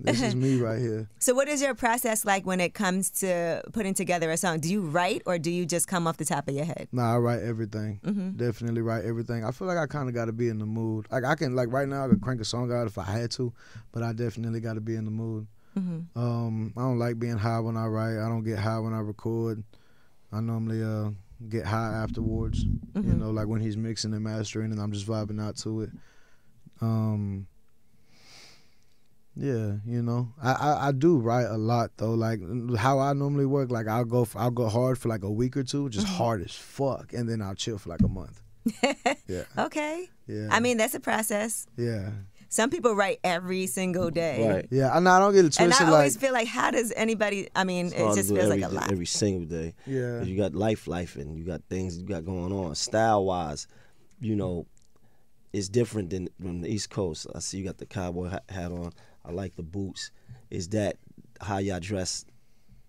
This 0.04 0.20
is 0.22 0.34
me 0.34 0.60
right 0.60 0.78
here. 0.78 1.08
So 1.18 1.34
what 1.34 1.48
is 1.48 1.60
your 1.60 1.74
process 1.74 2.24
like 2.24 2.46
when 2.46 2.60
it 2.60 2.72
comes 2.74 3.10
to 3.22 3.62
putting 3.72 3.94
together 3.94 4.30
a 4.30 4.36
song? 4.36 4.60
Do 4.60 4.70
you 4.70 4.82
write 4.82 5.22
or 5.26 5.38
do 5.38 5.50
you 5.50 5.66
just 5.66 5.88
come 5.88 6.06
off 6.06 6.16
the 6.18 6.24
top 6.24 6.46
of 6.48 6.54
your 6.54 6.64
head? 6.64 6.88
Nah, 6.92 7.14
I 7.14 7.18
write 7.18 7.42
everything. 7.42 8.00
Mm-hmm. 8.04 8.30
Definitely 8.36 8.82
write 8.82 9.04
everything. 9.04 9.44
I 9.44 9.50
feel 9.50 9.66
like 9.66 9.78
I 9.78 9.86
kind 9.86 10.08
of 10.08 10.14
got 10.14 10.26
to 10.26 10.32
be 10.32 10.48
in 10.48 10.58
the 10.58 10.66
mood. 10.66 11.06
Like 11.10 11.24
I 11.24 11.34
can 11.34 11.56
like 11.56 11.72
right 11.72 11.88
now 11.88 12.04
I 12.04 12.08
could 12.08 12.20
crank 12.20 12.40
a 12.40 12.44
song 12.44 12.70
out 12.72 12.86
if 12.86 12.96
I 12.98 13.04
had 13.04 13.30
to, 13.32 13.52
but 13.92 14.02
I 14.02 14.12
definitely 14.12 14.60
got 14.60 14.74
to 14.74 14.80
be 14.80 14.94
in 14.94 15.04
the 15.04 15.10
mood. 15.10 15.46
Mm-hmm. 15.76 16.18
Um, 16.18 16.72
I 16.76 16.80
don't 16.82 16.98
like 16.98 17.18
being 17.18 17.38
high 17.38 17.60
when 17.60 17.76
I 17.76 17.86
write. 17.86 18.18
I 18.24 18.28
don't 18.28 18.44
get 18.44 18.58
high 18.58 18.78
when 18.78 18.92
I 18.92 19.00
record. 19.00 19.64
I 20.32 20.40
normally 20.40 20.82
uh 20.82 21.10
get 21.48 21.66
high 21.66 21.92
afterwards. 21.92 22.62
You 22.64 23.02
Mhm. 23.02 23.18
know, 23.18 23.30
like 23.30 23.46
when 23.46 23.60
he's 23.60 23.76
mixing 23.76 24.14
and 24.14 24.22
mastering, 24.24 24.72
and 24.72 24.80
I'm 24.80 24.92
just 24.92 25.06
vibing 25.06 25.40
out 25.42 25.56
to 25.58 25.82
it. 25.82 25.90
Um, 26.80 27.46
Yeah, 29.36 29.74
you 29.84 30.02
know, 30.02 30.32
I, 30.42 30.52
I 30.52 30.88
I 30.88 30.92
do 30.92 31.18
write 31.18 31.46
a 31.46 31.58
lot 31.58 31.90
though. 31.98 32.14
Like 32.14 32.40
how 32.78 32.98
I 32.98 33.12
normally 33.12 33.44
work, 33.46 33.70
like 33.70 33.86
I'll 33.86 34.04
go 34.06 34.24
for, 34.24 34.38
I'll 34.38 34.50
go 34.50 34.68
hard 34.68 34.96
for 34.98 35.08
like 35.10 35.22
a 35.24 35.30
week 35.30 35.56
or 35.56 35.62
two, 35.62 35.88
just 35.90 36.06
Mm-hmm. 36.06 36.16
hard 36.16 36.42
as 36.42 36.52
fuck, 36.54 37.12
and 37.12 37.28
then 37.28 37.42
I'll 37.42 37.54
chill 37.54 37.76
for 37.78 37.90
like 37.90 38.00
a 38.02 38.08
month. 38.08 38.40
yeah, 39.28 39.42
Okay. 39.58 40.08
yeah. 40.26 40.48
I 40.50 40.60
mean, 40.60 40.76
that's 40.78 40.94
a 40.94 41.00
process. 41.00 41.66
yeah, 41.76 42.10
Some 42.48 42.70
people 42.70 42.94
write 42.96 43.20
every 43.22 43.66
single 43.66 44.10
day. 44.10 44.48
Right. 44.48 44.66
yeah. 44.70 44.96
And 44.96 45.06
I 45.08 45.18
don't 45.18 45.34
get 45.34 45.44
it 45.44 45.60
And. 45.60 45.72
I 45.72 45.84
always 45.86 46.14
like, 46.16 46.20
feel 46.20 46.32
like, 46.32 46.48
how 46.48 46.70
does 46.70 46.92
anybody? 46.96 47.48
I 47.54 47.64
mean, 47.64 47.86
it 47.88 48.14
just 48.14 48.30
feels 48.30 48.38
every, 48.50 48.60
like 48.62 48.70
a 48.70 48.74
lot. 48.74 48.90
every 48.90 49.06
single 49.06 49.46
day. 49.46 49.74
Yeah. 49.86 50.22
You 50.22 50.36
got 50.36 50.54
life, 50.54 50.86
life, 50.88 51.16
and 51.16 51.36
you 51.38 51.44
got 51.44 51.60
things 51.68 51.98
you 51.98 52.04
got 52.06 52.24
going 52.24 52.52
on. 52.52 52.74
Style 52.74 53.24
wise, 53.24 53.68
you 54.20 54.34
know, 54.34 54.66
it's 55.52 55.68
different 55.68 56.10
than 56.10 56.28
from 56.40 56.62
the 56.62 56.68
East 56.68 56.90
Coast. 56.90 57.26
I 57.34 57.38
see 57.40 57.58
you 57.58 57.64
got 57.64 57.78
the 57.78 57.86
cowboy 57.86 58.30
hat 58.48 58.72
on. 58.72 58.92
I 59.26 59.32
like 59.32 59.56
the 59.56 59.62
boots. 59.62 60.10
Is 60.50 60.68
that 60.68 60.96
how 61.40 61.58
y'all 61.58 61.80
dress 61.80 62.24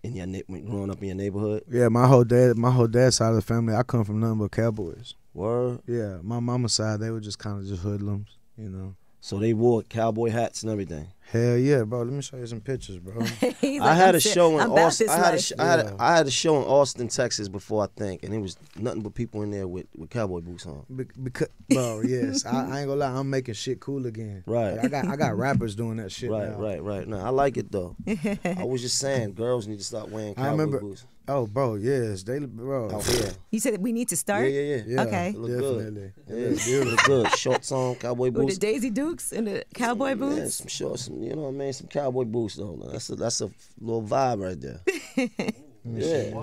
in 0.04 0.15
your 0.15 0.28
growing 0.47 0.91
up 0.91 1.00
in 1.02 1.08
your 1.08 1.15
neighborhood? 1.15 1.63
yeah, 1.69 1.89
my 1.89 2.08
whole 2.08 2.23
dad, 2.23 2.58
my 2.58 2.71
whole 2.71 2.88
dad's 2.88 3.17
side 3.17 3.30
of 3.30 3.36
the 3.36 3.41
family, 3.41 3.73
I 3.73 3.84
come 3.84 4.04
from 4.04 4.19
nothing 4.19 4.39
but 4.39 4.52
cowboys. 4.52 5.15
Word. 5.34 5.82
Yeah, 5.88 6.17
my 6.21 6.39
mama's 6.39 6.73
side, 6.73 7.00
they 7.00 7.12
were 7.12 7.19
just 7.19 7.39
kind 7.39 7.60
of 7.60 7.67
just 7.67 7.82
hoodlums, 7.82 8.38
you 8.58 8.69
know. 8.69 8.95
So 9.19 9.39
they 9.39 9.54
wore 9.54 9.82
cowboy 9.84 10.30
hats 10.30 10.63
and 10.63 10.71
everything. 10.71 11.08
Hell 11.32 11.58
yeah, 11.58 11.84
bro. 11.84 12.04
Let 12.04 12.13
me 12.13 12.22
show 12.22 12.38
you 12.38 12.48
some 12.48 12.62
pictures, 12.62 13.00
bro. 13.00 13.22
He's 13.62 13.82
I 13.82 13.86
like, 13.86 13.98
had 13.98 14.10
I'm 14.10 14.16
a 14.16 14.20
show 14.22 14.58
in 14.60 14.70
Austin. 14.72 15.10
I 15.10 15.16
had 15.16 15.26
a, 15.26 15.32
life. 15.32 15.42
sh- 15.42 15.52
I, 15.60 15.66
had 15.66 15.80
a, 15.82 15.96
I 16.00 16.16
had 16.16 16.28
a 16.28 16.32
show 16.32 16.56
in 16.56 16.63
Austin, 16.63 17.10
Texas 17.10 17.50
before 17.50 17.84
I 17.84 17.88
think, 18.00 18.24
and 18.24 18.34
it 18.34 18.38
was 18.40 18.56
nothing 18.78 19.02
but 19.02 19.13
people 19.13 19.42
in 19.42 19.52
there 19.52 19.68
with, 19.68 19.88
with 19.98 20.10
cowboy 20.10 20.40
boots 20.40 20.66
on. 20.66 20.86
because, 21.22 21.50
bro, 21.70 22.02
yes, 22.02 22.46
I, 22.46 22.52
I 22.52 22.80
ain't 22.80 22.88
gonna 22.88 22.96
lie, 22.96 23.12
I'm 23.12 23.30
making 23.30 23.56
shit 23.56 23.82
cool 23.82 24.06
again. 24.06 24.44
Right. 24.48 24.76
Like, 24.76 24.86
I 24.86 24.88
got 24.88 25.08
I 25.08 25.16
got 25.18 25.38
rappers 25.38 25.76
doing 25.76 25.98
that 25.98 26.13
shit 26.13 26.32
Right, 26.32 26.50
now. 26.50 26.60
right, 26.60 26.82
right. 26.82 27.06
No, 27.06 27.20
I 27.20 27.30
like 27.30 27.58
it 27.58 27.74
though. 27.74 27.98
I 28.08 28.63
was 28.63 28.82
just 28.82 28.98
saying, 28.98 29.34
girls 29.34 29.68
need 29.68 29.80
to 29.80 29.84
stop 29.84 30.08
wearing 30.08 30.34
cowboy 30.34 30.48
I 30.48 30.52
remember- 30.52 30.80
boots 30.80 31.06
Oh, 31.30 31.46
bro, 31.46 31.76
yes, 31.76 32.24
they, 32.24 32.40
bro. 32.40 32.90
Oh, 32.90 32.96
out 32.96 33.06
here. 33.06 33.32
You 33.52 33.60
said 33.60 33.82
we 33.82 33.92
need 33.92 34.08
to 34.08 34.16
start. 34.16 34.50
yeah, 34.50 34.62
yeah. 34.62 34.82
Yeah, 34.88 35.02
Okay. 35.02 35.34
Look 35.36 35.48
good. 35.60 35.78
definitely. 35.94 36.12
Yeah, 36.30 36.36
It 36.38 36.50
looks 36.52 36.68
look 36.70 37.04
good. 37.04 37.38
Shorts 37.38 37.70
on, 37.74 37.96
cowboy 37.96 38.32
boots. 38.32 38.46
With 38.46 38.54
the. 38.56 38.60
Daisy 38.62 38.90
Dukes 38.90 39.34
and 39.34 39.46
the 39.46 39.66
cowboy 39.74 40.16
boots. 40.16 40.38
Yeah, 40.38 40.44
boots. 40.44 40.56
some 40.56 40.68
shorts, 40.68 41.04
some 41.04 41.17
you 41.22 41.36
know 41.36 41.44
what 41.44 41.50
I 41.50 41.52
mean, 41.52 41.74
some 41.74 41.88
cowboy 41.88 42.26
boots 42.26 42.56
though. 42.56 42.80
That's 42.92 43.10
a 43.10 43.16
that's 43.16 43.42
a 43.42 43.50
little 43.80 44.04
vibe 44.04 44.44
right 44.44 44.60
there. 44.60 44.82
yeah, 45.86 46.34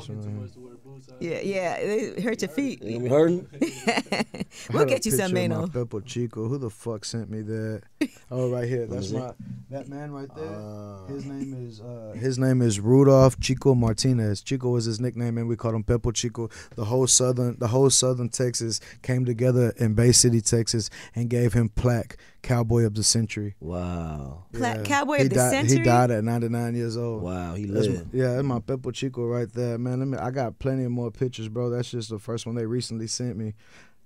Yeah, 1.20 1.40
yeah. 1.40 1.74
It 1.76 2.22
hurt 2.22 2.42
your 2.42 2.48
feet. 2.48 2.82
you 2.82 3.00
be 3.00 3.08
hurting? 3.08 3.46
We'll 4.72 4.84
get 4.84 5.04
you 5.04 5.12
some, 5.12 5.32
picture 5.32 5.44
of 5.44 5.50
my 5.50 5.56
Mano. 5.56 5.66
Pepper 5.66 6.00
Chico. 6.00 6.48
Who 6.48 6.58
the 6.58 6.70
fuck 6.70 7.04
sent 7.04 7.28
me 7.28 7.42
that? 7.42 7.82
Oh, 8.30 8.50
right 8.50 8.68
here. 8.68 8.86
That's 8.86 9.10
my 9.10 9.32
that 9.70 9.88
man 9.88 10.12
right 10.12 10.32
there. 10.34 10.48
Ah. 10.48 11.06
his 11.06 11.26
name 11.26 11.66
is 11.68 11.80
uh, 11.80 12.14
his 12.16 12.38
name 12.38 12.62
is 12.62 12.80
Rudolph 12.80 13.38
Chico 13.40 13.74
Martinez. 13.74 14.42
Chico 14.42 14.70
was 14.70 14.84
his 14.84 15.00
nickname, 15.00 15.38
and 15.38 15.48
we 15.48 15.56
called 15.56 15.74
him 15.74 15.82
Pepper 15.82 16.12
Chico. 16.12 16.48
The 16.76 16.84
whole 16.84 17.06
southern 17.06 17.58
the 17.58 17.68
whole 17.68 17.90
southern 17.90 18.28
Texas 18.28 18.80
came 19.02 19.24
together 19.24 19.74
in 19.76 19.94
Bay 19.94 20.12
City, 20.12 20.40
Texas, 20.40 20.88
and 21.14 21.28
gave 21.28 21.52
him 21.52 21.68
plaque 21.68 22.16
Cowboy 22.44 22.84
of 22.84 22.94
the 22.94 23.02
Century. 23.02 23.54
Wow, 23.60 24.44
Pla- 24.52 24.82
Cowboy 24.82 25.16
he 25.16 25.22
of 25.24 25.28
the 25.30 25.34
died, 25.36 25.50
century. 25.50 25.78
He 25.78 25.82
died 25.84 26.10
at 26.12 26.22
99 26.22 26.74
years 26.76 26.96
old. 26.96 27.22
wow, 27.22 27.54
he 27.54 27.64
That's 27.64 27.86
my, 27.88 27.92
lived. 27.94 28.14
yeah, 28.14 28.32
that's 28.34 28.44
my 28.44 28.60
Pepper 28.60 28.92
Chico 28.92 29.24
right 29.26 29.50
there, 29.52 29.78
man. 29.78 29.98
Let 30.00 30.08
me, 30.08 30.18
I 30.18 30.30
got 30.30 30.58
plenty 30.58 30.84
of 30.84 30.92
more 30.92 31.10
pictures, 31.10 31.48
bro. 31.48 31.70
That's 31.70 31.90
just 31.90 32.10
the 32.10 32.18
first 32.18 32.46
one 32.46 32.54
they 32.54 32.66
recently 32.66 33.06
sent 33.06 33.36
me. 33.36 33.54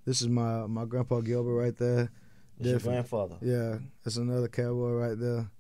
This 0.06 0.22
is 0.22 0.28
my 0.28 0.66
my 0.66 0.84
grandpa 0.86 1.20
Gilbert 1.20 1.54
right 1.54 1.76
there. 1.76 2.10
It's 2.60 2.68
your 2.70 2.78
grandfather. 2.80 3.36
Yeah, 3.42 3.78
that's 4.02 4.16
another 4.16 4.48
cowboy 4.48 4.92
right 4.92 5.18
there. 5.18 5.50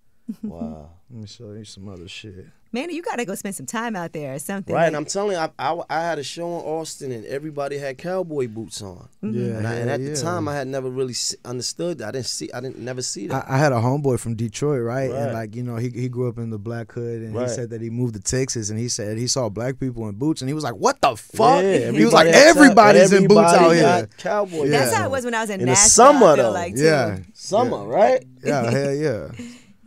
Wow. 0.42 0.90
Let 1.10 1.20
me 1.22 1.26
show 1.26 1.52
you 1.52 1.64
some 1.64 1.88
other 1.88 2.06
shit. 2.06 2.46
Man, 2.70 2.90
you 2.90 3.00
gotta 3.00 3.24
go 3.24 3.34
spend 3.34 3.54
some 3.54 3.64
time 3.64 3.96
out 3.96 4.12
there 4.12 4.34
or 4.34 4.38
something. 4.38 4.74
Right, 4.74 4.82
Like, 4.82 4.86
and 4.88 4.96
I'm 4.96 5.06
telling 5.06 5.32
you, 5.32 5.38
I, 5.38 5.48
I, 5.58 5.80
I 5.88 6.00
had 6.02 6.18
a 6.18 6.22
show 6.22 6.44
in 6.58 6.66
Austin 6.66 7.12
and 7.12 7.24
everybody 7.24 7.78
had 7.78 7.96
cowboy 7.96 8.46
boots 8.46 8.82
on. 8.82 9.08
Mm-hmm. 9.24 9.38
Yeah, 9.38 9.56
And, 9.56 9.66
I, 9.66 9.72
and 9.76 9.88
hell 9.88 9.94
at 9.94 10.04
the 10.04 10.20
time, 10.20 10.48
I 10.48 10.54
had 10.54 10.68
never 10.68 10.90
really 10.90 11.14
se- 11.14 11.38
understood. 11.46 12.02
I 12.02 12.10
didn't 12.10 12.26
see. 12.26 12.52
I 12.52 12.60
didn't 12.60 12.76
never 12.80 13.00
see 13.00 13.26
that. 13.28 13.46
I, 13.48 13.54
I 13.54 13.56
had 13.58 13.72
a 13.72 13.76
homeboy 13.76 14.20
from 14.20 14.34
Detroit, 14.34 14.82
right? 14.82 15.10
Right. 15.10 15.18
And 15.18 15.32
like 15.32 15.56
you 15.56 15.62
know, 15.62 15.76
he 15.76 15.88
he 15.88 16.10
grew 16.10 16.28
up 16.28 16.36
in 16.36 16.50
the 16.50 16.58
black 16.58 16.92
hood, 16.92 17.22
and 17.22 17.34
Right. 17.34 17.48
he 17.48 17.54
said 17.54 17.70
that 17.70 17.80
he 17.80 17.88
moved 17.88 18.16
to 18.16 18.20
Texas, 18.20 18.68
and 18.68 18.78
he 18.78 18.88
said 18.90 19.16
he 19.16 19.28
saw 19.28 19.48
black 19.48 19.80
people 19.80 20.06
in 20.10 20.16
boots, 20.16 20.42
and 20.42 20.48
he 20.50 20.52
was 20.52 20.62
like, 20.64 20.74
"What 20.74 21.00
the 21.00 21.16
fuck?" 21.16 21.62
Yeah, 21.62 21.90
he 21.90 22.04
was 22.04 22.12
like, 22.12 22.26
everybody 22.26 22.98
"Everybody's 22.98 23.12
in 23.14 23.28
boots 23.28 23.54
out 23.54 23.70
here." 23.72 23.82
got 23.82 24.16
Cowboy. 24.18 24.68
That's 24.68 24.92
how 24.94 25.06
it 25.06 25.10
was 25.10 25.24
when 25.24 25.32
I 25.34 25.40
was 25.40 25.48
in, 25.48 25.60
In 25.60 25.66
the 25.68 25.72
Nashville. 25.72 25.88
summer, 25.88 26.36
though. 26.36 26.50
like. 26.50 26.74
Yeah, 26.76 27.20
Summer, 27.32 27.86
right? 27.86 28.22
yeah, 28.44 28.70
hell 28.70 28.94
yeah. 28.94 29.28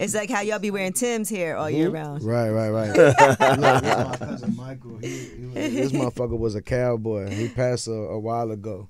It's 0.02 0.16
like 0.16 0.32
how 0.32 0.42
y'all 0.42 0.58
be 0.58 0.72
wearing 0.72 0.94
Timbs 0.94 1.30
here 1.30 1.56
all 1.56 1.70
year 1.70 1.90
round. 1.90 2.24
Right, 2.24 2.50
right, 2.50 2.70
right. 2.70 2.96
This 2.96 3.20
my 3.20 4.18
cousin 4.18 4.56
Michael. 4.56 4.98
He, 4.98 5.08
he 5.08 5.46
was, 5.46 5.54
this 5.54 5.92
motherfucker 5.92 6.40
was 6.40 6.56
a 6.56 6.62
cowboy. 6.62 7.30
He 7.30 7.50
passed 7.50 7.88
a, 7.88 7.92
a 7.92 8.20
while 8.20 8.50
ago. 8.50 8.90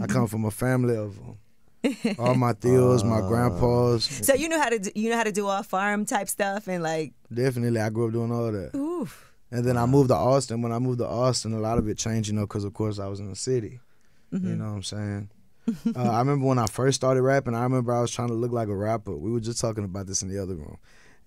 I 0.00 0.06
come 0.06 0.26
from 0.26 0.46
a 0.46 0.50
family 0.50 0.96
of 0.96 1.16
them. 1.16 1.38
All 2.18 2.34
my 2.34 2.52
tios, 2.54 3.04
my 3.04 3.20
grandpas. 3.20 4.04
So 4.04 4.34
you 4.34 4.48
know 4.48 4.58
how 4.58 4.70
to 4.70 4.78
do, 4.78 4.90
you 4.94 5.10
know 5.10 5.16
how 5.16 5.22
to 5.24 5.32
do 5.32 5.46
all 5.46 5.62
farm 5.62 6.04
type 6.04 6.28
stuff 6.28 6.68
and 6.68 6.82
like 6.82 7.14
Definitely, 7.32 7.80
I 7.80 7.88
grew 7.88 8.06
up 8.06 8.12
doing 8.12 8.30
all 8.32 8.52
that. 8.52 8.74
oof. 8.76 9.32
And 9.50 9.64
then 9.64 9.76
I 9.76 9.86
moved 9.86 10.10
to 10.10 10.14
Austin. 10.14 10.60
When 10.62 10.72
I 10.72 10.78
moved 10.78 10.98
to 10.98 11.06
Austin, 11.06 11.54
a 11.54 11.58
lot 11.58 11.78
of 11.78 11.88
it 11.88 11.96
changed, 11.96 12.28
you 12.28 12.34
know, 12.34 12.42
because 12.42 12.64
of 12.64 12.74
course 12.74 12.98
I 12.98 13.08
was 13.08 13.20
in 13.20 13.30
the 13.30 13.36
city. 13.36 13.80
Mm-hmm. 14.32 14.48
You 14.48 14.56
know 14.56 14.64
what 14.64 14.70
I'm 14.70 14.82
saying? 14.82 15.30
uh, 15.96 16.10
I 16.10 16.18
remember 16.18 16.46
when 16.46 16.58
I 16.58 16.66
first 16.66 16.96
started 16.96 17.22
rapping, 17.22 17.54
I 17.54 17.62
remember 17.62 17.92
I 17.94 18.00
was 18.00 18.10
trying 18.10 18.28
to 18.28 18.34
look 18.34 18.52
like 18.52 18.68
a 18.68 18.74
rapper. 18.76 19.16
We 19.16 19.30
were 19.30 19.40
just 19.40 19.60
talking 19.60 19.84
about 19.84 20.06
this 20.06 20.22
in 20.22 20.28
the 20.28 20.38
other 20.42 20.54
room. 20.54 20.78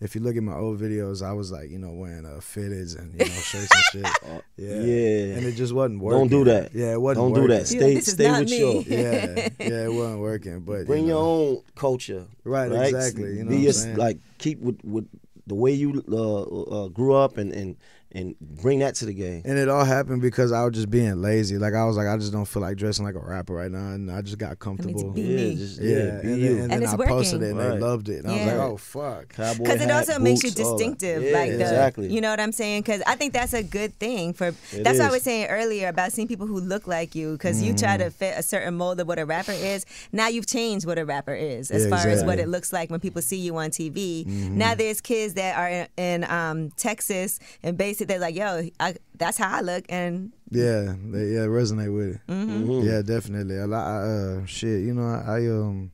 If 0.01 0.15
you 0.15 0.21
look 0.21 0.35
at 0.35 0.43
my 0.43 0.55
old 0.55 0.81
videos, 0.81 1.25
I 1.25 1.31
was 1.31 1.49
like, 1.51 1.69
you 1.69 1.79
know, 1.79 1.91
wearing 1.91 2.25
uh, 2.25 2.39
fitteds 2.41 2.99
and, 2.99 3.13
you 3.13 3.19
know, 3.19 3.25
shirts 3.25 3.69
and 3.93 4.05
shit. 4.05 4.13
Yeah. 4.57 4.75
Yeah. 4.81 5.35
And 5.37 5.45
it 5.45 5.53
just 5.55 5.73
wasn't 5.73 6.01
working. 6.01 6.27
Don't 6.27 6.43
do 6.45 6.51
that. 6.51 6.73
Yeah, 6.73 6.93
it 6.93 7.01
wasn't 7.01 7.31
working. 7.31 7.35
Don't 7.47 7.47
do 7.49 7.53
that. 7.55 7.67
Stay, 7.67 7.95
like, 7.95 8.03
stay 8.03 8.29
with 8.31 8.49
me." 8.49 8.59
your. 8.59 8.81
Yeah, 8.83 9.49
yeah, 9.59 9.85
it 9.85 9.93
wasn't 9.93 10.19
working. 10.19 10.59
But 10.61 10.85
Bring 10.87 11.03
you 11.03 11.09
your 11.11 11.23
own 11.23 11.61
culture. 11.75 12.25
Right, 12.43 12.69
right? 12.69 12.87
exactly, 12.93 13.35
you 13.37 13.43
know 13.45 13.49
Be 13.49 13.55
what 13.55 13.57
I'm 13.59 13.63
your- 13.63 13.73
saying? 13.73 13.95
like 13.97 14.17
keep 14.39 14.59
with, 14.59 14.83
with 14.83 15.07
the 15.47 15.55
way 15.55 15.71
you 15.71 16.03
uh, 16.11 16.41
uh, 16.85 16.87
grew 16.89 17.13
up 17.15 17.37
and, 17.37 17.51
and 17.53 17.77
and 18.15 18.35
bring 18.39 18.79
that 18.79 18.95
to 18.95 19.05
the 19.05 19.13
game. 19.13 19.41
And 19.45 19.57
it 19.57 19.69
all 19.69 19.83
happened 19.85 20.21
because 20.21 20.51
I 20.51 20.63
was 20.63 20.73
just 20.73 20.89
being 20.89 21.21
lazy. 21.21 21.57
Like 21.57 21.73
I 21.73 21.85
was 21.85 21.97
like, 21.97 22.07
I 22.07 22.15
just 22.17 22.31
don't 22.31 22.45
feel 22.45 22.61
like 22.61 22.77
dressing 22.77 23.05
like 23.05 23.15
a 23.15 23.19
rapper 23.19 23.53
right 23.53 23.71
now, 23.71 23.91
and 23.93 24.11
I 24.11 24.21
just 24.21 24.37
got 24.37 24.59
comfortable. 24.59 25.11
be 25.11 25.21
yeah, 25.21 25.35
me. 25.37 25.55
just 25.55 25.81
Yeah, 25.81 25.89
yeah, 25.89 25.97
and, 26.03 26.21
then, 26.29 26.39
you. 26.39 26.47
and 26.51 26.59
And 26.61 26.71
then 26.71 26.83
it's 26.83 26.93
I 26.93 26.97
posted 27.07 27.41
working. 27.41 27.41
it, 27.41 27.49
and 27.49 27.57
Right. 27.59 27.69
they 27.75 27.79
loved 27.79 28.09
it. 28.09 28.17
And 28.23 28.27
I 28.27 28.31
was 28.31 28.39
Yeah. 28.45 28.45
like, 28.53 28.69
oh 28.71 28.77
fuck. 28.77 29.29
Cowboy 29.29 29.63
Because 29.63 29.81
it 29.81 29.89
hat, 29.89 30.07
also 30.09 30.19
makes 30.19 30.43
you 30.43 30.49
boots, 30.51 30.59
all 30.61 30.77
that. 30.77 30.77
distinctive, 30.77 31.23
Yeah, 31.23 31.31
like 31.39 31.51
the, 31.51 31.61
exactly. 31.61 32.07
you 32.13 32.21
know 32.21 32.29
what 32.29 32.39
I'm 32.39 32.51
saying? 32.51 32.81
Because 32.83 33.01
I 33.07 33.15
think 33.15 33.33
that's 33.33 33.53
a 33.53 33.63
good 33.63 33.97
thing 33.99 34.33
for. 34.33 34.47
It 34.49 34.83
that's 34.83 34.99
what 34.99 35.05
I 35.05 35.07
is. 35.07 35.13
was 35.13 35.23
saying 35.23 35.47
earlier 35.47 35.87
about 35.87 36.11
seeing 36.11 36.27
people 36.27 36.45
who 36.45 36.59
look 36.59 36.85
like 36.87 37.15
you. 37.15 37.31
Because 37.33 37.61
you 37.63 37.73
try 37.73 37.93
Mm-hmm. 37.97 38.03
to 38.03 38.09
fit 38.11 38.33
a 38.37 38.43
certain 38.43 38.75
mold 38.75 38.99
of 38.99 39.07
what 39.07 39.17
a 39.19 39.25
rapper 39.25 39.51
is. 39.53 39.85
Now 40.11 40.27
you've 40.27 40.45
changed 40.47 40.85
what 40.85 40.97
a 40.99 41.05
rapper 41.05 41.33
is 41.33 41.71
as 41.71 41.83
Yeah, 41.85 41.89
far 41.89 42.07
as 42.07 42.23
what. 42.23 42.33
Mm-hmm. 42.37 42.43
it 42.43 42.49
looks 42.49 42.71
like 42.73 42.89
when 42.91 42.99
people 42.99 43.21
see 43.21 43.37
you 43.37 43.55
on 43.57 43.69
TV. 43.71 44.25
Now 44.25 44.75
there's 44.75 45.01
kids 45.01 45.33
that 45.35 45.57
are 45.57 45.69
in, 45.69 45.87
in 45.97 46.23
um, 46.25 46.69
Texas 46.77 47.39
and 47.63 47.77
basically 47.77 48.02
they're 48.05 48.19
like, 48.19 48.35
"Yo, 48.35 48.69
I, 48.79 48.95
that's 49.17 49.37
how 49.37 49.57
I 49.57 49.61
look," 49.61 49.85
and 49.89 50.31
Yeah, 50.49 50.93
they, 51.11 51.27
yeah, 51.33 51.45
resonate 51.47 51.93
with 51.93 52.15
it. 52.15 52.21
Mm-hmm. 52.27 52.87
Yeah, 52.87 53.01
definitely. 53.01 53.57
A 53.57 53.67
lot. 53.67 53.85
Uh, 54.03 54.45
shit, 54.45 54.81
you 54.83 54.93
know, 54.93 55.07
I, 55.07 55.37
I 55.37 55.47
um, 55.47 55.91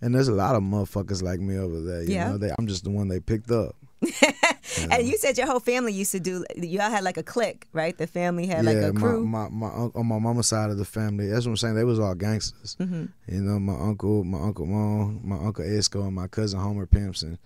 and 0.00 0.14
there's 0.14 0.28
a 0.28 0.32
lot 0.32 0.56
of 0.56 0.62
motherfuckers 0.62 1.22
like 1.22 1.40
me 1.40 1.56
over 1.58 1.80
there. 1.80 2.02
You 2.02 2.14
Yeah. 2.14 2.30
know, 2.30 2.38
they, 2.38 2.50
I'm 2.58 2.66
just 2.66 2.84
the 2.84 2.90
one 2.90 3.08
they 3.08 3.20
picked 3.20 3.50
up. 3.50 3.76
and 4.90 5.06
you 5.06 5.16
said 5.16 5.38
your 5.38 5.46
whole 5.46 5.60
family 5.60 5.92
used 5.92 6.10
to 6.12 6.18
do. 6.18 6.44
Y'all 6.56 6.90
had 6.90 7.04
like 7.04 7.18
a 7.18 7.22
clique, 7.22 7.68
right? 7.72 7.96
The 7.96 8.08
family 8.08 8.46
had 8.48 8.64
like 8.64 8.76
a 8.78 8.92
crew. 8.92 9.24
my 9.24 9.48
my, 9.48 9.68
my 9.68 9.74
unc- 9.76 9.94
on 9.96 10.06
my 10.06 10.18
mama's 10.18 10.48
side 10.48 10.70
of 10.70 10.78
the 10.78 10.84
family. 10.84 11.28
That's 11.28 11.46
what 11.46 11.52
I'm 11.52 11.56
saying. 11.56 11.74
They 11.76 11.84
was 11.84 12.00
all 12.00 12.14
gangsters. 12.16 12.76
Mm-hmm. 12.80 13.04
You 13.28 13.40
know, 13.42 13.60
my 13.60 13.74
uncle, 13.74 14.24
my 14.24 14.40
uncle 14.40 14.66
Mom, 14.66 15.20
my 15.22 15.36
uncle 15.36 15.64
Esco, 15.64 16.04
and 16.06 16.14
my 16.16 16.26
cousin 16.26 16.58
Homer 16.58 16.86
Pimpson. 16.86 17.38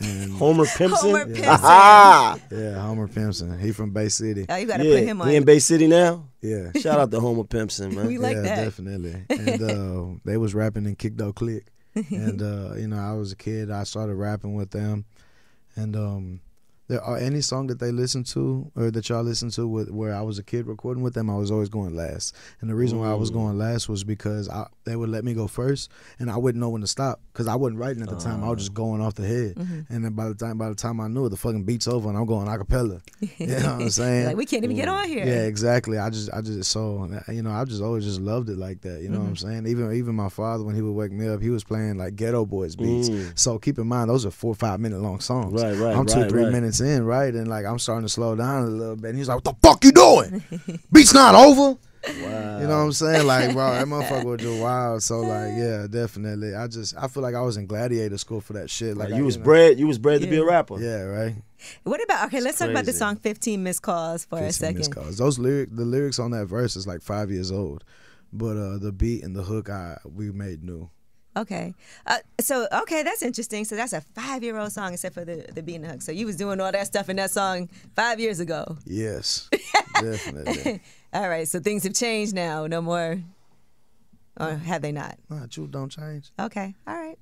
And 0.00 0.32
Homer 0.32 0.64
Pimpson. 0.64 1.10
Homer 1.10 1.26
Pimpson. 1.26 1.44
Ah, 1.48 2.38
yeah, 2.50 2.80
Homer 2.80 3.06
Pimpson. 3.06 3.58
He 3.58 3.72
from 3.72 3.90
Bay 3.90 4.08
City. 4.08 4.46
oh, 4.48 4.56
you 4.56 4.66
got 4.66 4.78
to 4.78 4.84
yeah, 4.86 4.98
put 4.98 5.04
him 5.08 5.20
on. 5.20 5.28
he 5.28 5.36
in 5.36 5.44
Bay 5.44 5.58
City 5.58 5.86
now. 5.86 6.26
Yeah. 6.40 6.70
Shout 6.80 6.98
out 6.98 7.10
to 7.10 7.20
Homer 7.20 7.44
Pimpson, 7.44 7.94
man. 7.94 8.06
We 8.06 8.18
like 8.18 8.36
yeah, 8.36 8.42
that. 8.42 8.64
definitely. 8.64 9.24
And 9.28 9.62
uh, 9.62 10.18
they 10.24 10.36
was 10.36 10.54
rapping 10.54 10.86
in 10.86 10.96
Kickdo 10.96 11.34
Click, 11.34 11.66
and 11.94 12.40
uh, 12.40 12.74
you 12.76 12.88
know 12.88 12.98
I 12.98 13.12
was 13.12 13.32
a 13.32 13.36
kid. 13.36 13.70
I 13.70 13.84
started 13.84 14.14
rapping 14.14 14.54
with 14.54 14.70
them, 14.70 15.04
and 15.76 15.94
um, 15.96 16.40
there 16.90 17.00
are 17.04 17.16
any 17.16 17.40
song 17.40 17.68
that 17.68 17.78
they 17.78 17.92
listen 17.92 18.24
to 18.24 18.68
or 18.74 18.90
that 18.90 19.08
y'all 19.08 19.22
listen 19.22 19.48
to 19.48 19.68
with, 19.68 19.92
where 19.92 20.12
I 20.12 20.22
was 20.22 20.40
a 20.40 20.42
kid 20.42 20.66
recording 20.66 21.04
with 21.04 21.14
them, 21.14 21.30
I 21.30 21.36
was 21.36 21.52
always 21.52 21.68
going 21.68 21.94
last. 21.94 22.34
And 22.60 22.68
the 22.68 22.74
reason 22.74 22.98
why 22.98 23.08
I 23.08 23.14
was 23.14 23.30
going 23.30 23.56
last 23.56 23.88
was 23.88 24.02
because 24.02 24.48
I, 24.48 24.66
they 24.82 24.96
would 24.96 25.08
let 25.08 25.22
me 25.22 25.32
go 25.32 25.46
first, 25.46 25.88
and 26.18 26.28
I 26.28 26.36
wouldn't 26.36 26.60
know 26.60 26.68
when 26.68 26.80
to 26.80 26.88
stop 26.88 27.20
because 27.32 27.46
I 27.46 27.54
wasn't 27.54 27.78
writing 27.78 28.02
at 28.02 28.08
the 28.08 28.18
time. 28.18 28.42
I 28.42 28.48
was 28.48 28.58
just 28.58 28.72
ah. 28.72 28.74
going 28.74 29.00
off 29.00 29.14
the 29.14 29.24
head, 29.24 29.54
mm-hmm. 29.54 29.82
and 29.88 30.04
then 30.04 30.14
by 30.14 30.26
the 30.26 30.34
time 30.34 30.58
by 30.58 30.68
the 30.68 30.74
time 30.74 31.00
I 31.00 31.06
knew 31.06 31.26
it, 31.26 31.28
the 31.28 31.36
fucking 31.36 31.62
beat's 31.62 31.86
over, 31.86 32.08
and 32.08 32.18
I'm 32.18 32.26
going 32.26 32.48
acapella. 32.48 33.00
You 33.38 33.46
know 33.46 33.54
what 33.54 33.64
I'm 33.66 33.90
saying? 33.90 34.26
like 34.26 34.36
we 34.36 34.44
can't 34.44 34.64
even 34.64 34.74
get 34.74 34.88
on 34.88 35.06
here. 35.06 35.24
Yeah, 35.24 35.44
exactly. 35.44 35.96
I 35.96 36.10
just, 36.10 36.32
I 36.32 36.40
just 36.40 36.72
so 36.72 37.08
you 37.28 37.42
know, 37.42 37.52
I 37.52 37.64
just 37.66 37.82
always 37.82 38.04
just 38.04 38.20
loved 38.20 38.48
it 38.48 38.58
like 38.58 38.80
that. 38.80 39.00
You 39.00 39.10
know 39.10 39.20
what 39.20 39.28
I'm 39.28 39.34
mm-hmm. 39.36 39.48
saying? 39.48 39.66
Even, 39.68 39.92
even 39.92 40.16
my 40.16 40.28
father 40.28 40.64
when 40.64 40.74
he 40.74 40.82
would 40.82 40.94
wake 40.94 41.12
me 41.12 41.28
up, 41.28 41.40
he 41.40 41.50
was 41.50 41.62
playing 41.62 41.98
like 41.98 42.16
Geto 42.16 42.48
Boys 42.48 42.74
beats. 42.74 43.10
So 43.40 43.60
keep 43.60 43.78
in 43.78 43.86
mind, 43.86 44.10
those 44.10 44.26
are 44.26 44.32
four, 44.32 44.56
five 44.56 44.80
minute 44.80 45.00
long 45.00 45.20
songs. 45.20 45.62
Right, 45.62 45.76
right, 45.76 45.96
I'm 45.96 46.06
two, 46.06 46.22
right, 46.22 46.28
three 46.28 46.42
right. 46.42 46.52
minutes 46.52 46.79
in, 46.80 47.04
right, 47.04 47.32
and 47.34 47.48
like 47.48 47.64
I'm 47.66 47.78
starting 47.78 48.04
to 48.06 48.08
slow 48.08 48.34
down 48.36 48.64
a 48.64 48.66
little 48.66 48.96
bit. 48.96 49.10
And 49.10 49.18
he's 49.18 49.28
like, 49.28 49.44
"What 49.44 49.44
the 49.62 49.68
fuck 49.68 49.84
you 49.84 49.92
doing? 49.92 50.42
Beat's 50.92 51.14
not 51.14 51.34
over." 51.34 51.78
Wow. 52.02 52.60
You 52.60 52.66
know 52.66 52.78
what 52.78 52.84
I'm 52.84 52.92
saying? 52.92 53.26
Like, 53.26 53.52
bro, 53.52 53.72
that 53.72 53.86
motherfucker 53.86 54.24
was 54.24 54.40
just 54.40 54.60
wild. 54.62 55.02
So, 55.02 55.20
like, 55.20 55.52
yeah, 55.54 55.86
definitely. 55.90 56.54
I 56.54 56.66
just, 56.66 56.94
I 56.96 57.08
feel 57.08 57.22
like 57.22 57.34
I 57.34 57.42
was 57.42 57.58
in 57.58 57.66
gladiator 57.66 58.16
school 58.16 58.40
for 58.40 58.54
that 58.54 58.70
shit. 58.70 58.96
Like, 58.96 59.08
Like 59.10 59.14
I- 59.14 59.18
you 59.18 59.24
was 59.26 59.36
know- 59.36 59.44
bred. 59.44 59.78
You 59.78 59.86
was 59.86 59.98
bred 59.98 60.22
to 60.22 60.26
be 60.26 60.38
a 60.38 60.44
rapper. 60.44 60.80
Yeah, 60.80 61.02
right. 61.02 61.34
What 61.82 62.02
about 62.02 62.26
okay? 62.28 62.40
Let's 62.40 62.58
talk 62.58 62.70
about 62.70 62.86
the 62.86 62.94
song 62.94 63.16
"15 63.16 63.62
Missed 63.62 63.82
Calls" 63.82 64.24
for 64.24 64.38
a 64.38 64.50
second. 64.50 64.78
missed 64.78 64.94
calls. 64.94 65.18
Those 65.18 65.38
lyric, 65.38 65.68
the 65.76 65.84
lyrics 65.84 66.18
on 66.18 66.30
that 66.30 66.46
verse 66.46 66.74
is 66.74 66.86
like 66.86 67.02
five 67.02 67.30
years 67.30 67.52
old, 67.52 67.84
but 68.32 68.56
uh 68.56 68.78
the 68.78 68.92
beat 68.92 69.22
and 69.22 69.36
the 69.36 69.42
hook, 69.42 69.68
I 69.68 69.98
we 70.04 70.32
made 70.32 70.64
new. 70.64 70.88
Okay, 71.36 71.74
uh, 72.06 72.18
so 72.40 72.66
okay, 72.82 73.04
that's 73.04 73.22
interesting. 73.22 73.64
So 73.64 73.76
that's 73.76 73.92
a 73.92 74.00
five-year-old 74.00 74.72
song, 74.72 74.92
except 74.92 75.14
for 75.14 75.24
the 75.24 75.46
the 75.54 75.74
and 75.76 75.86
hook. 75.86 76.02
So 76.02 76.10
you 76.10 76.26
was 76.26 76.36
doing 76.36 76.60
all 76.60 76.72
that 76.72 76.86
stuff 76.86 77.08
in 77.08 77.16
that 77.16 77.30
song 77.30 77.68
five 77.94 78.18
years 78.18 78.40
ago. 78.40 78.76
Yes, 78.84 79.48
definitely. 80.00 80.82
All 81.12 81.28
right, 81.28 81.46
so 81.46 81.60
things 81.60 81.84
have 81.84 81.94
changed 81.94 82.34
now. 82.34 82.66
No 82.66 82.82
more, 82.82 83.22
or 84.40 84.50
have 84.54 84.82
they 84.82 84.90
not? 84.90 85.18
Nah, 85.28 85.46
truth 85.46 85.70
don't 85.70 85.88
change. 85.88 86.30
Okay, 86.38 86.74
all 86.86 86.94
right. 86.96 87.18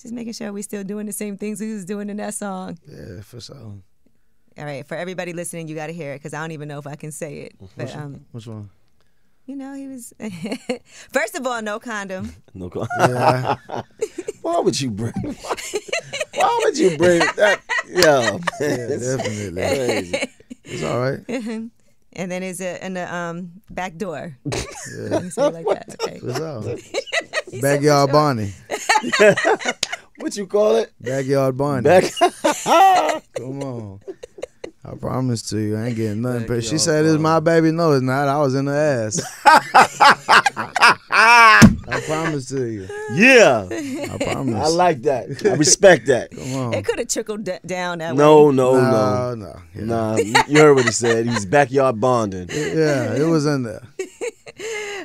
Just 0.00 0.14
making 0.14 0.32
sure 0.32 0.52
we 0.52 0.62
still 0.62 0.84
doing 0.84 1.06
the 1.06 1.12
same 1.12 1.36
things 1.36 1.60
we 1.60 1.72
was 1.72 1.84
doing 1.84 2.10
in 2.10 2.16
that 2.18 2.34
song. 2.34 2.78
Yeah, 2.88 3.22
for 3.22 3.40
sure. 3.40 3.56
All 3.56 4.64
right, 4.64 4.86
for 4.86 4.96
everybody 4.96 5.32
listening, 5.32 5.66
you 5.66 5.74
got 5.74 5.86
to 5.88 5.92
hear 5.92 6.12
it 6.12 6.16
because 6.18 6.34
I 6.34 6.40
don't 6.40 6.52
even 6.52 6.68
know 6.68 6.78
if 6.78 6.86
I 6.86 6.96
can 6.96 7.10
say 7.10 7.38
it. 7.40 7.54
But 7.76 7.94
um, 7.96 8.24
Which 8.32 8.46
one? 8.46 8.70
You 9.46 9.56
know, 9.56 9.74
he 9.74 9.88
was. 9.88 10.12
First 11.12 11.34
of 11.36 11.46
all, 11.46 11.60
no 11.62 11.78
condom. 11.78 12.32
No. 12.54 12.68
condom. 12.68 12.88
Yeah, 12.98 13.56
Why 14.42 14.58
would 14.60 14.78
you 14.80 14.90
bring? 14.90 15.12
Why 16.34 16.60
would 16.64 16.76
you 16.78 16.96
bring 16.98 17.20
that? 17.36 17.60
Yeah, 17.88 18.38
yeah, 18.60 18.86
definitely. 18.88 19.62
Crazy. 19.62 20.28
It's 20.64 20.82
all 20.82 21.00
right. 21.00 21.20
And 22.14 22.30
then 22.30 22.42
is 22.42 22.60
it 22.60 22.82
in 22.82 22.92
the 22.94 23.12
um 23.14 23.62
back 23.70 23.96
door? 23.96 24.36
Yeah, 24.44 24.60
Let 25.08 25.22
me 25.24 25.30
say 25.30 25.46
it 25.46 25.54
like 25.54 25.66
that. 25.66 25.96
Okay. 26.02 26.20
it's 26.22 26.40
all. 26.40 27.60
Backyard 27.62 28.12
Barney. 28.12 28.52
What 30.18 30.36
you 30.36 30.46
call 30.46 30.76
it? 30.76 30.92
Backyard 31.00 31.56
Barney. 31.56 31.84
Back. 31.84 32.04
Come 33.34 33.62
on. 33.62 34.00
I 34.84 34.96
promise 34.96 35.42
to 35.50 35.58
you, 35.58 35.76
I 35.76 35.86
ain't 35.86 35.96
getting 35.96 36.22
nothing. 36.22 36.46
But 36.48 36.64
she 36.64 36.76
said 36.76 37.04
it's 37.04 37.20
my 37.20 37.38
baby. 37.38 37.70
No, 37.70 37.92
it's 37.92 38.02
not. 38.02 38.26
I 38.28 38.38
was 38.38 38.54
in 38.56 38.64
the 38.64 38.72
ass. 38.74 39.22
I 41.14 42.00
promise 42.06 42.48
to 42.48 42.64
you. 42.64 42.88
yeah, 43.14 43.66
I 43.70 44.18
promise. 44.18 44.54
I 44.56 44.68
like 44.68 45.02
that. 45.02 45.44
I 45.46 45.54
respect 45.54 46.06
that. 46.06 46.30
Come 46.36 46.54
on. 46.54 46.74
It 46.74 46.84
could 46.84 46.98
have 46.98 47.08
trickled 47.08 47.44
d- 47.44 47.58
down 47.64 47.98
that 47.98 48.14
No, 48.16 48.46
way. 48.46 48.54
no, 48.56 48.80
no, 48.80 48.90
no. 48.90 49.34
no. 49.34 49.60
Yeah. 49.74 49.84
Nah, 49.84 50.16
you 50.16 50.34
you 50.48 50.58
heard 50.60 50.74
what 50.74 50.84
he 50.86 50.92
said. 50.92 51.26
He's 51.26 51.46
backyard 51.46 52.00
bonding. 52.00 52.48
Yeah, 52.52 53.14
it 53.14 53.26
was 53.28 53.44
in 53.46 53.62
there. 53.64 53.82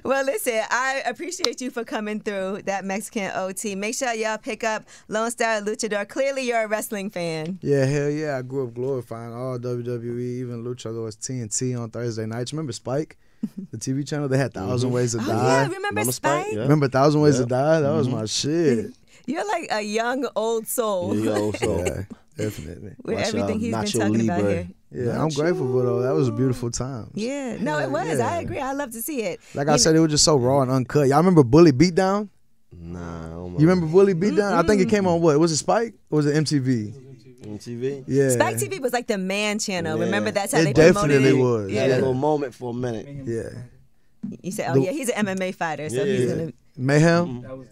Well, 0.03 0.23
listen, 0.25 0.61
I 0.69 1.01
appreciate 1.05 1.59
you 1.59 1.71
for 1.71 1.83
coming 1.83 2.19
through 2.19 2.61
that 2.65 2.85
Mexican 2.85 3.31
OT. 3.35 3.75
Make 3.75 3.95
sure 3.95 4.13
y'all 4.13 4.37
pick 4.37 4.63
up 4.63 4.83
Lone 5.07 5.31
Star 5.31 5.59
Luchador. 5.61 6.07
Clearly, 6.07 6.43
you're 6.43 6.63
a 6.63 6.67
wrestling 6.67 7.09
fan. 7.09 7.59
Yeah, 7.61 7.85
hell 7.85 8.09
yeah. 8.09 8.37
I 8.37 8.41
grew 8.43 8.67
up 8.67 8.73
glorifying 8.73 9.33
all 9.33 9.57
WWE, 9.57 10.19
even 10.39 10.63
Luchadors 10.63 11.17
TNA 11.17 11.81
on 11.81 11.89
Thursday 11.89 12.25
nights. 12.25 12.53
Remember 12.53 12.73
Spike, 12.73 13.17
the 13.71 13.77
TV 13.77 14.07
channel? 14.07 14.27
They 14.27 14.37
had 14.37 14.53
mm-hmm. 14.53 14.67
1000 14.67 14.91
Ways 14.91 15.11
to 15.13 15.19
Oh, 15.19 15.25
Die. 15.25 15.33
yeah, 15.33 15.63
remember, 15.63 15.87
Remember 15.87 16.11
Spike? 16.11 16.43
Spike? 16.43 16.53
Yeah. 16.55 16.61
Remember 16.61 16.87
Thousand 16.87 17.21
Ways 17.21 17.35
Yeah. 17.35 17.43
to 17.43 17.49
Die? 17.49 17.79
That 17.81 17.91
was 17.91 18.07
mm-hmm. 18.07 18.17
my 18.17 18.25
shit. 18.25 18.93
You're 19.25 19.47
like 19.47 19.67
a 19.71 19.81
young 19.81 20.27
old 20.35 20.67
soul 20.67 21.09
There 21.09 21.19
you 21.19 21.25
go. 21.25 21.51
So 21.53 21.77
Yeah, 21.79 22.03
definitely. 22.37 22.95
with 23.03 23.15
Watch 23.15 23.27
everything 23.27 23.55
out, 23.55 23.59
he's 23.59 23.71
been 23.71 23.81
Nacho 23.81 23.99
talking 23.99 24.29
about 24.29 24.41
here. 24.41 24.67
Yeah, 24.91 25.21
I'm 25.21 25.29
grateful 25.29 25.67
for 25.71 25.83
though. 25.83 26.01
That 26.01 26.13
was 26.13 26.27
a 26.29 26.31
beautiful 26.31 26.71
time. 26.71 27.11
Yeah, 27.13 27.57
no, 27.59 27.77
it 27.77 27.81
Hell 27.81 27.91
was. 27.91 28.19
I 28.19 28.38
agree. 28.41 28.59
I 28.59 28.71
love 28.71 28.91
to 28.91 29.01
see 29.01 29.21
it. 29.21 29.39
Like 29.53 29.67
You 29.67 29.73
I 29.73 29.77
said, 29.77 29.95
it 29.95 29.99
was 29.99 30.11
just 30.11 30.23
so 30.23 30.38
raw 30.38 30.61
and 30.61 30.71
uncut. 30.71 31.07
Y'all 31.09 31.17
remember 31.17 31.43
Bully 31.43 31.71
Beatdown? 31.73 32.29
nah. 32.71 33.27
Oh 33.35 33.51
You 33.59 33.67
remember 33.67 33.88
Bully 33.88 34.13
Beatdown? 34.13 34.53
I 34.53 34.63
think 34.63 34.81
it 34.81 34.89
came 34.89 35.05
on 35.07 35.21
what? 35.21 35.38
Was 35.39 35.51
it 35.51 35.57
Spike 35.57 35.93
or 36.09 36.17
was 36.17 36.25
it 36.25 36.35
MTV? 36.35 36.93
on 37.47 37.57
TV? 37.59 38.03
Yeah. 38.07 38.29
Spike 38.29 38.57
TV 38.57 38.79
was 38.81 38.91
like 38.93 39.07
the 39.07 39.17
man 39.17 39.57
channel. 39.59 39.97
Yeah. 39.97 40.03
Remember 40.05 40.31
that's 40.31 40.53
how 40.53 40.59
It 40.59 40.65
they 40.65 40.73
promoted 40.73 41.09
definitely 41.21 41.39
it. 41.39 41.41
was. 41.43 41.71
Yeah. 41.71 41.81
Had 41.81 41.91
a 41.91 41.95
little 41.95 42.13
moment 42.13 42.53
for 42.53 42.71
a 42.71 42.73
minute. 42.73 43.07
Yeah. 43.25 43.49
You 44.41 44.51
said, 44.51 44.69
oh 44.71 44.73
The- 44.75 44.81
yeah, 44.81 44.91
he's 44.91 45.09
an 45.09 45.25
MMA 45.27 45.53
fighter, 45.55 45.89
so 45.89 45.95
Yeah, 45.97 46.03
he's 46.05 46.21
yeah. 46.29 46.35
gonna. 46.35 46.53
Mayhem? 46.77 47.41
That 47.41 47.57
was. 47.57 47.67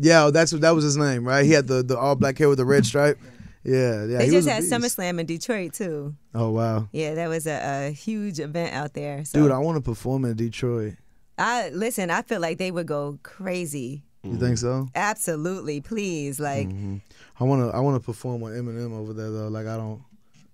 Yeah, 0.00 0.24
oh, 0.24 0.30
that's 0.30 0.52
what 0.52 0.60
that 0.62 0.74
was 0.74 0.84
his 0.84 0.96
name, 0.96 1.26
right? 1.26 1.44
He 1.44 1.52
had 1.52 1.66
the, 1.66 1.82
the 1.82 1.96
all 1.98 2.14
black 2.14 2.38
hair 2.38 2.48
with 2.48 2.58
the 2.58 2.64
red 2.64 2.84
stripe. 2.86 3.18
Yeah, 3.64 4.04
yeah. 4.04 4.18
They 4.18 4.26
he 4.26 4.30
just 4.30 4.46
was 4.46 4.46
had 4.46 4.60
beast. 4.62 4.72
SummerSlam 4.98 5.18
in 5.20 5.26
Detroit 5.26 5.72
too. 5.72 6.14
Oh 6.34 6.50
wow. 6.50 6.88
Yeah, 6.92 7.14
that 7.14 7.28
was 7.28 7.46
a, 7.46 7.86
a 7.88 7.90
huge 7.90 8.38
event 8.40 8.74
out 8.74 8.92
there. 8.94 9.24
So 9.24 9.40
Dude, 9.42 9.52
I 9.52 9.58
want 9.58 9.76
to 9.76 9.80
perform 9.82 10.24
in 10.26 10.36
Detroit. 10.36 10.94
I 11.38 11.70
listen. 11.70 12.10
I 12.10 12.22
feel 12.22 12.40
like 12.40 12.58
they 12.58 12.70
would 12.70 12.86
go 12.86 13.18
crazy. 13.22 14.02
You 14.22 14.36
think 14.38 14.56
so? 14.58 14.88
Absolutely, 14.94 15.80
please. 15.82 16.40
Like, 16.40 16.68
Mm-hmm. 16.68 16.96
I 17.40 17.44
want 17.44 17.62
to 17.70 17.76
I 17.76 17.80
want 17.80 18.00
to 18.00 18.04
perform 18.04 18.40
with 18.40 18.54
Eminem 18.54 18.92
over 18.96 19.12
there 19.12 19.30
though. 19.30 19.48
Like 19.48 19.66
I 19.66 19.76
don't 19.76 20.02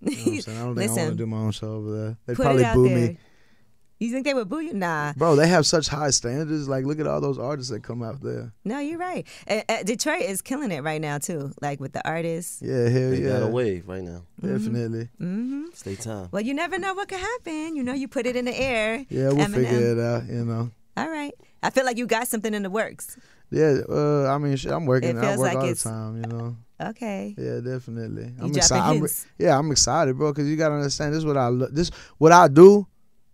you 0.02 0.10
know 0.16 0.16
what 0.16 0.32
I'm 0.34 0.40
saying? 0.40 0.58
I 0.58 0.62
don't 0.64 0.76
think 0.76 0.90
I 0.90 0.94
want 0.94 1.10
to 1.10 1.16
do 1.16 1.26
my 1.26 1.36
own 1.36 1.50
show 1.52 1.72
over 1.74 1.96
there. 1.98 2.16
They 2.26 2.34
put 2.34 2.44
probably 2.44 2.64
boo 2.74 2.88
there. 2.88 3.08
me. 3.10 3.18
You 4.00 4.10
think 4.10 4.24
they 4.24 4.32
would 4.32 4.48
boo 4.48 4.60
you? 4.60 4.72
Nah, 4.72 5.12
Bro, 5.12 5.36
they 5.36 5.46
have 5.46 5.66
such 5.66 5.86
high 5.86 6.08
standards. 6.08 6.66
Like 6.68 6.86
look 6.86 6.98
at 7.00 7.06
all 7.06 7.20
those 7.20 7.38
artists 7.38 7.70
that 7.70 7.82
come 7.82 8.02
out 8.02 8.22
there. 8.22 8.50
no, 8.64 8.78
you're 8.78 8.98
right. 8.98 9.26
Detroit 9.84 10.22
is 10.22 10.40
killing 10.40 10.72
it 10.72 10.82
right 10.82 11.00
now 11.00 11.18
too. 11.18 11.52
Like 11.60 11.80
with 11.80 11.92
the 11.92 12.06
artists. 12.08 12.62
Yeah, 12.62 12.88
hell 12.88 13.10
They 13.10 13.20
got 13.20 13.42
a 13.42 13.46
wave 13.48 13.86
right 13.86 14.02
now. 14.02 14.22
Definitely. 14.40 15.10
hmm 15.18 15.64
Stay 15.74 15.96
time. 15.96 16.28
Well, 16.32 16.42
you 16.42 16.54
never 16.54 16.78
know 16.78 16.94
what 16.94 17.08
could 17.08 17.20
happen. 17.20 17.76
You 17.76 17.82
know, 17.82 17.92
you 17.92 18.08
put 18.08 18.24
it 18.26 18.36
in 18.36 18.46
the 18.46 18.58
air. 18.58 19.04
Yeah, 19.10 19.28
we'll 19.28 19.46
Eminem. 19.46 19.54
figure 19.54 19.92
it 19.92 19.98
out, 19.98 20.24
you 20.26 20.44
know. 20.46 20.70
All 20.96 21.08
right. 21.10 21.34
I 21.62 21.68
feel 21.68 21.84
like 21.84 21.98
you 21.98 22.06
got 22.06 22.26
something 22.26 22.54
in 22.54 22.62
the 22.62 22.70
works. 22.70 23.18
Yeah, 23.50 23.80
uh, 23.88 24.28
I 24.34 24.38
mean, 24.38 24.56
shit, 24.56 24.72
I'm 24.72 24.86
working. 24.86 25.10
It 25.10 25.16
I 25.18 25.36
work 25.36 25.54
like 25.54 25.56
all 25.58 25.66
the 25.66 25.74
time, 25.74 26.16
you 26.22 26.28
know. 26.28 26.56
Okay. 26.80 27.34
Yeah, 27.36 27.60
definitely. 27.60 28.32
You 28.38 28.44
I'm 28.44 28.56
excited. 28.56 28.96
I'm 28.96 29.00
re- 29.00 29.10
yeah, 29.38 29.58
I'm 29.58 29.70
excited, 29.70 30.16
bro, 30.16 30.32
because 30.32 30.48
you 30.48 30.56
gotta 30.56 30.76
understand 30.76 31.12
this. 31.12 31.18
Is 31.18 31.26
what 31.26 31.36
I 31.36 31.48
lo- 31.48 31.68
this 31.70 31.90
what 32.16 32.32
I 32.32 32.48
do 32.48 32.86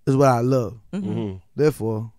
is 0.06 0.16
what 0.16 0.28
I 0.28 0.40
love. 0.40 0.78
Mm-hmm. 0.92 1.36
Therefore, 1.54 2.12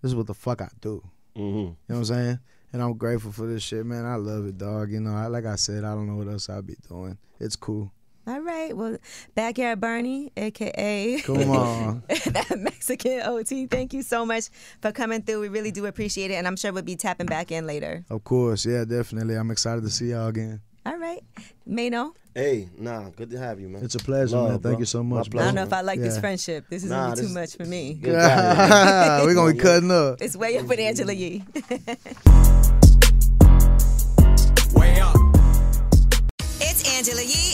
this 0.00 0.10
is 0.10 0.16
what 0.16 0.26
the 0.26 0.34
fuck 0.34 0.62
I 0.62 0.68
do. 0.80 1.02
Mm-hmm. 1.36 1.58
You 1.58 1.64
know 1.64 1.76
what 1.86 1.96
I'm 1.96 2.04
saying? 2.04 2.38
And 2.72 2.82
I'm 2.82 2.96
grateful 2.96 3.32
for 3.32 3.46
this 3.46 3.62
shit, 3.62 3.86
man. 3.86 4.04
I 4.04 4.16
love 4.16 4.46
it, 4.46 4.58
dog. 4.58 4.90
You 4.90 5.00
know, 5.00 5.14
I, 5.14 5.26
like 5.26 5.46
I 5.46 5.56
said, 5.56 5.84
I 5.84 5.94
don't 5.94 6.06
know 6.06 6.16
what 6.16 6.28
else 6.28 6.48
I'd 6.48 6.66
be 6.66 6.76
doing. 6.88 7.18
It's 7.38 7.56
cool. 7.56 7.92
All 8.26 8.40
right. 8.40 8.74
Well, 8.74 8.96
Backyard 9.34 9.80
Bernie, 9.80 10.32
aka 10.36 11.20
Come 11.20 11.50
on. 11.50 12.02
that 12.08 12.58
Mexican 12.58 13.20
OT. 13.22 13.66
Thank 13.66 13.92
you 13.92 14.02
so 14.02 14.24
much 14.24 14.48
for 14.80 14.92
coming 14.92 15.22
through. 15.22 15.40
We 15.40 15.48
really 15.48 15.70
do 15.70 15.84
appreciate 15.86 16.30
it, 16.30 16.34
and 16.34 16.46
I'm 16.46 16.56
sure 16.56 16.72
we'll 16.72 16.82
be 16.82 16.96
tapping 16.96 17.26
back 17.26 17.52
in 17.52 17.66
later. 17.66 18.04
of 18.08 18.24
course, 18.24 18.64
yeah, 18.64 18.84
definitely. 18.84 19.34
I'm 19.34 19.50
excited 19.50 19.82
to 19.84 19.90
see 19.90 20.10
y'all 20.10 20.28
again. 20.28 20.62
All 20.86 20.98
right, 20.98 21.22
Mano. 21.66 22.14
Hey, 22.34 22.68
nah, 22.76 23.08
good 23.10 23.30
to 23.30 23.38
have 23.38 23.58
you, 23.60 23.68
man. 23.68 23.82
It's 23.84 23.94
a 23.94 23.98
pleasure, 23.98 24.36
Love, 24.36 24.48
man. 24.50 24.58
Thank 24.58 24.74
bro. 24.74 24.78
you 24.80 24.84
so 24.84 25.02
My 25.02 25.18
much, 25.18 25.28
I 25.34 25.38
don't 25.38 25.54
know 25.54 25.62
if 25.62 25.72
I 25.72 25.80
like 25.82 25.98
this 26.00 26.18
friendship. 26.18 26.66
This 26.68 26.84
is 26.84 26.90
Nah, 26.90 27.04
gonna 27.04 27.14
be 27.16 27.20
too 27.22 27.26
this- 27.28 27.34
much 27.34 27.56
for 27.56 27.64
me. 27.64 27.98
We're 28.02 29.34
gonna 29.34 29.52
be 29.54 29.58
cutting 29.58 29.90
up. 29.90 30.20
It's 30.20 30.36
way 30.36 30.58
up 30.58 30.66
with 30.66 30.78
Angela 30.80 31.12
Yee. 31.12 31.42
Way 34.74 35.00
up. 35.00 35.16
It's 36.60 36.92
Angela 36.98 37.22
Yee, 37.22 37.43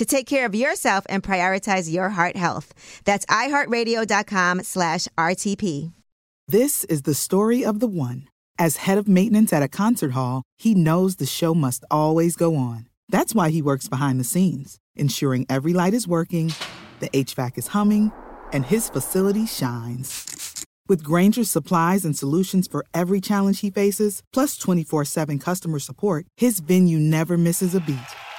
to 0.00 0.06
take 0.06 0.26
care 0.26 0.46
of 0.46 0.54
yourself 0.54 1.04
and 1.10 1.22
prioritize 1.22 1.92
your 1.92 2.08
heart 2.08 2.34
health. 2.34 2.72
That's 3.04 3.26
iHeartRadio.com 3.26 4.62
slash 4.62 5.06
RTP. 5.18 5.92
This 6.48 6.84
is 6.84 7.02
the 7.02 7.12
story 7.12 7.62
of 7.62 7.80
the 7.80 7.86
one. 7.86 8.26
As 8.58 8.78
head 8.78 8.96
of 8.96 9.06
maintenance 9.08 9.52
at 9.52 9.62
a 9.62 9.68
concert 9.68 10.12
hall, 10.12 10.42
he 10.56 10.74
knows 10.74 11.16
the 11.16 11.26
show 11.26 11.54
must 11.54 11.84
always 11.90 12.34
go 12.34 12.56
on. 12.56 12.88
That's 13.10 13.34
why 13.34 13.50
he 13.50 13.60
works 13.60 13.88
behind 13.88 14.18
the 14.18 14.24
scenes, 14.24 14.78
ensuring 14.96 15.44
every 15.50 15.74
light 15.74 15.92
is 15.92 16.08
working, 16.08 16.54
the 17.00 17.10
HVAC 17.10 17.58
is 17.58 17.66
humming, 17.68 18.10
and 18.54 18.64
his 18.64 18.88
facility 18.88 19.44
shines. 19.44 20.64
With 20.88 21.04
Grainger's 21.04 21.50
supplies 21.50 22.06
and 22.06 22.16
solutions 22.16 22.66
for 22.66 22.86
every 22.94 23.20
challenge 23.20 23.60
he 23.60 23.70
faces, 23.70 24.22
plus 24.32 24.56
24 24.56 25.04
7 25.04 25.38
customer 25.38 25.78
support, 25.78 26.24
his 26.38 26.60
venue 26.60 26.98
never 26.98 27.36
misses 27.36 27.74
a 27.74 27.80
beat. 27.80 27.98